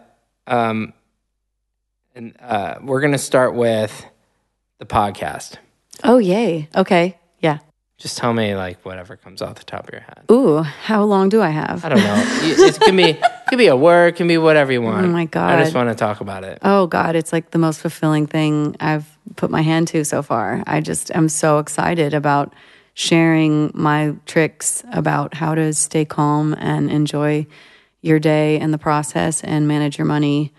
[0.47, 0.93] um,
[2.15, 4.05] and uh, we're gonna start with
[4.80, 5.57] the podcast.
[6.03, 6.68] Oh yay.
[6.76, 7.18] Okay.
[7.98, 10.26] Just tell me like whatever comes off the top of your head.
[10.32, 11.86] Ooh, how long do I have?
[11.86, 12.24] I don't know.
[12.41, 15.06] it can be it can be a word, can be whatever you want.
[15.06, 15.60] Oh my god!
[15.60, 16.60] I just want to talk about it.
[16.64, 20.64] Oh God, it's like the most fulfilling thing I've put my hand to so far.
[20.68, 22.53] I just am so excited about
[22.94, 27.45] sharing my tricks about how to stay calm and enjoy
[28.02, 30.53] your day and the process and manage your money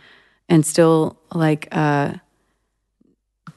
[0.48, 2.12] and still like uh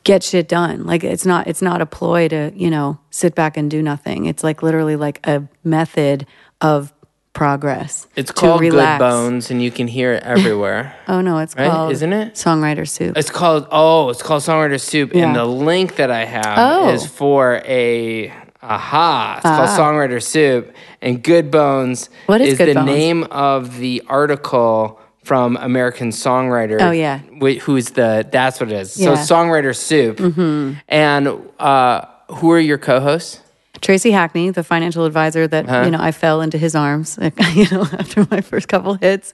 [0.08, 0.86] get shit done.
[0.86, 4.26] Like it's not it's not a ploy to, you know, sit back and do nothing.
[4.26, 6.26] It's like literally like a method
[6.62, 6.94] of
[7.34, 8.08] progress.
[8.16, 8.98] It's called Good.
[9.00, 10.96] Bones, and you can hear it everywhere.
[11.08, 11.70] Oh no, it's Right?
[11.70, 12.34] called Isn't it?
[12.34, 13.16] Songwriter Soup.
[13.16, 15.28] It's called oh, it's called Songwriter Soup, Yeah.
[15.28, 16.90] and the link that I have Oh.
[16.90, 19.36] is for a aha.
[19.38, 19.78] It's called Ah.
[19.78, 22.88] Songwriter Soup, and Good Bones What is Good the Bones?
[22.88, 26.80] name of the article from American Songwriter.
[26.82, 27.20] Oh, yeah.
[27.42, 28.94] wh- who's the that's what it is.
[28.94, 29.18] So Yeah.
[29.18, 29.34] Mm-hmm.
[29.34, 30.16] Songwriter Soup,
[30.88, 31.24] and
[31.60, 32.06] uh,
[32.38, 33.42] who are your co-hosts?
[33.80, 35.84] Tracy Hackney, the financial advisor that Uh-huh.
[35.86, 37.20] you know I fell into his arms,
[37.54, 39.34] you know, after my first couple hits,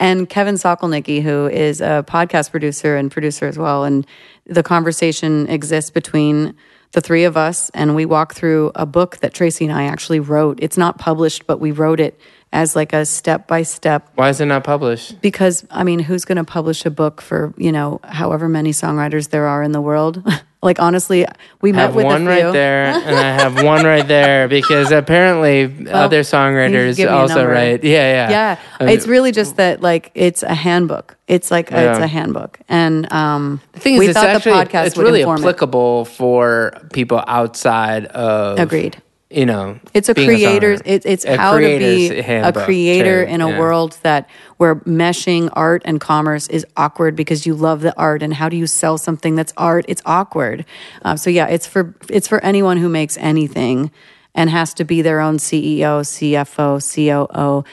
[0.00, 3.84] and Kevin Sokolnicki, who is a podcast producer and producer as well.
[3.84, 4.04] And
[4.46, 6.54] the conversation exists between
[6.92, 10.20] the three of us, and we walk through a book that Tracy and I actually
[10.20, 10.58] wrote.
[10.60, 12.18] It's not published, but we wrote it
[12.54, 15.20] as like a step by step Why is it not published?
[15.20, 19.28] because I mean, who's going to publish a book for you know however many songwriters
[19.30, 20.22] there are in the world?
[20.62, 21.26] like honestly,
[21.60, 22.44] we met have with one a few.
[22.44, 27.18] right there, and I have one right there because apparently other songwriters give me a
[27.20, 27.84] also write.
[27.84, 27.90] Yeah,
[28.28, 31.16] yeah, Yeah, Uh, it's really just that like it's a handbook.
[31.28, 32.04] It's like it's Yeah.
[32.04, 35.04] a handbook, and um, The thing is, we it's thought actually the podcast it's would
[35.04, 35.44] really inform it.
[35.44, 39.02] applicable for people outside of Agreed.
[39.34, 40.80] You know, It's a creator's.
[40.84, 43.58] It, it's A how to be a creator too, in a yeah.
[43.58, 48.32] world that where meshing art and commerce is awkward because you love the art, and
[48.34, 49.86] how do you sell something that's art?
[49.88, 50.64] It's awkward.
[51.02, 53.90] Um, so yeah, it's for it's for anyone who makes anything
[54.36, 57.64] and has to be their own CEO, CFO, COO,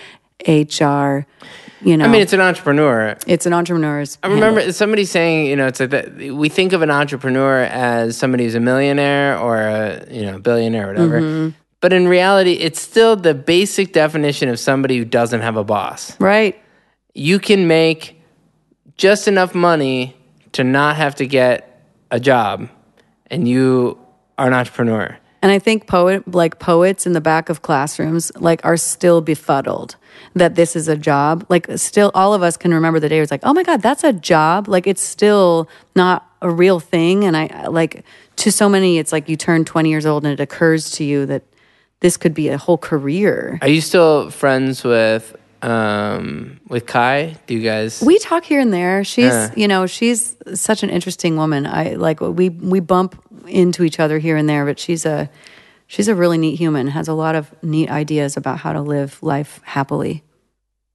[0.47, 1.27] HR.
[1.83, 3.17] You know, I mean, it's an entrepreneur.
[3.25, 4.17] it's an entrepreneur's.
[4.21, 6.15] I remember somebody saying, you know, it's like that.
[6.15, 10.85] We think of an entrepreneur as somebody who's a millionaire or a you know billionaire,
[10.85, 11.21] or whatever.
[11.21, 11.49] Mm-hmm.
[11.79, 16.19] But in reality, it's still the basic definition of somebody who doesn't have a boss.
[16.19, 16.61] right.
[17.13, 18.21] You can make
[18.95, 20.15] just enough money
[20.53, 22.69] to not have to get a job,
[23.27, 23.99] and you
[24.37, 25.17] are an entrepreneur.
[25.41, 29.95] And I think poet like poets in the back of classrooms like are still befuddled
[30.35, 31.45] that this is a job.
[31.49, 33.81] Like still all of us can remember the day where it's like, "Oh my god,
[33.81, 38.03] that's a job." Like it's still not a real thing and I like
[38.37, 41.27] to so many it's like you turn 20 years old and it occurs to you
[41.27, 41.43] that
[41.99, 43.59] this could be a whole career.
[43.61, 47.37] Are you still friends with um with Kye?
[47.47, 48.01] Do you guys?
[48.01, 49.03] We talk here and there.
[49.03, 49.51] She's, Yeah.
[49.55, 51.65] you know, she's such an interesting woman.
[51.65, 55.29] I like we we bump into each other here and there, but she's a
[55.87, 56.87] she's a really neat human.
[56.87, 60.23] Has a lot of neat ideas about how to live life happily.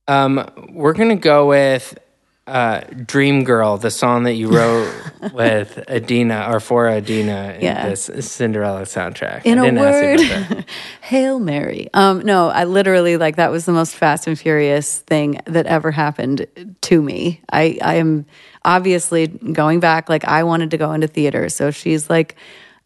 [0.09, 1.99] Um, we're gonna go with
[2.47, 4.93] uh, "Dream Girl," the song that you wrote
[5.33, 7.89] with Idina or for Idina in Yeah.
[7.89, 9.43] this Cinderella soundtrack.
[9.45, 10.65] In I a didn't ask you word.
[11.03, 11.89] Hail Mary.
[11.95, 15.91] Um, no, I literally like that was the most fast and furious thing that ever
[15.91, 16.47] happened
[16.83, 17.41] to me.
[17.51, 18.27] I I am
[18.65, 20.09] obviously going back.
[20.09, 22.37] Like I wanted to go into theater, so she's like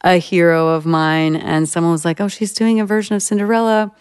[0.03, 1.37] a hero of mine.
[1.37, 3.93] And someone was like, "Oh, she's doing a version of Cinderella.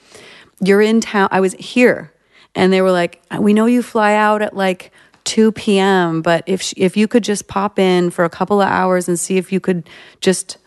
[0.62, 2.14] You're in town." I was here,
[2.56, 4.92] and they were like, "We know you fly out at like."
[5.26, 6.22] 2 p.m.
[6.22, 9.20] But if sh- if you could just pop in for a couple of hours and
[9.20, 9.90] see if you could
[10.22, 10.58] just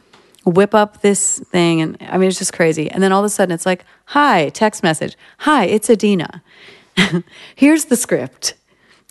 [0.45, 2.91] whip up this thing and I mean it's just crazy.
[2.91, 5.17] And then all of a sudden it's like, "Hi, text message.
[5.39, 6.43] Hi, it's Idina.
[7.55, 8.55] Here's the script."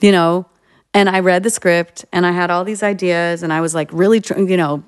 [0.02, 0.48] You know,
[0.94, 3.90] And I read the script and I had all these ideas and I was like
[3.94, 4.84] really, you know,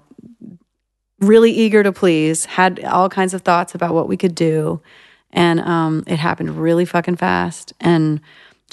[1.19, 4.81] really eager to please, had all kinds of thoughts about what we could do.
[5.31, 7.73] And um, it happened really fucking fast.
[7.79, 8.21] And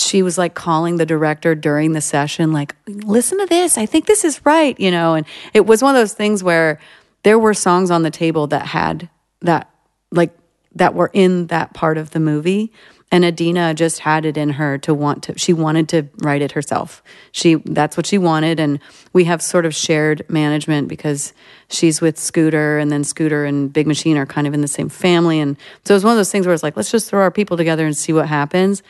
[0.01, 3.79] she was like calling the director during the session, like, listen to this.
[3.79, 5.15] I think this is right, you know.
[5.15, 6.81] And it was one of those things where
[7.23, 9.09] there were songs on the table that had
[9.41, 9.71] that,
[10.11, 10.37] like,
[10.75, 12.73] that were in that part of the movie.
[13.13, 16.53] And Idina just had it in her to want to, she wanted to write it
[16.53, 17.03] herself.
[17.33, 18.61] She, that's what she wanted.
[18.61, 18.79] And
[19.13, 21.33] we have sort of shared management because
[21.69, 24.89] she's with Scooter and then Scooter and Big Machine are kind of in the same
[24.89, 25.41] family.
[25.41, 27.33] And so it was one of those things where it's like, let's just throw our
[27.33, 28.81] people together and see what happens.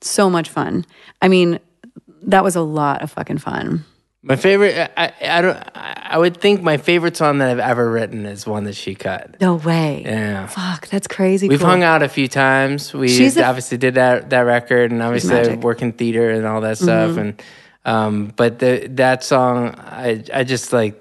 [0.00, 0.84] So much fun.
[1.22, 1.58] I mean,
[2.22, 3.84] that was a lot of fucking fun.
[4.26, 8.24] My favorite, I, I don't, I would think my favorite song that I've ever written
[8.24, 9.38] is one that she cut.
[9.38, 10.02] No way.
[10.02, 10.46] Yeah.
[10.46, 11.46] Fuck, that's crazy.
[11.46, 11.68] We've cool.
[11.68, 12.94] hung out a few times.
[12.94, 16.46] We She's a- obviously did that that record, and obviously I work in theater and
[16.46, 17.10] all that stuff.
[17.10, 17.18] Mm-hmm.
[17.18, 17.42] And
[17.84, 20.98] um, but the that song, I I just like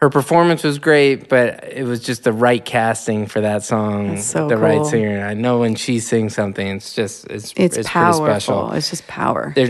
[0.00, 4.46] her performance was great, but it was just the right casting for that song, so
[4.48, 5.26] the right singer.
[5.26, 8.24] I know when she sings something, it's just it's It's, pretty powerful.
[8.26, 8.72] special.
[8.72, 9.52] It's just power.
[9.56, 9.68] There,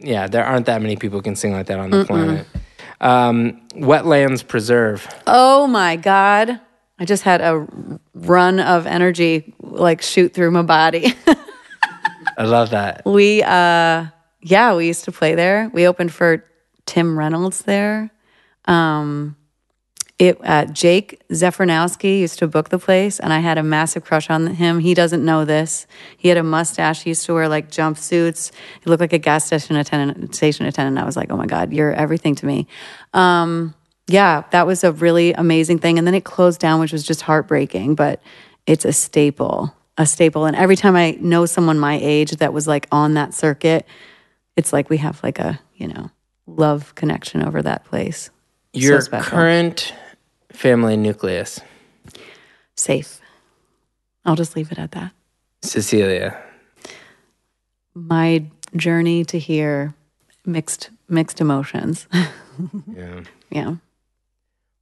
[0.00, 2.46] yeah, there aren't that many people who can sing like that on the planet.
[3.00, 5.06] Um, Wetlands Preserve.
[5.28, 6.60] Oh my God.
[6.98, 7.64] I just had a
[8.14, 11.14] run of energy like shoot through my body.
[12.36, 13.02] I love that.
[13.06, 14.06] we, uh,
[14.40, 15.70] yeah, we used to play there.
[15.72, 16.44] We opened for
[16.86, 18.10] Tim Reynolds there.
[18.64, 19.36] Um,
[20.18, 24.28] it uh, Jake Zefranowski used to book the place, and I had a massive crush
[24.28, 24.80] on him.
[24.80, 25.86] He doesn't know this.
[26.16, 27.02] He had a mustache.
[27.02, 28.50] He used to wear like jumpsuits.
[28.82, 30.34] He looked like a gas station attendant.
[30.34, 30.98] Station attendant.
[30.98, 32.66] I was like, oh my god, you're everything to me.
[33.14, 33.74] Um,
[34.08, 35.98] yeah, that was a really amazing thing.
[35.98, 37.94] And then it closed down, which was just heartbreaking.
[37.94, 38.20] But
[38.66, 40.46] it's a staple, a staple.
[40.46, 43.86] And every time I know someone my age that was like on that circuit,
[44.56, 46.10] it's like we have like a you know
[46.48, 48.30] love connection over that place.
[48.72, 49.30] Your special.
[49.30, 49.94] current
[50.58, 51.60] family nucleus,
[52.74, 53.20] safe.
[54.24, 55.12] I'll just leave it at that.
[55.62, 56.36] Cecilia.
[57.94, 58.44] My
[58.74, 59.94] journey to here,
[60.44, 62.06] mixed mixed emotions.
[62.92, 63.20] Yeah.
[63.50, 63.76] yeah.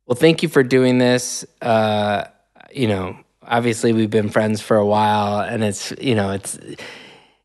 [0.07, 1.45] Well, thank you for doing this.
[1.61, 2.25] Uh,
[2.73, 6.59] you know, obviously we've been friends for a while, and it's you know it's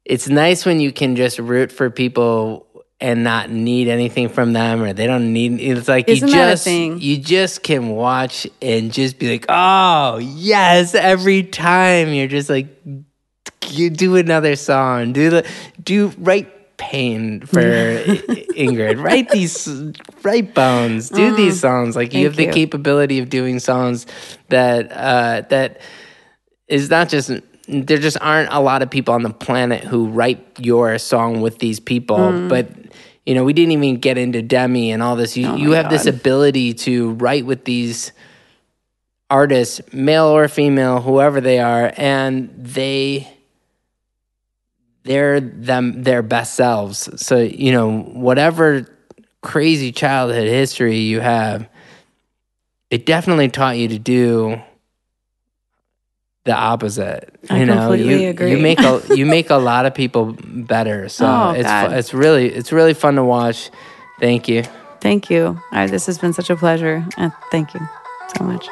[0.05, 2.65] it's nice when you can just root for people
[3.01, 5.59] and not need anything from them, or they don't need.
[5.59, 10.93] It's like Isn't you just you just can watch and just be like, oh yes,
[10.95, 12.67] every time you're just like
[13.69, 15.49] you do another song, do the
[15.83, 17.59] do write pain for
[18.55, 19.67] Ingrid, write these
[20.23, 21.95] write bones, do these songs.
[21.95, 22.51] Like you have the you.
[22.53, 24.05] capability of doing songs
[24.49, 25.81] that uh, that
[26.67, 27.31] is not just
[27.67, 31.57] there just aren't a lot of people on the planet who write your song with
[31.59, 32.49] these people, Mm.
[32.49, 32.69] but.
[33.31, 35.37] You know, we didn't even get into Demi and all this.
[35.37, 38.11] You, oh you have this ability to write with these
[39.29, 43.33] artists, male or female, whoever they are, and they
[45.03, 47.07] they're them their best selves.
[47.25, 48.85] So, you know, whatever
[49.39, 51.69] crazy childhood history you have,
[52.89, 54.61] it definitely taught you to do
[56.43, 57.35] the opposite.
[57.49, 58.51] I you know, completely you, agree.
[58.51, 61.07] you make a you make a lot of people better.
[61.09, 61.93] So Oh, it's God.
[61.93, 63.69] it's really it's really fun to watch.
[64.19, 64.63] Thank you.
[65.01, 65.59] Thank you.
[65.71, 67.05] I, this has been such a pleasure.
[67.17, 67.79] Uh, thank you
[68.37, 68.67] so much.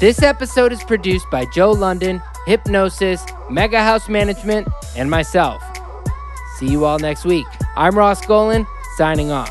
[0.00, 5.62] This episode is produced by Joe London, Hypnosis, Mega House Management, and myself.
[6.58, 7.46] See you all next week.
[7.76, 8.66] I'm Ross Golan,
[8.96, 9.50] signing off.